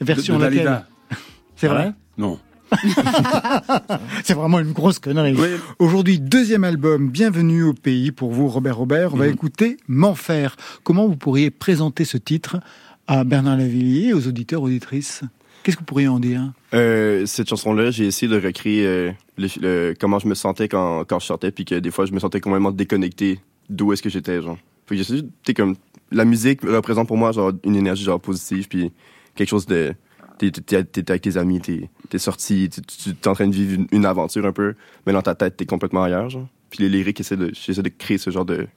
Version 0.00 0.38
de, 0.38 0.44
de 0.44 0.50
laquelle. 0.50 0.84
C'est 1.56 1.68
vrai 1.68 1.92
Non. 2.18 2.38
C'est 4.24 4.34
vraiment 4.34 4.58
une 4.60 4.72
grosse 4.72 4.98
connerie. 4.98 5.34
Oui. 5.38 5.48
Aujourd'hui, 5.78 6.18
deuxième 6.18 6.64
album, 6.64 7.08
Bienvenue 7.10 7.62
au 7.64 7.72
pays 7.74 8.10
pour 8.12 8.32
vous, 8.32 8.48
Robert 8.48 8.76
Robert. 8.76 9.14
On 9.14 9.16
va 9.16 9.26
Mhm. 9.26 9.32
écouter 9.32 9.76
M'enfer. 9.88 10.56
Comment 10.82 11.06
vous 11.06 11.16
pourriez 11.16 11.50
présenter 11.50 12.04
ce 12.04 12.16
titre 12.16 12.56
à 13.06 13.24
Bernard 13.24 13.58
Lavillier 13.58 14.08
et 14.08 14.14
aux 14.14 14.26
auditeurs, 14.26 14.62
auditrices? 14.62 15.22
Qu'est-ce 15.62 15.76
que 15.76 15.80
vous 15.82 15.86
pourriez 15.86 16.08
en 16.08 16.20
dire? 16.20 16.52
Euh, 16.74 17.24
cette 17.26 17.48
chanson-là, 17.48 17.90
j'ai 17.90 18.06
essayé 18.06 18.30
de 18.30 18.38
recréer 18.40 18.84
euh, 18.86 19.12
le- 19.38 19.48
le- 19.60 19.94
comment 19.98 20.18
je 20.18 20.26
me 20.26 20.34
sentais 20.34 20.68
quand, 20.68 21.04
quand 21.04 21.18
je 21.20 21.26
sortais, 21.26 21.50
puis 21.52 21.64
que 21.64 21.76
des 21.76 21.90
fois, 21.90 22.04
je 22.06 22.12
me 22.12 22.18
sentais 22.18 22.40
complètement 22.40 22.70
déconnecté 22.72 23.40
d'où 23.70 23.92
est-ce 23.92 24.02
que 24.02 24.10
j'étais, 24.10 24.42
genre. 24.42 24.58
Comme, 25.56 25.76
la 26.12 26.24
musique 26.26 26.60
représente 26.62 27.08
pour 27.08 27.16
moi, 27.16 27.32
genre, 27.32 27.52
une 27.64 27.76
énergie, 27.76 28.04
genre, 28.04 28.20
positive, 28.20 28.68
puis 28.68 28.92
quelque 29.34 29.48
chose 29.48 29.66
de, 29.66 29.94
t'es, 30.38 30.52
avec 31.08 31.22
tes 31.22 31.36
amis, 31.36 31.60
t'es, 31.60 31.88
t'es 32.08 32.18
sorti, 32.18 32.68
t'es, 32.68 33.28
en 33.28 33.34
train 33.34 33.48
de 33.48 33.54
vivre 33.54 33.84
une, 33.90 34.06
aventure 34.06 34.46
un 34.46 34.52
peu, 34.52 34.74
mais 35.06 35.12
dans 35.12 35.22
ta 35.22 35.34
tête, 35.34 35.56
t'es 35.56 35.66
complètement 35.66 36.04
ailleurs, 36.04 36.30
genre. 36.30 36.48
Puis 36.70 36.82
les 36.82 36.88
lyriques 36.88 37.20
essaient 37.20 37.36
de, 37.36 37.50
de 37.50 37.88
créer 37.88 38.18
ce 38.18 38.30
genre 38.30 38.44
de 38.44 38.68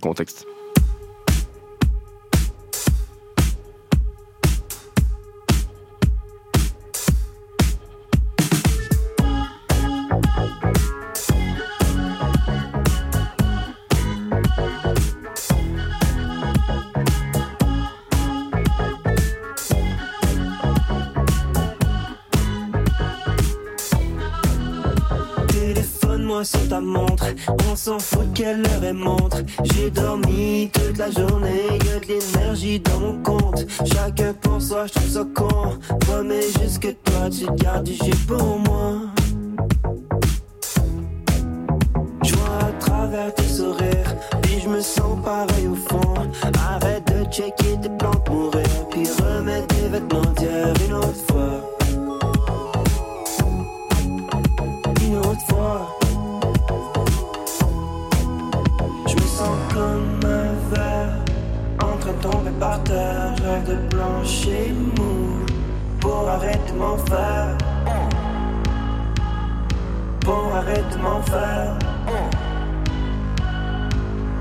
contexte. 0.00 0.46
S'en 27.84 27.98
fout 27.98 28.28
quelle 28.32 28.60
heure 28.60 28.84
elle 28.84 28.94
montre. 28.94 29.38
J'ai 29.74 29.90
dormi 29.90 30.70
toute 30.72 30.98
la 30.98 31.10
journée, 31.10 31.66
y'a 31.84 31.98
de 31.98 32.06
l'énergie 32.06 32.78
dans 32.78 33.00
mon 33.00 33.22
compte. 33.22 33.66
Chacun 33.92 34.32
pour 34.34 34.62
soi, 34.62 34.86
je 34.86 34.92
trouve 34.92 35.08
ça 35.08 35.26
con. 35.34 35.78
Promets 36.00 36.46
juste 36.60 36.78
que 36.78 36.92
toi 36.92 37.28
tu 37.28 37.46
gardes 37.56 37.84
du 37.84 37.94
jus 37.94 38.24
pour 38.28 38.60
moi. 38.60 39.00
Je 42.24 42.34
vois 42.34 42.58
à 42.68 42.72
travers 42.78 43.34
tes 43.34 43.48
sourires, 43.48 44.14
puis 44.42 44.60
je 44.62 44.68
me 44.68 44.80
sens 44.80 45.18
pareil 45.24 45.66
au 45.66 45.74
fond. 45.74 46.14
Arrête 46.68 47.04
de 47.08 47.24
checker 47.32 47.80
tes 47.82 47.90
plantes 47.98 48.28
mourir, 48.30 48.62
puis 48.90 49.08
remettre 49.20 49.66
tes 49.66 49.88
vêtements 49.88 50.32
d'hier 50.36 50.72
une 50.86 50.94
autre 50.94 51.14
fois. 51.26 51.31
Par 62.62 62.82
terre. 62.84 63.34
De 63.66 63.74
plancher 63.90 64.72
mou 64.96 65.44
pour 66.00 66.28
arrêter 66.28 66.72
de 66.72 66.78
m'en 66.78 66.96
faire. 67.10 67.56
Pour 70.20 70.44
arrêter 70.54 70.96
de 70.96 71.02
m'en 71.02 71.22
faire. 71.22 71.78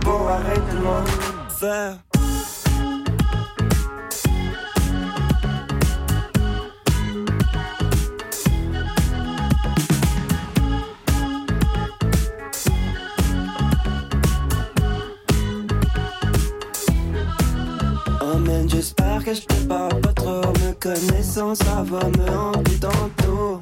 Pour 0.01 0.30
arrêter 0.30 0.72
de 0.72 0.84
m'en 0.86 1.03
faire. 1.49 2.11
J'espère 18.68 19.24
que 19.24 19.34
je 19.34 19.41
te 19.41 19.53
parle 19.68 19.99
pas 20.01 20.14
trop. 20.14 20.41
Me 20.41 20.72
connaissant, 20.74 21.55
ça 21.55 21.84
va 21.84 21.99
me 22.07 22.30
hanter 22.30 22.80
tantôt. 22.80 23.62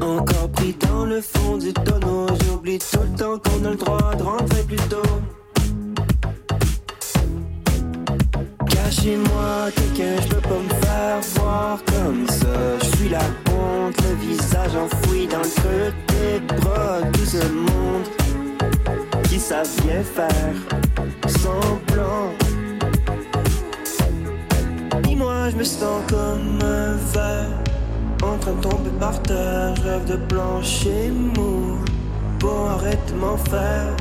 Encore 0.00 0.48
pris 0.50 0.76
dans 0.80 1.04
le 1.04 1.20
fond 1.20 1.56
du 1.56 1.72
tonneau. 1.72 2.26
J'oublie 2.44 2.78
tout 2.78 3.00
le 3.00 3.18
temps 3.18 3.38
qu'on 3.38 3.64
a 3.64 3.70
le 3.70 3.76
droit 3.76 4.14
de 4.14 4.22
rentrer 4.22 4.62
plus 4.62 4.88
tôt. 4.88 5.02
Cachez-moi 8.68 9.70
quelqu'un, 9.74 10.22
je 10.22 10.28
peux 10.28 10.40
pas 10.40 10.60
me 10.60 10.68
faire 10.82 11.20
voir 11.34 11.78
comme 11.86 12.28
ça. 12.28 12.78
Je 12.82 12.96
suis 12.96 13.08
la 13.08 13.24
honte, 13.50 13.96
le 14.02 14.14
visage 14.26 14.76
enfoui 14.76 15.26
dans 15.26 15.38
le 15.38 15.48
creux 15.48 15.92
des 16.08 16.54
bras. 16.56 17.00
Tout 17.12 17.26
ce 17.26 17.48
monde 17.52 18.04
qui 19.28 19.38
savent 19.38 19.66
faire 19.66 20.54
Dis-moi, 25.14 25.48
je 25.50 25.56
me 25.56 25.62
sens 25.62 26.02
comme 26.08 26.58
un 26.60 26.96
verre 27.12 27.46
en 28.20 28.36
train 28.36 28.50
de 28.50 28.60
tomber 28.60 28.90
par 28.98 29.22
terre. 29.22 29.72
Je 29.76 29.82
rêve 29.82 30.04
de 30.06 30.16
plancher 30.16 31.12
mou 31.12 31.78
pour 32.40 32.68
arrêter 32.70 33.12
de 33.12 33.18
m'en 33.20 33.36
faire. 33.36 33.96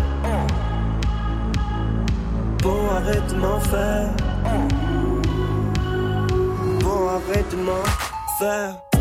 Pour 2.57 2.93
arrêter 2.95 3.21
de 3.29 3.35
m'en 3.35 3.59
faire. 3.59 4.09
Pour 6.79 7.09
arrêter 7.11 7.57
de 7.57 7.61
m'en 7.61 7.83
faire. 8.39 8.92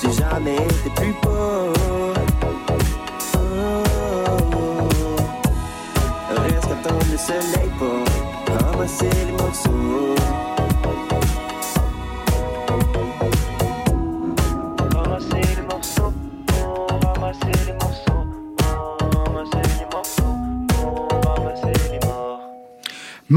J'ai 0.00 0.12
jamais 0.12 0.56
été 0.56 0.90
plus 0.96 1.12
beau. 1.22 1.72
Oh, 3.34 3.82
Reste 6.42 6.64
attendre 6.64 7.06
le 7.10 7.18
soleil 7.18 7.70
pour 7.78 8.04
ramasser 8.54 9.10
les 9.26 9.32
morceaux. 9.32 10.57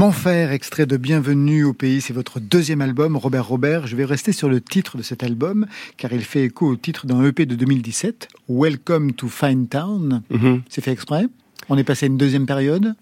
M'enfer, 0.02 0.50
extrait 0.50 0.84
de 0.84 0.96
Bienvenue 0.96 1.62
au 1.62 1.74
pays, 1.74 2.00
c'est 2.00 2.12
votre 2.12 2.40
deuxième 2.40 2.80
album, 2.80 3.16
Robert 3.16 3.46
Robert. 3.46 3.86
Je 3.86 3.94
vais 3.94 4.04
rester 4.04 4.32
sur 4.32 4.48
le 4.48 4.60
titre 4.60 4.96
de 4.96 5.02
cet 5.02 5.22
album, 5.22 5.68
car 5.96 6.12
il 6.12 6.22
fait 6.22 6.42
écho 6.42 6.66
au 6.66 6.74
titre 6.74 7.06
d'un 7.06 7.24
EP 7.24 7.46
de 7.46 7.54
2017, 7.54 8.26
Welcome 8.48 9.12
to 9.12 9.28
Fine 9.28 9.68
Town. 9.68 10.22
Mhm. 10.28 10.62
C'est 10.68 10.80
fait 10.80 10.90
exprès? 10.90 11.26
On 11.68 11.78
est 11.78 11.84
passé 11.84 12.06
à 12.06 12.08
une 12.08 12.16
deuxième 12.16 12.46
période? 12.46 12.96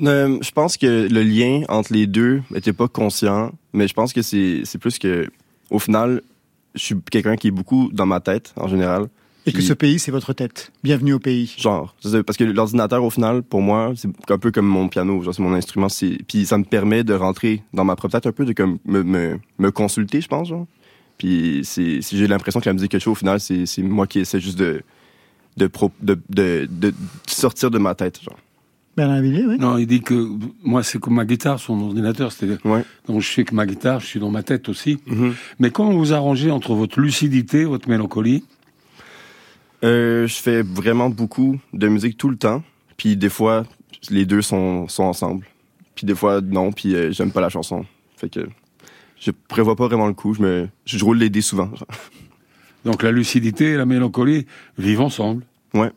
Euh, 0.00 0.36
je 0.42 0.50
pense 0.50 0.76
que 0.76 1.06
le 1.08 1.22
lien 1.22 1.62
entre 1.68 1.92
les 1.92 2.08
deux 2.08 2.42
n'était 2.50 2.72
pas 2.72 2.88
conscient, 2.88 3.52
mais 3.72 3.86
je 3.86 3.94
pense 3.94 4.12
que 4.12 4.22
c'est 4.22 4.62
c'est 4.64 4.78
plus 4.78 4.98
que, 4.98 5.30
au 5.70 5.78
final, 5.78 6.22
je 6.74 6.80
suis 6.86 6.96
quelqu'un 7.08 7.36
qui 7.36 7.46
est 7.46 7.52
beaucoup 7.52 7.88
dans 7.92 8.06
ma 8.06 8.18
tête, 8.18 8.52
en 8.56 8.66
général. 8.66 9.06
Et 9.46 9.52
que 9.52 9.62
ce 9.62 9.72
pays, 9.72 9.98
c'est 9.98 10.10
votre 10.10 10.32
tête. 10.32 10.70
Bienvenue 10.84 11.14
au 11.14 11.18
pays. 11.18 11.54
Genre, 11.58 11.94
parce 12.26 12.36
que 12.36 12.44
l'ordinateur, 12.44 13.02
au 13.02 13.10
final, 13.10 13.42
pour 13.42 13.62
moi, 13.62 13.92
c'est 13.96 14.08
un 14.30 14.38
peu 14.38 14.50
comme 14.50 14.66
mon 14.66 14.88
piano, 14.88 15.22
genre 15.22 15.34
c'est 15.34 15.42
mon 15.42 15.54
instrument, 15.54 15.88
puis 16.28 16.44
ça 16.46 16.58
me 16.58 16.64
permet 16.64 17.04
de 17.04 17.14
rentrer 17.14 17.62
dans 17.72 17.84
ma 17.84 17.96
propre 17.96 18.12
tête 18.12 18.26
un 18.26 18.32
peu, 18.32 18.44
de 18.44 18.52
comme 18.52 18.78
me, 18.84 19.02
me, 19.02 19.38
me 19.58 19.70
consulter, 19.70 20.20
je 20.20 20.28
pense, 20.28 20.48
genre. 20.48 20.66
Puis 21.18 21.60
si 21.64 22.00
j'ai 22.02 22.26
l'impression 22.26 22.60
que 22.60 22.66
la 22.68 22.74
musique 22.74 22.92
que 22.92 22.98
je 22.98 23.04
fais, 23.04 23.10
au 23.10 23.14
final, 23.14 23.40
c'est 23.40 23.66
c'est 23.66 23.82
moi 23.82 24.06
qui 24.06 24.20
essaie 24.20 24.40
juste 24.40 24.58
de 24.58 24.82
de, 25.56 25.66
pro- 25.66 25.92
de, 26.00 26.18
de, 26.30 26.68
de 26.70 26.94
sortir 27.26 27.70
de 27.70 27.78
ma 27.78 27.94
tête, 27.94 28.22
genre. 28.22 28.38
Bernard 28.96 29.20
Villiers, 29.22 29.46
oui. 29.46 29.56
Non, 29.58 29.78
il 29.78 29.86
dit 29.86 30.00
que 30.00 30.28
moi, 30.62 30.82
c'est 30.82 30.98
comme 30.98 31.14
ma 31.14 31.24
guitare, 31.24 31.58
son 31.60 31.80
ordinateur. 31.80 32.32
C'est-à-dire, 32.32 32.58
donc 33.06 33.20
je 33.20 33.28
sais 33.32 33.44
que 33.44 33.54
ma 33.54 33.64
guitare, 33.66 34.00
je 34.00 34.06
suis 34.06 34.20
dans 34.20 34.30
ma 34.30 34.42
tête 34.42 34.68
aussi. 34.68 34.98
Mm-hmm. 35.08 35.32
Mais 35.60 35.70
comment 35.70 35.92
vous 35.92 36.12
arrangez 36.12 36.50
entre 36.50 36.74
votre 36.74 37.00
lucidité, 37.00 37.64
votre 37.64 37.88
mélancolie 37.88 38.44
Euh, 39.82 40.26
je 40.26 40.34
fais 40.34 40.62
vraiment 40.62 41.08
beaucoup 41.10 41.58
de 41.72 41.88
musique 41.88 42.16
tout 42.16 42.28
le 42.28 42.36
temps. 42.36 42.62
Puis 42.96 43.16
des 43.16 43.30
fois, 43.30 43.64
les 44.10 44.26
deux 44.26 44.42
sont, 44.42 44.88
sont 44.88 45.04
ensemble. 45.04 45.46
Puis 45.94 46.06
des 46.06 46.14
fois, 46.14 46.40
non. 46.40 46.72
Puis 46.72 46.94
euh, 46.94 47.12
j'aime 47.12 47.32
pas 47.32 47.40
la 47.40 47.48
chanson. 47.48 47.84
Fait 48.16 48.28
que 48.28 48.48
je 49.18 49.30
prévois 49.48 49.76
pas 49.76 49.86
vraiment 49.86 50.06
le 50.06 50.14
coup. 50.14 50.34
Je 50.34 50.42
me, 50.42 50.68
je 50.84 51.02
roule 51.04 51.18
les 51.18 51.30
dés 51.30 51.40
souvent. 51.40 51.70
genre. 51.74 51.88
Donc 52.84 53.02
la 53.02 53.12
lucidité 53.12 53.72
et 53.72 53.76
la 53.76 53.86
mélancolie 53.86 54.46
vivent 54.78 55.02
ensemble. 55.02 55.44
Ouais. 55.74 55.90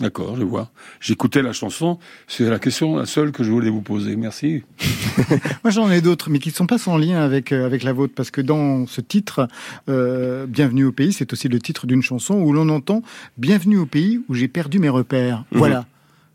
D'accord, 0.00 0.34
je 0.36 0.42
vois. 0.42 0.70
J'écoutais 0.98 1.42
la 1.42 1.52
chanson, 1.52 1.98
c'est 2.26 2.48
la 2.48 2.58
question 2.58 2.96
la 2.96 3.04
seule 3.04 3.32
que 3.32 3.44
je 3.44 3.50
voulais 3.50 3.68
vous 3.68 3.82
poser. 3.82 4.16
Merci. 4.16 4.62
Moi, 5.62 5.70
j'en 5.70 5.90
ai 5.90 6.00
d'autres, 6.00 6.30
mais 6.30 6.38
qui 6.38 6.48
ne 6.48 6.54
sont 6.54 6.66
pas 6.66 6.78
sans 6.78 6.96
lien 6.96 7.20
avec, 7.20 7.52
euh, 7.52 7.66
avec 7.66 7.82
la 7.82 7.92
vôtre, 7.92 8.14
parce 8.16 8.30
que 8.30 8.40
dans 8.40 8.86
ce 8.86 9.02
titre, 9.02 9.46
euh, 9.90 10.46
Bienvenue 10.46 10.84
au 10.84 10.92
pays, 10.92 11.12
c'est 11.12 11.32
aussi 11.34 11.48
le 11.48 11.58
titre 11.58 11.86
d'une 11.86 12.02
chanson 12.02 12.34
où 12.34 12.52
l'on 12.54 12.70
entend 12.70 13.02
Bienvenue 13.36 13.76
au 13.76 13.84
pays 13.84 14.22
où 14.28 14.34
j'ai 14.34 14.48
perdu 14.48 14.78
mes 14.78 14.88
repères. 14.88 15.44
Mhm. 15.52 15.58
Voilà. 15.58 15.86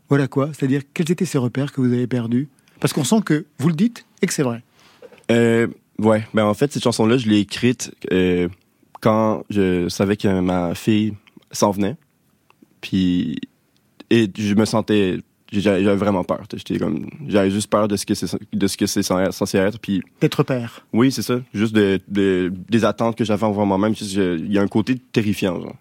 Voilà 0.08 0.28
quoi 0.28 0.50
C'est-à-dire, 0.52 0.82
quels 0.94 1.10
étaient 1.10 1.24
ces 1.24 1.38
repères 1.38 1.72
que 1.72 1.80
vous 1.80 1.92
avez 1.92 2.06
perdus? 2.06 2.48
Parce 2.78 2.92
qu'on 2.92 3.04
sent 3.04 3.22
que 3.24 3.46
vous 3.58 3.68
le 3.68 3.74
dites 3.74 4.06
et 4.22 4.26
que 4.28 4.32
c'est 4.32 4.44
vrai. 4.44 4.62
Euh, 5.32 5.66
ouais, 5.98 6.24
ben 6.34 6.44
en 6.44 6.54
fait, 6.54 6.72
cette 6.72 6.84
chanson-là, 6.84 7.16
je 7.16 7.28
l'ai 7.28 7.40
écrite 7.40 7.92
euh, 8.12 8.48
quand 9.00 9.44
je 9.50 9.88
savais 9.88 10.16
que 10.16 10.40
ma 10.40 10.76
fille 10.76 11.14
s'en 11.50 11.72
venait. 11.72 11.96
Puis, 12.80 13.40
et 14.10 14.30
je 14.36 14.54
me 14.54 14.64
sentais, 14.64 15.18
j'avais 15.52 15.94
vraiment 15.96 16.24
peur. 16.24 16.42
J'étais 16.54 16.78
comme, 16.78 17.08
j'avais 17.28 17.50
juste 17.50 17.68
peur 17.70 17.88
de 17.88 17.96
ce 17.96 18.04
que 18.06 18.14
c'est, 18.14 18.36
de 18.52 18.66
ce 18.66 18.76
que 18.76 18.86
c'est 18.86 19.02
censé 19.02 19.58
être. 19.58 19.78
Puis, 19.78 20.02
D'être 20.20 20.42
père. 20.42 20.84
oui, 20.92 21.10
c'est 21.12 21.22
ça. 21.22 21.40
Juste 21.54 21.74
de, 21.74 22.00
de- 22.08 22.52
des 22.68 22.84
attentes 22.84 23.16
que 23.16 23.24
j'avais 23.24 23.44
envers 23.44 23.66
moi-même. 23.66 23.94
Il 24.00 24.52
y 24.52 24.58
a 24.58 24.62
un 24.62 24.68
côté 24.68 24.96
terrifiant, 25.12 25.60
genre, 25.60 25.76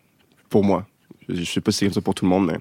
pour 0.49 0.63
moi. 0.63 0.85
Je, 1.29 1.35
je 1.35 1.43
sais 1.43 1.61
pas 1.61 1.71
si 1.71 1.79
c'est 1.79 1.85
comme 1.85 1.93
ça 1.93 2.01
pour 2.01 2.15
tout 2.15 2.25
le 2.25 2.29
monde, 2.29 2.45
mais. 2.47 2.57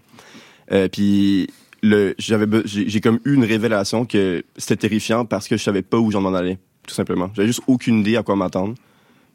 Euh, 0.73 0.89
puis, 0.89 1.49
le, 1.83 2.15
j'avais, 2.19 2.47
j'ai, 2.65 3.01
comme 3.03 3.21
eu 3.27 3.35
une 3.35 3.45
révélation 3.45 4.07
que 4.07 4.43
c'était 4.57 4.89
terrifiant 4.89 5.27
parce 5.27 5.47
que 5.49 5.57
je 5.59 5.63
savais 5.63 5.83
pas 5.83 5.99
où 5.99 6.11
j'en 6.11 6.33
allais, 6.35 6.59
tout 6.87 6.95
simplement. 6.95 7.31
J'avais 7.37 7.49
juste 7.49 7.61
aucune 7.67 8.01
idée 8.01 8.17
à 8.17 8.23
quoi 8.23 8.37
m'attendre. 8.37 8.75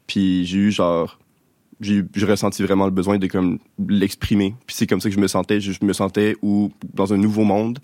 Puis 0.08 0.44
j'ai 0.46 0.58
eu 0.58 0.72
genre, 0.72 1.20
j'ai, 1.80 2.04
ressenti 2.22 2.62
vraiment 2.62 2.84
le 2.84 2.90
besoin 2.90 3.18
de 3.18 3.26
comme 3.26 3.58
l'exprimer. 3.88 4.54
Puis 4.66 4.76
c'est 4.76 4.86
comme 4.86 5.00
ça 5.00 5.08
que 5.08 5.14
je 5.14 5.20
me 5.20 5.28
sentais. 5.28 5.60
Je, 5.60 5.72
je 5.72 5.84
me 5.84 5.92
sentais 5.92 6.36
où 6.42 6.70
dans 6.94 7.12
un 7.12 7.16
nouveau 7.16 7.44
monde 7.44 7.78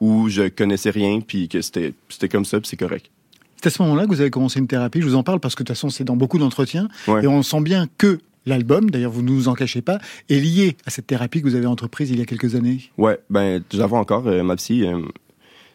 où 0.00 0.28
je 0.28 0.48
connaissais 0.48 0.90
rien, 0.90 1.20
puis 1.20 1.48
que 1.48 1.60
c'était, 1.60 1.92
c'était 2.08 2.28
comme 2.28 2.44
ça, 2.44 2.58
puis 2.58 2.68
c'est 2.68 2.76
correct. 2.76 3.10
C'est 3.56 3.66
à 3.66 3.70
ce 3.70 3.82
moment-là 3.82 4.04
que 4.04 4.08
vous 4.08 4.20
avez 4.22 4.30
commencé 4.30 4.58
une 4.58 4.66
thérapie. 4.66 5.02
Je 5.02 5.06
vous 5.06 5.14
en 5.14 5.22
parle 5.22 5.40
parce 5.40 5.54
que 5.54 5.62
de 5.62 5.66
toute 5.66 5.76
façon, 5.76 5.90
c'est 5.90 6.04
dans 6.04 6.16
beaucoup 6.16 6.38
d'entretiens. 6.38 6.88
Ouais. 7.06 7.22
Et 7.24 7.26
on 7.26 7.42
sent 7.42 7.60
bien 7.60 7.86
que 7.98 8.18
l'album, 8.46 8.88
d'ailleurs, 8.88 9.12
vous 9.12 9.20
ne 9.20 9.28
nous 9.28 9.48
en 9.48 9.54
cachez 9.54 9.82
pas, 9.82 9.98
est 10.30 10.40
lié 10.40 10.76
à 10.86 10.90
cette 10.90 11.06
thérapie 11.06 11.42
que 11.42 11.46
vous 11.46 11.54
avez 11.54 11.66
entreprise 11.66 12.10
il 12.10 12.18
y 12.18 12.22
a 12.22 12.24
quelques 12.24 12.54
années. 12.54 12.90
Ouais, 12.96 13.18
ben 13.28 13.62
j'avoue 13.70 13.96
encore, 13.96 14.26
euh, 14.26 14.42
ma 14.42 14.56
psy, 14.56 14.86
euh, 14.86 15.02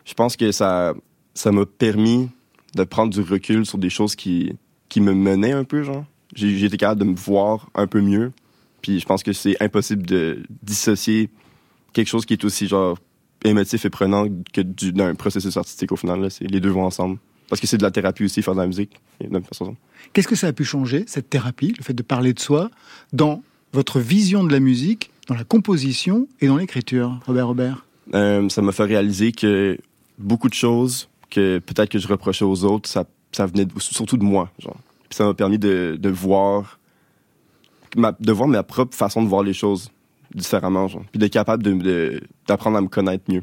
je 0.06 0.14
pense 0.16 0.36
que 0.36 0.52
ça 0.52 0.96
ça 1.36 1.52
m'a 1.52 1.66
permis 1.66 2.30
de 2.76 2.84
prendre 2.84 3.14
du 3.14 3.22
recul 3.22 3.66
sur 3.66 3.78
des 3.78 3.90
choses 3.90 4.16
qui, 4.16 4.54
qui 4.90 5.02
me 5.02 5.14
menaient 5.14 5.52
un 5.52 5.66
peu, 5.66 5.84
genre. 5.84 6.06
J'ai 6.36 6.64
été 6.66 6.78
capable 6.78 7.00
de 7.00 7.06
me 7.06 7.16
voir 7.16 7.70
un 7.76 7.88
peu 7.88 8.02
mieux. 8.02 8.32
Puis 8.82 9.00
je 9.00 9.06
pense 9.06 9.24
que 9.24 9.34
c'est 9.34 9.56
impossible 9.64 10.06
de 10.06 10.44
dissocier 10.62 11.30
quelque 11.94 12.08
chose 12.08 12.26
qui 12.26 12.34
est 12.34 12.44
aussi 12.44 12.68
genre 12.68 12.98
émotif 13.44 13.86
et 13.86 13.90
prenant 13.90 14.28
que 14.54 14.62
du- 14.62 14.92
d'un 14.92 15.16
processus 15.16 15.56
artistique 15.58 15.92
au 15.92 15.96
final. 15.96 16.22
Là, 16.22 16.30
c'est, 16.30 16.46
les 16.46 16.60
deux 16.60 16.70
vont 16.70 16.84
ensemble. 16.86 17.18
Parce 17.48 17.62
que 17.62 17.68
c'est 17.68 17.78
de 17.78 17.84
la 17.84 17.92
thérapie 17.92 18.24
aussi, 18.26 18.42
faire 18.42 18.56
de 18.56 18.60
la 18.62 18.68
musique. 18.68 18.92
Qu'est-ce 20.14 20.28
que 20.28 20.36
ça 20.36 20.48
a 20.48 20.54
pu 20.54 20.64
changer, 20.64 21.04
cette 21.08 21.30
thérapie, 21.30 21.74
le 21.78 21.84
fait 21.84 21.94
de 21.94 22.04
parler 22.04 22.34
de 22.34 22.40
soi, 22.40 22.70
dans 23.14 23.44
votre 23.72 24.00
vision 24.00 24.44
de 24.44 24.52
la 24.52 24.60
musique, 24.60 25.12
dans 25.28 25.36
la 25.36 25.44
composition 25.44 26.28
et 26.42 26.48
dans 26.48 26.58
l'écriture, 26.58 27.20
Robert 27.28 27.48
Robert? 27.48 27.86
Euh, 28.14 28.50
ça 28.50 28.62
m'a 28.62 28.72
fait 28.72 28.84
réaliser 28.86 29.32
que 29.32 29.78
beaucoup 30.18 30.50
de 30.50 30.54
choses 30.54 31.08
que 31.30 31.60
peut-être 31.60 31.90
que 31.90 32.00
je 32.00 32.08
reprochais 32.08 32.46
aux 32.46 32.64
autres, 32.64 32.90
ça, 32.90 33.06
ça 33.32 33.46
venait 33.46 33.68
surtout 33.78 34.18
de 34.18 34.24
moi. 34.24 34.52
Genre. 34.60 34.78
Puis 35.16 35.24
ça 35.24 35.26
m'a 35.28 35.34
permis 35.34 35.58
de, 35.58 35.98
de 35.98 36.10
voir 36.10 36.78
ma, 37.96 38.12
de 38.20 38.32
voir 38.34 38.50
ma 38.50 38.64
propre 38.64 38.94
façon 38.94 39.24
de 39.24 39.30
voir 39.30 39.44
les 39.44 39.54
choses 39.54 39.90
différemment. 40.34 40.90
Genre. 40.90 41.04
Puis 41.12 41.20
d'être 41.20 41.32
capable 41.32 41.64
de- 41.64 41.72
de- 41.72 42.22
d'apprendre 42.50 42.76
à 42.78 42.82
me 42.82 42.90
connaître 42.90 43.24
mieux. 43.32 43.42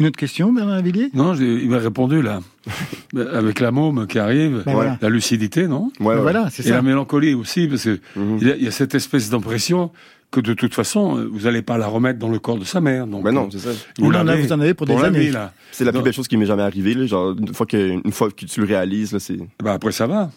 Une 0.00 0.06
autre 0.06 0.16
question, 0.16 0.52
Bernard 0.52 0.74
Lavillier 0.76 1.10
Non, 1.14 1.34
j'ai- 1.34 1.62
il 1.62 1.70
m'a 1.70 1.78
répondu 1.78 2.22
là. 2.22 2.40
Ben, 3.14 3.24
Avec 3.28 3.60
la 3.60 3.70
môme 3.70 4.08
qui 4.08 4.18
arrive, 4.18 4.64
Ben 4.66 4.72
voilà. 4.72 4.98
la 5.00 5.08
lucidité, 5.08 5.68
non? 5.68 5.84
Ouais, 6.00 6.06
Ben 6.06 6.06
ouais. 6.16 6.20
Voilà, 6.22 6.50
c'est 6.50 6.66
Et 6.66 6.70
la 6.70 6.82
mélancolie 6.82 7.34
aussi, 7.34 7.68
parce 7.68 7.84
que 7.84 8.00
Mhm. 8.16 8.38
il 8.40 8.48
y, 8.48 8.50
a- 8.50 8.56
il 8.56 8.64
y 8.64 8.66
a 8.66 8.72
cette 8.72 8.96
espèce 8.96 9.30
d'impression 9.30 9.92
que 10.32 10.40
de 10.40 10.54
toute 10.54 10.74
façon, 10.74 11.24
vous 11.30 11.42
n'allez 11.42 11.62
pas 11.62 11.78
la 11.78 11.86
remettre 11.86 12.18
dans 12.18 12.28
le 12.28 12.40
corps 12.40 12.58
de 12.58 12.64
sa 12.64 12.80
mère. 12.80 13.06
Donc, 13.06 13.22
Ben 13.22 13.30
non, 13.30 13.44
euh, 13.44 13.48
c'est 13.52 13.58
ça. 13.60 13.70
vous 14.00 14.12
avez, 14.12 14.42
vous 14.42 14.52
en 14.52 14.60
avez 14.60 14.74
pour 14.74 14.86
des 14.86 14.96
années. 14.96 15.30
là. 15.30 15.52
C'est 15.70 15.84
la 15.84 15.92
plus 15.92 16.02
belle 16.02 16.12
chose 16.12 16.26
qui 16.26 16.36
m'est 16.36 16.46
jamais 16.46 16.64
arrivée. 16.64 16.94
Là. 16.94 17.06
Genre, 17.06 17.36
une 17.38 17.54
fois 17.54 17.64
que, 17.66 17.76
une 18.04 18.10
fois 18.12 18.28
que 18.32 18.44
tu 18.44 18.60
le 18.60 18.66
réalises, 18.66 19.12
là, 19.12 19.20
c'est, 19.20 19.38
Ben 19.62 19.70
après, 19.74 19.92
ça 19.92 20.08
va. 20.08 20.30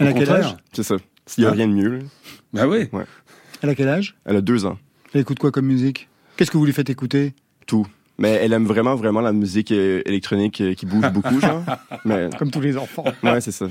Elle 0.00 0.08
a 0.08 0.12
quel 0.12 0.30
âge? 0.30 0.56
C'est 0.72 0.82
ça. 0.82 0.96
S'il 1.26 1.44
y 1.44 1.46
a 1.46 1.50
Ah. 1.50 1.52
rien 1.52 1.68
de 1.68 1.72
mieux, 1.74 1.88
là. 1.88 1.98
Ben 2.52 2.66
oui. 2.66 2.88
Elle 3.62 3.68
a 3.70 3.74
quel 3.74 3.88
âge? 3.88 4.16
Elle 4.24 4.36
a 4.36 4.40
deux 4.40 4.64
ans. 4.66 4.78
Elle 5.14 5.20
écoute 5.20 5.38
quoi 5.38 5.50
comme 5.52 5.66
musique? 5.66 6.08
Qu'est-ce 6.36 6.50
que 6.50 6.56
vous 6.58 6.64
lui 6.64 6.72
faites 6.72 6.90
écouter? 6.90 7.34
Tout. 7.66 7.86
Mais 8.18 8.32
elle 8.42 8.52
aime 8.52 8.66
vraiment, 8.66 8.96
vraiment 8.96 9.20
la 9.20 9.32
musique 9.32 9.70
euh, 9.72 10.02
électronique 10.06 10.60
euh, 10.60 10.74
qui 10.74 10.86
bouge 10.86 11.10
beaucoup, 11.12 11.40
genre. 11.40 11.62
Mais, 12.04 12.28
Comme 12.38 12.50
tous 12.50 12.60
les 12.60 12.76
enfants. 12.76 13.04
ouais, 13.22 13.40
c'est 13.40 13.52
ça. 13.52 13.66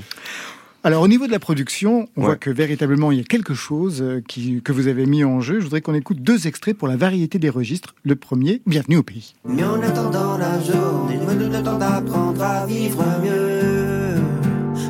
Alors 0.82 1.02
au 1.02 1.08
niveau 1.08 1.26
de 1.26 1.30
la 1.32 1.38
production, 1.38 2.08
on 2.16 2.20
Ouais. 2.22 2.26
voit 2.28 2.36
que 2.36 2.48
véritablement 2.50 3.12
il 3.12 3.18
y 3.18 3.20
a 3.20 3.24
quelque 3.24 3.52
chose 3.52 4.00
euh, 4.00 4.22
qui, 4.26 4.62
que 4.62 4.72
vous 4.72 4.86
avez 4.88 5.04
mis 5.06 5.22
en 5.24 5.40
jeu. 5.42 5.58
Je 5.60 5.64
voudrais 5.64 5.82
qu'on 5.82 5.94
écoute 5.94 6.22
deux 6.22 6.46
extraits 6.46 6.74
pour 6.76 6.88
la 6.88 6.96
variété 6.96 7.38
des 7.38 7.50
registres. 7.50 7.94
Le 8.02 8.16
premier, 8.16 8.62
Bienvenue 8.66 8.96
au 8.96 9.02
pays. 9.02 9.34
Mais 9.44 9.62
en 9.62 9.80
attendant 9.82 10.38
la 10.38 10.58
journée, 10.62 11.18
nous 11.18 11.34
nous 11.34 11.52
le 11.52 11.62
temps 11.62 11.78
d'apprendre 11.78 12.42
à 12.42 12.64
vivre 12.66 13.04
mieux, 13.22 14.14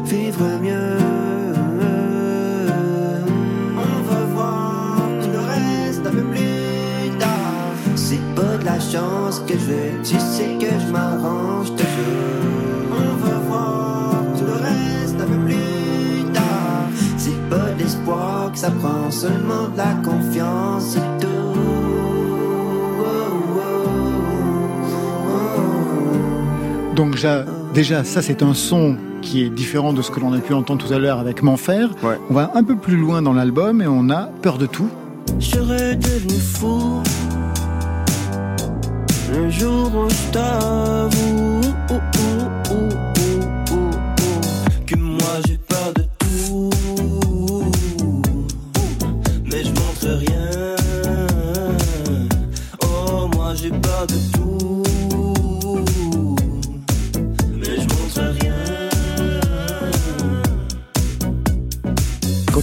vivre 0.04 0.59
mieux. 0.59 0.59
Chance 8.90 9.40
que 9.46 9.54
je 9.54 9.64
veux, 9.64 10.02
tu 10.02 10.18
sais 10.18 10.56
que 10.58 10.66
je 10.66 10.92
m'arrange 10.92 11.70
toujours. 11.70 12.90
On 12.92 13.16
va 13.24 13.38
voir 13.48 14.22
tout 14.36 14.44
le 14.44 14.52
reste 14.52 15.20
un 15.20 15.26
peu 15.26 15.38
plus 15.46 16.32
tard. 16.32 16.88
C'est 17.16 17.48
pas 17.48 17.70
de 17.70 17.78
l'espoir 17.78 18.50
que 18.52 18.58
ça 18.58 18.70
prend, 18.70 19.10
seulement 19.10 19.68
de 19.72 19.76
la 19.76 19.94
confiance, 20.02 20.96
tout. 21.20 21.26
Donc 26.96 27.16
déjà, 27.72 28.04
ça 28.04 28.20
c'est 28.20 28.42
un 28.42 28.54
son 28.54 28.96
qui 29.22 29.44
est 29.44 29.50
différent 29.50 29.92
de 29.92 30.02
ce 30.02 30.10
que 30.10 30.18
l'on 30.18 30.32
a 30.32 30.38
pu 30.38 30.52
entendre 30.52 30.84
tout 30.84 30.92
à 30.92 30.98
l'heure 30.98 31.18
avec 31.18 31.42
M'enfer. 31.42 31.90
Ouais. 32.02 32.18
On 32.28 32.34
va 32.34 32.50
un 32.54 32.64
peu 32.64 32.76
plus 32.76 32.96
loin 32.96 33.22
dans 33.22 33.32
l'album 33.32 33.80
et 33.80 33.86
on 33.86 34.10
a 34.10 34.28
Peur 34.42 34.58
de 34.58 34.66
tout. 34.66 34.88
Je 35.38 35.56
devenu 35.58 36.40
fou 36.40 37.02
Le 39.32 39.48
jour 39.48 39.94
où 39.94 40.08
je 40.10 40.30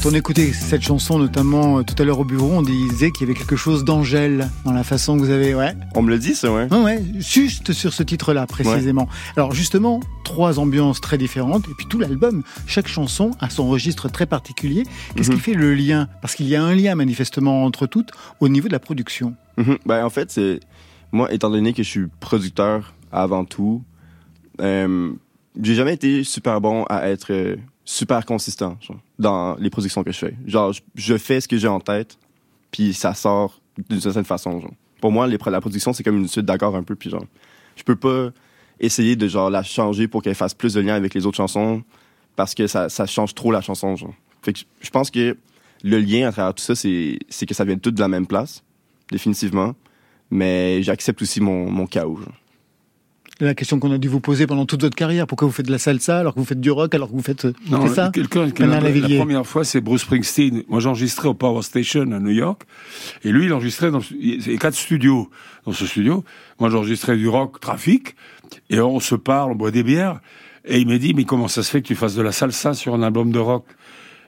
Quand 0.04 0.10
on 0.10 0.14
écoutait 0.14 0.54
cette 0.54 0.84
chanson, 0.84 1.18
notamment 1.18 1.80
euh, 1.80 1.82
tout 1.82 1.96
à 2.00 2.06
l'heure 2.06 2.20
au 2.20 2.24
bureau, 2.24 2.52
on 2.52 2.62
disait 2.62 3.10
qu'il 3.10 3.28
y 3.28 3.32
avait 3.32 3.38
quelque 3.38 3.56
chose 3.56 3.84
d'Angèle 3.84 4.48
dans 4.64 4.72
la 4.72 4.84
façon 4.84 5.16
que 5.18 5.22
vous 5.24 5.32
avez... 5.32 5.56
Ouais, 5.56 5.74
On 5.96 6.04
me 6.04 6.10
le 6.12 6.20
dit, 6.20 6.36
ça, 6.36 6.54
ouais. 6.54 6.68
Ouais, 6.72 6.84
ouais, 6.84 7.04
juste 7.18 7.74
sur 7.74 7.92
ce 7.94 8.04
titre-là 8.04 8.46
précisément. 8.46 9.08
Alors 9.36 9.54
justement, 9.54 10.00
trois 10.24 10.60
ambiances 10.60 11.02
très 11.02 11.18
différentes 11.18 11.68
et 11.68 11.74
puis 11.76 11.88
tout 11.88 11.98
l'album, 11.98 12.44
chaque 12.68 12.88
chanson 12.88 13.32
a 13.40 13.50
son 13.50 13.68
registre 13.70 14.08
très 14.08 14.28
particulier. 14.28 14.84
Qu'est-ce 15.16 15.32
Mhm. 15.32 15.36
qui 15.38 15.42
fait 15.42 15.54
le 15.56 15.74
lien? 15.74 16.08
Parce 16.22 16.36
qu'il 16.36 16.48
y 16.48 16.56
a 16.56 16.64
un 16.64 16.76
lien 16.76 16.94
manifestement 16.94 17.64
entre 17.66 17.88
toutes 17.88 18.12
au 18.40 18.50
niveau 18.50 18.68
de 18.68 18.74
la 18.74 18.80
production. 18.80 19.34
Mhm. 19.58 19.78
Ben, 19.88 20.06
en 20.06 20.12
fait, 20.12 20.30
c'est. 20.30 20.60
Moi, 21.12 21.34
étant 21.34 21.50
donné 21.50 21.74
que 21.74 21.82
je 21.82 21.90
suis 21.90 22.06
producteur 22.20 22.94
avant 23.12 23.46
tout, 23.46 23.82
euh, 24.62 25.12
j'ai 25.60 25.74
jamais 25.74 25.96
été 25.96 26.24
super 26.24 26.62
bon 26.62 26.84
à 26.84 27.10
être 27.10 27.32
euh, 27.34 27.56
super 27.84 28.26
consistant 28.28 28.78
genre, 28.82 29.00
dans 29.20 29.56
les 29.56 29.70
productions 29.70 30.04
que 30.04 30.12
je 30.12 30.18
fais. 30.18 30.36
Genre, 30.46 30.74
je, 30.96 31.18
fais 31.18 31.42
ce 31.42 31.48
que 31.48 31.58
j'ai 31.58 31.68
en 31.68 31.80
tête, 31.80 32.18
puis 32.72 32.94
ça 32.94 33.14
sort 33.14 33.60
d'une 33.90 34.02
certaine 34.02 34.26
façon. 34.26 34.60
Genre. 34.60 34.74
Pour 35.02 35.12
moi, 35.12 35.28
la 35.28 35.62
production, 35.62 35.94
c'est 35.94 36.04
comme 36.04 36.18
une 36.18 36.28
suite 36.28 36.46
d'accords 36.46 36.76
un 36.76 36.84
peu, 36.84 36.96
puis 36.96 37.10
genre, 37.10 37.26
je 37.76 37.84
peux 37.84 37.96
pas 37.96 38.30
essayer 38.80 39.16
de 39.16 39.28
genre 39.28 39.50
la 39.50 39.64
changer 39.64 40.08
pour 40.08 40.22
qu'elle 40.22 40.36
fasse 40.36 40.54
plus 40.54 40.74
de 40.74 40.82
lien 40.82 40.94
avec 40.94 41.14
les 41.14 41.26
autres 41.26 41.38
chansons 41.38 41.84
parce 42.36 42.54
que 42.54 42.68
ça, 42.68 42.88
change 43.08 43.34
trop 43.34 43.52
la 43.52 43.62
chanson. 43.62 43.96
Genre. 43.96 44.14
Fait 44.42 44.54
que 44.54 44.60
je 44.80 44.90
pense 44.90 45.12
que 45.12 45.36
le 45.84 46.00
lien 46.00 46.28
à 46.28 46.32
travers 46.32 46.54
tout 46.54 46.64
ça, 46.64 46.76
c'est 46.76 47.20
c'est 47.30 47.46
que 47.46 47.54
ça 47.54 47.66
vient 47.66 47.78
tout 47.78 47.92
de 47.92 48.00
la 48.00 48.08
même 48.08 48.28
place, 48.28 48.64
définitivement. 49.12 49.76
Mais 50.30 50.84
j'accepte 50.84 51.22
aussi 51.22 51.42
mon, 51.42 51.70
mon 51.72 51.88
chaos. 51.88 52.18
genre. 52.18 52.34
La 53.40 53.54
question 53.54 53.80
qu'on 53.80 53.92
a 53.92 54.00
dû 54.00 54.08
vous 54.08 54.20
poser 54.20 54.48
pendant 54.48 54.66
toute 54.66 54.82
votre 54.82 54.96
carrière, 54.96 55.28
pourquoi 55.28 55.48
vous 55.48 55.54
faites 55.54 55.68
de 55.68 55.72
la 55.72 55.78
salsa 55.78 56.18
alors 56.20 56.34
que 56.34 56.40
vous 56.40 56.46
faites 56.46 56.60
du 56.60 56.72
rock, 56.72 56.96
alors 56.96 57.10
que 57.10 57.14
vous 57.14 57.22
faites... 57.22 57.46
euh, 57.46 57.54
Non, 57.70 57.88
ça 57.88 58.10
quelqu'un 58.12 58.50
qui 58.50 58.64
la, 58.64 58.80
la 58.80 59.18
première 59.20 59.46
fois, 59.46 59.64
c'est 59.64 59.80
Bruce 59.80 60.02
Springsteen. 60.02 60.64
Moi, 60.68 60.80
j'enregistrais 60.80 61.28
au 61.28 61.36
Power 61.36 61.62
Station 61.62 62.12
à 62.12 62.20
New 62.20 62.32
York, 62.32 62.64
et 63.24 63.32
lui, 63.32 63.46
il 63.46 63.54
enregistrait 63.54 63.92
dans 63.92 64.00
il 64.20 64.52
y 64.52 64.56
a 64.56 64.58
quatre 64.58 64.76
studios. 64.76 65.30
Dans 65.66 65.74
ce 65.74 65.86
studio, 65.86 66.24
moi, 66.60 66.70
j'enregistrais 66.70 67.16
du 67.16 67.28
rock, 67.28 67.60
trafic, 67.60 68.16
et 68.72 68.80
on 68.80 69.00
se 69.00 69.14
parle, 69.16 69.52
on 69.52 69.56
boit 69.56 69.72
des 69.72 69.84
bières, 69.84 70.20
et 70.66 70.80
il 70.80 70.88
m'a 70.88 70.98
dit, 70.98 71.14
mais 71.14 71.26
comment 71.26 71.48
ça 71.48 71.62
se 71.62 71.70
fait 71.70 71.82
que 71.84 71.88
tu 71.88 71.96
fasses 71.96 72.16
de 72.16 72.24
la 72.24 72.32
salsa 72.32 72.74
sur 72.74 72.96
un 72.96 73.04
album 73.04 73.32
de 73.32 73.40
rock? 73.40 73.66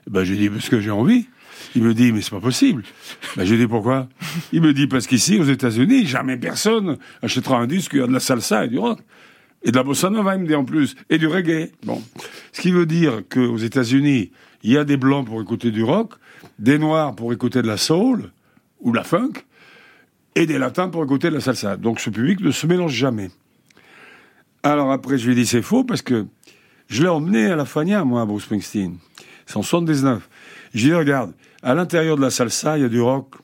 Ben, 0.08 0.22
j'ai 0.22 0.36
dit 0.36 0.48
parce 0.48 0.68
que 0.68 0.80
j'ai 0.80 0.90
envie. 0.90 1.26
Il 1.74 1.82
me 1.82 1.94
dit, 1.94 2.12
mais 2.12 2.20
c'est 2.20 2.30
pas 2.30 2.40
possible. 2.40 2.82
Ben, 3.36 3.44
j'ai 3.44 3.56
dit 3.56 3.66
pourquoi? 3.66 4.08
Il 4.52 4.62
me 4.62 4.72
dit 4.72 4.86
parce 4.86 5.06
qu'ici, 5.06 5.38
aux 5.38 5.44
États-Unis, 5.44 6.06
jamais 6.06 6.36
personne 6.36 6.98
achètera 7.22 7.58
un 7.58 7.66
disque 7.66 7.94
y 7.94 8.00
a 8.00 8.06
de 8.06 8.12
la 8.12 8.20
salsa 8.20 8.64
et 8.64 8.68
du 8.68 8.78
rock. 8.78 9.00
Et 9.62 9.70
de 9.70 9.76
la 9.76 9.82
bossa 9.82 10.08
nova, 10.10 10.34
il 10.36 10.42
me 10.42 10.46
dit 10.46 10.54
en 10.54 10.64
plus. 10.64 10.96
Et 11.10 11.18
du 11.18 11.26
reggae. 11.26 11.70
Bon. 11.84 12.02
Ce 12.52 12.60
qui 12.60 12.72
veut 12.72 12.86
dire 12.86 13.22
qu'aux 13.28 13.58
États-Unis, 13.58 14.30
il 14.62 14.72
y 14.72 14.78
a 14.78 14.84
des 14.84 14.96
blancs 14.96 15.26
pour 15.26 15.40
écouter 15.40 15.70
du 15.70 15.82
rock, 15.82 16.14
des 16.58 16.78
noirs 16.78 17.14
pour 17.14 17.32
écouter 17.32 17.62
de 17.62 17.66
la 17.66 17.76
soul 17.76 18.30
ou 18.80 18.92
de 18.92 18.96
la 18.96 19.04
funk, 19.04 19.32
et 20.34 20.46
des 20.46 20.58
latins 20.58 20.88
pour 20.88 21.04
écouter 21.04 21.28
de 21.28 21.34
la 21.34 21.40
salsa. 21.40 21.76
Donc 21.76 22.00
ce 22.00 22.10
public 22.10 22.40
ne 22.40 22.50
se 22.50 22.66
mélange 22.66 22.92
jamais. 22.92 23.30
Alors 24.62 24.92
après, 24.92 25.18
je 25.18 25.26
lui 25.26 25.32
ai 25.32 25.34
dit 25.34 25.46
c'est 25.46 25.62
faux 25.62 25.84
parce 25.84 26.02
que 26.02 26.26
je 26.88 27.02
l'ai 27.02 27.08
emmené 27.08 27.46
à 27.46 27.56
la 27.56 27.64
Fania, 27.64 28.04
moi, 28.04 28.22
à 28.22 28.26
Bruce 28.26 28.44
Springsteen. 28.44 28.96
C'est 29.46 29.56
en 29.56 29.62
79. 29.62 30.28
Je 30.74 30.78
lui 30.78 30.86
ai 30.86 30.90
dit, 30.90 30.94
regarde, 30.94 31.32
à 31.62 31.74
l'intérieur 31.74 32.16
de 32.16 32.22
la 32.22 32.30
salsa, 32.30 32.78
il 32.78 32.82
y 32.82 32.84
a 32.84 32.88
du 32.88 33.00
rock, 33.00 33.34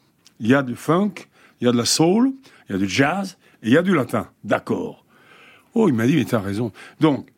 il 0.40 0.48
y 0.48 0.54
a 0.54 0.62
du 0.62 0.74
funk, 0.74 1.12
il 1.60 1.66
y 1.66 1.68
a 1.68 1.72
de 1.72 1.76
la 1.76 1.84
soul, 1.84 2.32
il 2.68 2.72
y 2.72 2.74
a 2.76 2.78
du 2.78 2.88
jazz, 2.88 3.36
et 3.62 3.68
il 3.68 3.72
y 3.72 3.76
a 3.76 3.82
du 3.82 3.94
latin. 3.94 4.28
D'accord. 4.44 5.04
Oh, 5.74 5.88
il 5.88 5.94
m'a 5.94 6.06
dit, 6.06 6.16
mais 6.16 6.24
t'as 6.24 6.40
raison. 6.40 6.72
Donc, 7.00 7.28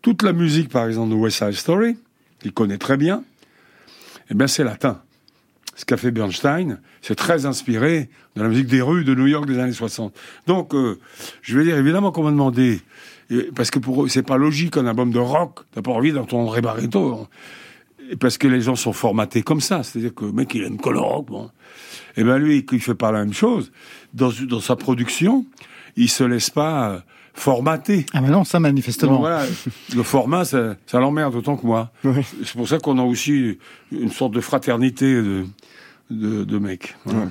toute 0.00 0.22
la 0.22 0.32
musique, 0.32 0.68
par 0.68 0.86
exemple, 0.86 1.10
de 1.10 1.14
West 1.14 1.38
Side 1.38 1.52
Story, 1.52 1.96
qu'il 2.40 2.52
connaît 2.52 2.78
très 2.78 2.96
bien, 2.96 3.24
eh 4.30 4.34
bien, 4.34 4.46
c'est 4.46 4.64
latin. 4.64 5.02
Ce 5.74 5.84
qu'a 5.84 5.96
fait 5.96 6.10
Bernstein, 6.10 6.80
c'est 7.00 7.14
très 7.14 7.46
inspiré 7.46 8.10
de 8.36 8.42
la 8.42 8.48
musique 8.48 8.66
des 8.66 8.82
rues 8.82 9.04
de 9.04 9.14
New 9.14 9.26
York 9.26 9.46
des 9.46 9.58
années 9.58 9.72
60. 9.72 10.14
Donc, 10.46 10.74
euh, 10.74 10.98
je 11.40 11.58
vais 11.58 11.64
dire, 11.64 11.76
évidemment 11.76 12.12
qu'on 12.12 12.24
m'a 12.24 12.30
demandé, 12.30 12.80
parce 13.54 13.70
que 13.70 13.78
pour 13.78 14.04
eux, 14.04 14.08
c'est 14.08 14.22
pas 14.22 14.36
logique 14.36 14.76
un 14.76 14.86
album 14.86 15.10
de 15.10 15.18
rock, 15.18 15.60
t'as 15.72 15.82
pas 15.82 15.92
envie 15.92 16.12
d'entendre 16.12 16.60
Barreto, 16.60 17.14
et 17.14 17.26
parce 18.20 18.38
que 18.38 18.48
les 18.48 18.60
gens 18.60 18.76
sont 18.76 18.92
formatés 18.92 19.42
comme 19.42 19.60
ça, 19.60 19.82
c'est-à-dire 19.82 20.14
que 20.14 20.24
le 20.24 20.32
mec, 20.32 20.54
il 20.54 20.64
aime 20.64 20.78
que 20.78 20.90
le 20.90 20.98
rock, 20.98 21.26
bon. 21.28 21.50
Et 22.16 22.24
ben 22.24 22.38
lui, 22.38 22.64
il 22.70 22.80
fait 22.80 22.94
pas 22.94 23.10
la 23.12 23.20
même 23.20 23.32
chose. 23.32 23.72
Dans, 24.12 24.30
dans 24.48 24.60
sa 24.60 24.76
production, 24.76 25.46
il 25.96 26.08
se 26.08 26.24
laisse 26.24 26.50
pas 26.50 26.90
euh, 26.90 27.00
formater. 27.34 28.06
Ah 28.12 28.20
ben 28.20 28.30
non, 28.30 28.44
ça 28.44 28.60
manifestement. 28.60 29.12
Donc 29.12 29.20
voilà, 29.20 29.44
le 29.96 30.02
format, 30.02 30.44
ça, 30.44 30.76
ça 30.86 31.00
l'emmerde 31.00 31.34
autant 31.34 31.56
que 31.56 31.66
moi. 31.66 31.90
C'est 32.02 32.54
pour 32.54 32.68
ça 32.68 32.78
qu'on 32.78 32.98
a 32.98 33.02
aussi 33.02 33.58
une 33.90 34.10
sorte 34.10 34.32
de 34.32 34.40
fraternité 34.40 35.14
de, 35.14 35.44
de, 36.10 36.44
de 36.44 36.58
mecs. 36.58 36.96
Voilà. 37.04 37.30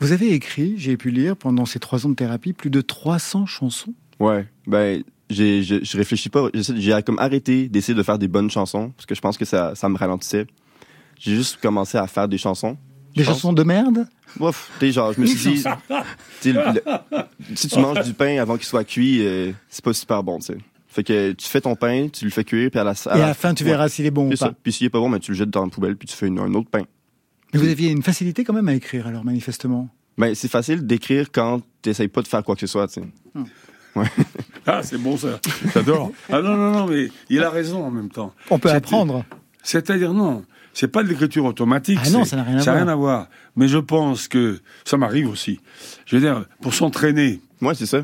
Vous 0.00 0.12
avez 0.12 0.32
écrit, 0.32 0.74
j'ai 0.78 0.96
pu 0.96 1.10
lire, 1.10 1.36
pendant 1.36 1.66
ces 1.66 1.78
trois 1.78 2.06
ans 2.06 2.08
de 2.08 2.14
thérapie, 2.14 2.54
plus 2.54 2.70
de 2.70 2.80
300 2.80 3.44
chansons. 3.44 3.92
Ouais, 4.18 4.46
ben, 4.66 5.02
j'ai, 5.30 5.62
je, 5.62 5.76
je 5.82 5.96
réfléchis 5.96 6.28
pas. 6.28 6.48
J'ai 6.54 7.00
comme 7.04 7.18
arrêté 7.18 7.68
d'essayer 7.68 7.94
de 7.96 8.02
faire 8.02 8.18
des 8.18 8.28
bonnes 8.28 8.50
chansons 8.50 8.90
parce 8.90 9.06
que 9.06 9.14
je 9.14 9.20
pense 9.20 9.38
que 9.38 9.44
ça, 9.44 9.74
ça 9.74 9.88
me 9.88 9.96
ralentissait. 9.96 10.46
J'ai 11.18 11.34
juste 11.34 11.58
commencé 11.60 11.98
à 11.98 12.06
faire 12.06 12.28
des 12.28 12.38
chansons. 12.38 12.76
Des 13.14 13.24
pense. 13.24 13.34
chansons 13.34 13.52
de 13.52 13.62
merde? 13.62 14.06
Ouf, 14.38 14.70
sais, 14.78 14.92
genre, 14.92 15.12
je 15.12 15.20
me 15.20 15.26
suis 15.26 15.50
dit, 15.54 15.62
le- 16.44 16.52
le- 16.74 17.56
si 17.56 17.68
tu 17.68 17.78
manges 17.80 18.04
du 18.04 18.12
pain 18.14 18.38
avant 18.40 18.56
qu'il 18.56 18.66
soit 18.66 18.84
cuit, 18.84 19.18
euh, 19.26 19.50
c'est 19.68 19.84
pas 19.84 19.92
super 19.92 20.22
bon, 20.22 20.38
tu 20.38 20.46
sais. 20.46 20.58
Fait 20.86 21.02
que 21.04 21.32
tu 21.32 21.46
fais 21.48 21.60
ton 21.60 21.74
pain, 21.76 22.08
tu 22.08 22.24
le 22.24 22.30
fais 22.30 22.44
cuire, 22.44 22.70
puis 22.70 22.78
à 22.80 22.84
la, 22.84 22.92
Et 22.92 23.08
à 23.22 23.26
la 23.28 23.34
fin, 23.34 23.52
tu 23.54 23.64
verras 23.64 23.88
s'il 23.88 24.06
est 24.06 24.10
bon 24.10 24.28
ou 24.28 24.30
C'est 24.30 24.36
ça. 24.38 24.48
pas. 24.48 24.54
Puis 24.62 24.72
s'il 24.72 24.86
est 24.86 24.90
pas 24.90 24.98
bon, 25.00 25.10
ben, 25.10 25.18
tu 25.18 25.32
le 25.32 25.36
jettes 25.36 25.50
dans 25.50 25.64
la 25.64 25.70
poubelle, 25.70 25.96
puis 25.96 26.06
tu 26.08 26.16
fais 26.16 26.26
une- 26.28 26.38
un 26.38 26.52
autre 26.54 26.70
pain. 26.70 26.82
Mais 27.52 27.58
vous 27.60 27.68
aviez 27.68 27.90
une 27.90 28.02
facilité 28.02 28.44
quand 28.44 28.52
même 28.54 28.68
à 28.68 28.74
écrire, 28.74 29.06
alors, 29.08 29.24
manifestement. 29.24 29.88
Ben, 30.16 30.34
c'est 30.34 30.48
facile 30.48 30.86
d'écrire 30.86 31.30
quand 31.32 31.60
t'essayes 31.82 32.08
pas 32.08 32.22
de 32.22 32.28
faire 32.28 32.42
quoi 32.44 32.54
que 32.54 32.60
ce 32.60 32.66
soit, 32.68 32.86
tu 32.88 33.00
sais. 33.00 33.06
Ah, 34.66 34.82
c'est 34.82 34.98
bon 34.98 35.16
ça. 35.16 35.40
J'adore. 35.74 36.12
Ah 36.30 36.40
non, 36.42 36.54
non, 36.56 36.70
non, 36.70 36.86
mais 36.86 37.08
il 37.30 37.42
a 37.42 37.50
raison 37.50 37.82
en 37.84 37.90
même 37.90 38.10
temps. 38.10 38.32
On 38.50 38.58
peut 38.58 38.68
C'est- 38.68 38.74
apprendre. 38.76 39.24
C'est-à-dire, 39.62 40.12
non, 40.12 40.44
c'est 40.74 40.88
pas 40.88 41.02
de 41.02 41.08
l'écriture 41.08 41.44
automatique. 41.46 41.98
Ah 42.04 42.10
non, 42.10 42.24
c'est- 42.24 42.30
ça 42.30 42.36
n'a 42.36 42.42
rien 42.44 42.56
à 42.56 42.60
ça 42.60 42.70
voir. 42.72 42.82
rien 42.84 42.92
à 42.92 42.94
voir. 42.94 43.26
Mais 43.56 43.68
je 43.68 43.78
pense 43.78 44.28
que 44.28 44.60
ça 44.84 44.96
m'arrive 44.96 45.28
aussi. 45.28 45.60
Je 46.06 46.16
veux 46.16 46.22
dire, 46.22 46.44
pour 46.62 46.74
s'entraîner. 46.74 47.40
Ouais, 47.62 47.74
c'est 47.74 47.86
ça. 47.86 48.02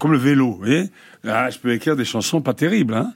comme 0.00 0.12
le 0.12 0.18
vélo, 0.18 0.52
vous 0.52 0.58
voyez. 0.58 0.90
Ah, 1.28 1.50
je 1.50 1.58
peux 1.58 1.72
écrire 1.72 1.94
des 1.94 2.04
chansons 2.04 2.40
pas 2.40 2.54
terribles, 2.54 2.94
hein 2.94 3.12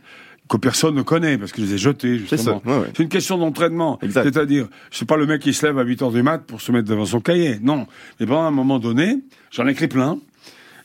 que 0.49 0.57
personne 0.57 0.97
ne 0.97 1.03
connaît 1.03 1.39
parce 1.39 1.53
que 1.53 1.63
je 1.63 1.67
les 1.69 1.75
ai 1.75 1.79
jetées 1.79 2.19
justement. 2.19 2.61
ça, 2.65 2.71
ouais, 2.71 2.79
ouais. 2.81 2.91
C'est 2.97 3.05
une 3.05 3.09
question 3.09 3.39
d'entraînement. 3.39 4.01
C'est-à-dire, 4.03 4.67
c'est 4.91 5.07
pas 5.07 5.17
le 5.17 5.25
mec 5.25 5.41
qui 5.43 5.55
se 5.55 5.65
lève 5.65 5.79
à 5.79 5.85
8 5.85 6.03
heures 6.03 6.11
du 6.11 6.25
mat 6.25 6.39
pour 6.39 6.61
se 6.61 6.73
mettre 6.73 6.89
devant 6.89 7.07
son 7.07 7.21
cahier. 7.21 7.59
Non. 7.63 7.87
Mais 8.19 8.27
pendant 8.27 8.43
un 8.43 8.51
moment 8.51 8.81
donné, 8.81 9.19
j'en 9.53 9.67
écris 9.69 9.87
plein 9.87 10.19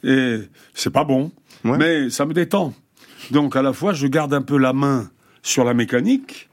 et 0.06 0.40
c'est 0.74 0.90
pas 0.92 1.04
bon, 1.04 1.32
mais 1.64 2.10
ça 2.10 2.26
me 2.26 2.34
détend. 2.34 2.74
Donc 3.32 3.56
à 3.56 3.62
la 3.62 3.74
fois, 3.74 3.94
je 3.94 4.08
garde 4.08 4.34
un 4.34 4.42
peu 4.42 4.58
la 4.58 4.72
main 4.74 5.10
sur 5.42 5.64
la 5.64 5.74
mécanique, 5.74 6.50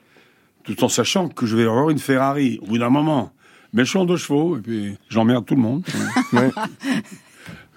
tout 0.64 0.82
en 0.84 0.88
sachant 0.88 1.28
que 1.28 1.46
je 1.46 1.56
vais 1.56 1.64
avoir 1.64 1.90
une 1.90 1.98
Ferrari 1.98 2.58
au 2.62 2.66
bout 2.66 2.78
d'un 2.78 2.90
moment. 2.90 3.32
Méchant 3.74 4.04
de 4.04 4.16
chevaux, 4.16 4.58
et 4.58 4.60
puis 4.60 4.98
j'emmerde 5.08 5.46
tout 5.46 5.54
le 5.54 5.62
monde. 5.62 5.84
Ouais. 6.32 6.50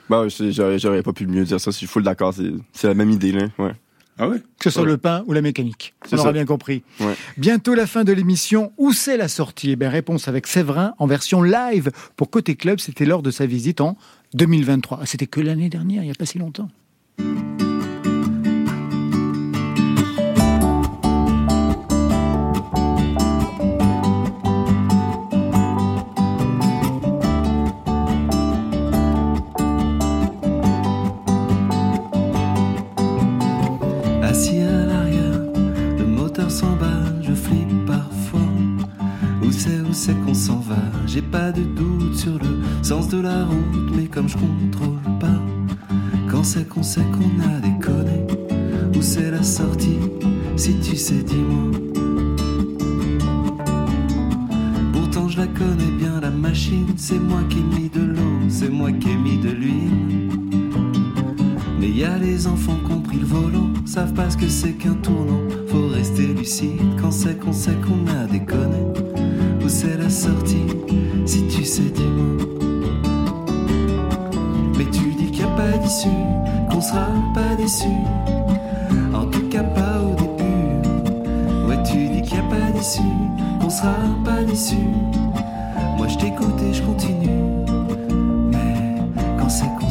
Bah, 0.09 0.25
j'aurais, 0.29 0.77
j'aurais 0.77 1.01
pas 1.01 1.13
pu 1.13 1.25
mieux 1.25 1.43
dire 1.45 1.59
ça. 1.59 1.71
Je 1.71 1.77
suis 1.77 1.87
full 1.87 2.03
d'accord. 2.03 2.33
C'est, 2.33 2.51
c'est 2.73 2.87
la 2.87 2.93
même 2.93 3.09
idée, 3.09 3.31
là. 3.31 3.47
Ouais. 3.57 3.71
Ah 4.17 4.29
ouais? 4.29 4.37
Que 4.59 4.69
ce 4.69 4.69
soit 4.69 4.85
le 4.85 4.97
pain 4.97 5.23
ou 5.27 5.33
la 5.33 5.41
mécanique. 5.41 5.93
C'est 6.05 6.15
On 6.15 6.19
aura 6.19 6.29
ça. 6.29 6.33
bien 6.33 6.45
compris. 6.45 6.83
Ouais. 7.01 7.15
Bientôt 7.37 7.73
la 7.73 7.85
fin 7.87 8.03
de 8.03 8.13
l'émission. 8.13 8.71
Où 8.77 8.93
c'est 8.93 9.17
la 9.17 9.27
sortie? 9.27 9.71
Eh 9.71 9.75
bien, 9.75 9.89
réponse 9.89 10.27
avec 10.27 10.47
Séverin 10.47 10.93
en 10.99 11.07
version 11.07 11.41
live 11.41 11.89
pour 12.15 12.29
Côté 12.29 12.55
Club. 12.55 12.79
C'était 12.79 13.05
lors 13.05 13.23
de 13.23 13.31
sa 13.31 13.45
visite 13.45 13.81
en 13.81 13.97
2023. 14.35 14.99
Ah, 15.01 15.05
C'était 15.05 15.27
que 15.27 15.41
l'année 15.41 15.69
dernière, 15.69 16.03
il 16.03 16.05
n'y 16.05 16.11
a 16.11 16.15
pas 16.15 16.25
si 16.25 16.37
longtemps. 16.37 16.69
Qu'on 40.13 40.33
s'en 40.33 40.59
va 40.59 40.77
J'ai 41.07 41.21
pas 41.21 41.51
de 41.51 41.63
doute 41.63 42.15
sur 42.15 42.33
le 42.33 42.83
sens 42.83 43.07
de 43.09 43.19
la 43.19 43.45
route, 43.45 43.95
mais 43.95 44.05
comme 44.05 44.29
je 44.29 44.37
contrôle 44.37 44.99
pas, 45.19 45.41
quand 46.29 46.43
c'est 46.43 46.67
qu'on 46.67 46.83
sait 46.83 47.05
qu'on 47.11 47.41
a 47.43 47.59
déconné, 47.59 48.27
où 48.95 49.01
c'est 49.01 49.31
la 49.31 49.41
sortie 49.41 49.97
Si 50.55 50.79
tu 50.79 50.95
sais, 50.95 51.23
dis-moi. 51.23 51.79
Pourtant 54.93 55.27
je 55.27 55.37
la 55.37 55.47
connais 55.47 55.91
bien, 55.97 56.19
la 56.21 56.29
machine, 56.29 56.93
c'est 56.97 57.19
moi 57.19 57.41
qui 57.49 57.59
ai 57.59 57.63
mis 57.63 57.89
de 57.89 58.01
l'eau, 58.01 58.49
c'est 58.49 58.69
moi 58.69 58.91
qui 58.91 59.09
ai 59.09 59.15
mis 59.17 59.37
de 59.37 59.49
l'huile. 59.49 60.29
Mais 61.79 61.89
y 61.89 62.03
a 62.03 62.17
les 62.17 62.47
enfants 62.47 62.77
qui 62.85 62.91
ont 62.91 63.01
pris 63.01 63.17
le 63.17 63.25
volant, 63.25 63.69
savent 63.85 64.13
pas 64.13 64.29
ce 64.29 64.37
que 64.37 64.47
c'est 64.47 64.73
qu'un 64.73 64.93
tournant. 64.95 65.41
Faut 65.67 65.87
rester 65.87 66.27
lucide 66.27 66.81
quand 67.01 67.11
c'est 67.11 67.39
qu'on 67.39 67.53
sait 67.53 67.75
qu'on 67.75 68.05
a 68.13 68.25
déconné. 68.27 68.83
C'est 69.67 69.97
la 69.97 70.09
sortie 70.09 70.67
Si 71.25 71.47
tu 71.47 71.65
sais, 71.65 71.81
dis-moi. 71.81 72.45
Mais 74.77 74.85
tu 74.85 75.13
dis 75.15 75.31
qu'il 75.31 75.45
n'y 75.45 75.51
a 75.51 75.55
pas 75.55 75.77
d'issue, 75.79 76.07
qu'on 76.69 76.79
sera 76.79 77.07
pas 77.33 77.55
déçu. 77.55 77.87
En 79.13 79.25
tout 79.25 79.47
cas, 79.49 79.63
pas 79.63 80.01
au 80.01 80.15
début. 80.15 81.67
Ouais, 81.67 81.81
tu 81.83 82.07
dis 82.09 82.21
qu'il 82.21 82.39
n'y 82.39 82.45
a 82.45 82.49
pas 82.49 82.71
d'issue, 82.77 83.01
qu'on 83.59 83.69
sera 83.69 83.95
pas 84.23 84.43
déçu. 84.43 84.77
Moi, 85.97 86.07
je 86.07 86.17
t'écoute 86.17 86.61
et 86.69 86.73
je 86.73 86.83
continue. 86.83 87.29
Mais 88.51 88.97
quand 89.39 89.49
c'est 89.49 89.65
qu'on 89.79 89.89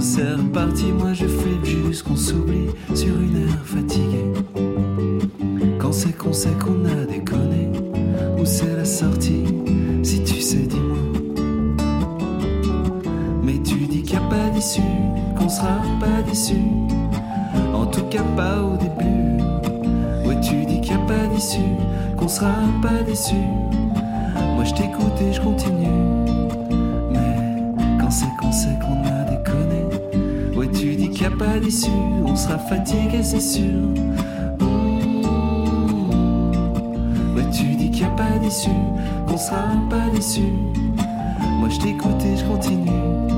c'est 0.00 0.32
reparti, 0.32 0.92
moi 0.92 1.12
je 1.12 1.26
flippe 1.26 1.64
jusqu'on 1.64 2.16
s'oublie 2.16 2.68
sur 2.94 3.14
une 3.20 3.36
aire 3.36 3.64
fatiguée. 3.64 4.32
Quand 5.78 5.92
c'est 5.92 6.16
qu'on 6.16 6.32
sait 6.32 6.56
qu'on 6.58 6.84
a 6.86 7.04
déconné, 7.04 7.68
où 8.38 8.44
c'est 8.44 8.76
la 8.76 8.84
sortie 8.84 9.44
Si 10.02 10.24
tu 10.24 10.40
sais, 10.40 10.66
dis-moi. 10.66 10.96
Mais 13.42 13.58
tu 13.62 13.74
dis 13.86 14.02
qu'il 14.02 14.18
n'y 14.18 14.24
a 14.24 14.28
pas 14.28 14.48
d'issue, 14.54 14.80
qu'on 15.38 15.48
sera 15.48 15.82
pas 16.00 16.22
déçu. 16.26 16.56
En 17.74 17.86
tout 17.86 18.04
cas, 18.04 18.22
pas 18.36 18.62
au 18.62 18.76
début. 18.76 19.42
Ouais, 20.26 20.40
tu 20.40 20.64
dis 20.64 20.80
qu'il 20.80 20.96
n'y 20.96 21.02
a 21.02 21.06
pas 21.06 21.26
d'issue, 21.34 21.58
qu'on 22.16 22.28
sera 22.28 22.52
pas 22.80 23.02
déçu. 23.06 23.34
On 32.24 32.34
sera 32.34 32.58
fatigué, 32.58 33.22
c'est 33.22 33.40
sûr. 33.40 33.70
Ouais, 37.36 37.44
tu 37.52 37.76
dis 37.76 37.90
qu'il 37.90 38.06
n'y 38.06 38.12
a 38.12 38.16
pas 38.16 38.38
d'issue, 38.42 38.70
qu'on 39.28 39.36
sera 39.36 39.62
pas 39.88 40.08
déçu. 40.12 40.52
Moi 41.60 41.68
je 41.68 41.78
t'écoute 41.78 42.24
et 42.24 42.36
je 42.36 42.44
continue. 42.44 43.29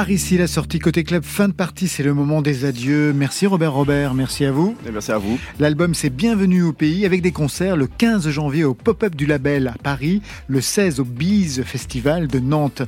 Par 0.00 0.10
ici, 0.10 0.38
la 0.38 0.46
sortie 0.46 0.78
côté 0.78 1.04
club, 1.04 1.24
fin 1.24 1.46
de 1.46 1.52
partie, 1.52 1.86
c'est 1.86 2.02
le 2.02 2.14
moment 2.14 2.40
des 2.40 2.64
adieux. 2.64 3.12
Merci 3.12 3.46
Robert 3.46 3.74
Robert, 3.74 4.14
merci 4.14 4.46
à 4.46 4.50
vous. 4.50 4.74
Et 4.88 4.90
merci 4.90 5.12
à 5.12 5.18
vous. 5.18 5.38
L'album 5.58 5.92
c'est 5.92 6.08
Bienvenue 6.08 6.62
au 6.62 6.72
pays 6.72 7.04
avec 7.04 7.20
des 7.20 7.32
concerts 7.32 7.76
le 7.76 7.86
15 7.86 8.30
janvier 8.30 8.64
au 8.64 8.72
Pop-Up 8.72 9.14
du 9.14 9.26
Label 9.26 9.68
à 9.68 9.74
Paris, 9.82 10.22
le 10.48 10.62
16 10.62 11.00
au 11.00 11.04
Bise 11.04 11.64
Festival 11.64 12.28
de 12.28 12.38
Nantes. 12.38 12.80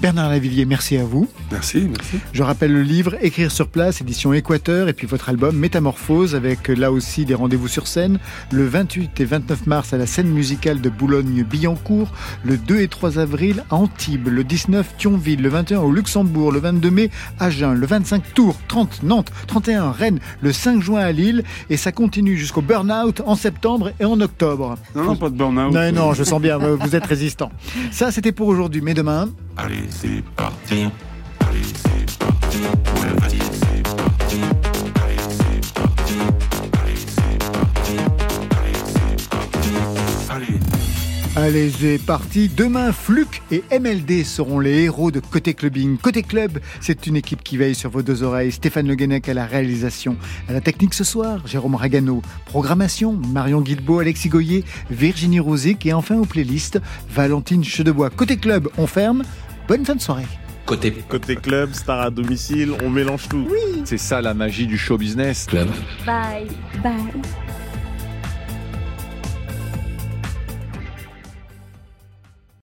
Bernard 0.00 0.28
Lavillier, 0.28 0.66
merci 0.66 0.96
à 0.96 1.04
vous. 1.04 1.28
Merci, 1.50 1.88
merci. 1.88 2.18
Je 2.32 2.42
rappelle 2.42 2.72
le 2.72 2.82
livre 2.82 3.16
Écrire 3.22 3.50
sur 3.50 3.68
place, 3.68 4.00
édition 4.00 4.32
Équateur, 4.32 4.88
et 4.88 4.92
puis 4.92 5.06
votre 5.06 5.28
album 5.28 5.56
Métamorphose, 5.56 6.34
avec 6.34 6.68
là 6.68 6.92
aussi 6.92 7.24
des 7.24 7.34
rendez-vous 7.34 7.68
sur 7.68 7.86
scène, 7.86 8.18
le 8.52 8.66
28 8.66 9.20
et 9.20 9.24
29 9.24 9.66
mars 9.66 9.92
à 9.94 9.96
la 9.96 10.06
scène 10.06 10.28
musicale 10.28 10.80
de 10.80 10.90
Boulogne-Billancourt, 10.90 12.12
le 12.44 12.58
2 12.58 12.80
et 12.80 12.88
3 12.88 13.18
avril 13.18 13.64
à 13.70 13.76
Antibes, 13.76 14.28
le 14.28 14.44
19 14.44 14.96
Thionville, 14.98 15.40
le 15.40 15.48
21 15.48 15.80
au 15.80 15.90
Luxembourg, 15.90 16.52
le 16.52 16.60
22 16.60 16.90
mai 16.90 17.10
à 17.38 17.46
Agen, 17.46 17.74
le 17.74 17.86
25 17.86 18.34
Tours, 18.34 18.58
30 18.68 19.02
Nantes, 19.02 19.32
31 19.46 19.92
Rennes, 19.92 20.18
le 20.42 20.52
5 20.52 20.82
juin 20.82 21.00
à 21.00 21.12
Lille, 21.12 21.42
et 21.70 21.76
ça 21.76 21.90
continue 21.92 22.36
jusqu'au 22.36 22.60
Burnout 22.60 23.22
en 23.24 23.34
septembre 23.34 23.92
et 23.98 24.04
en 24.04 24.20
octobre. 24.20 24.76
Non, 24.94 25.04
non, 25.04 25.16
pas 25.16 25.30
de 25.30 25.36
burn-out. 25.36 25.72
Non, 25.72 25.92
non, 25.92 26.12
je 26.12 26.22
sens 26.22 26.40
bien, 26.40 26.58
vous 26.58 26.94
êtes 26.94 27.06
résistant. 27.06 27.50
Ça, 27.90 28.10
c'était 28.10 28.32
pour 28.32 28.48
aujourd'hui, 28.48 28.82
mais 28.82 28.92
demain... 28.92 29.30
Allez, 29.58 29.85
c'est 29.90 30.22
parti. 30.36 30.86
Allez, 31.40 31.62
c'est 31.64 32.18
parti. 32.18 32.58
C'est 33.22 33.86
parti. 33.88 34.38
Allez, 35.02 35.18
c'est 35.18 35.74
parti. 35.74 36.16
Allez, 36.82 36.96
c'est 36.96 37.38
parti. 37.44 37.96
Allez, 38.58 38.74
c'est 38.86 39.28
parti. 39.28 39.68
Allez. 40.30 40.60
Allez, 41.36 41.70
c'est 41.70 41.98
parti. 41.98 42.48
Demain, 42.48 42.92
Fluc 42.92 43.42
et 43.50 43.62
MLD 43.70 44.24
seront 44.24 44.58
les 44.58 44.84
héros 44.84 45.10
de 45.10 45.20
Côté 45.20 45.52
Clubbing. 45.52 45.98
Côté 45.98 46.22
Club, 46.22 46.60
c'est 46.80 47.06
une 47.06 47.16
équipe 47.16 47.44
qui 47.44 47.58
veille 47.58 47.74
sur 47.74 47.90
vos 47.90 48.00
deux 48.00 48.22
oreilles. 48.22 48.52
Stéphane 48.52 48.88
Le 48.88 48.94
Guenec 48.94 49.28
à 49.28 49.34
la 49.34 49.44
réalisation. 49.44 50.16
À 50.48 50.54
la 50.54 50.62
technique 50.62 50.94
ce 50.94 51.04
soir, 51.04 51.46
Jérôme 51.46 51.74
Ragano. 51.74 52.22
Programmation, 52.46 53.12
Marion 53.12 53.60
Guilbeault, 53.60 53.98
Alexis 53.98 54.30
Goyer, 54.30 54.64
Virginie 54.90 55.40
Rosic 55.40 55.84
et 55.84 55.92
enfin 55.92 56.16
aux 56.16 56.24
playlists, 56.24 56.80
Valentine 57.10 57.62
Chedebois. 57.62 58.08
Côté 58.08 58.38
Club, 58.38 58.70
on 58.78 58.86
ferme. 58.86 59.22
Bonne 59.68 59.84
fin 59.84 59.94
de 59.94 60.00
soirée. 60.00 60.26
Côté, 60.64 60.92
côté 60.92 61.36
club, 61.36 61.72
star 61.72 62.00
à 62.00 62.10
domicile, 62.10 62.72
on 62.84 62.90
mélange 62.90 63.28
tout. 63.28 63.46
C'est 63.84 63.98
ça 63.98 64.20
la 64.20 64.34
magie 64.34 64.66
du 64.66 64.76
show 64.76 64.98
business. 64.98 65.46
Club. 65.46 65.68
Bye. 66.04 66.48
Bye. 66.82 66.92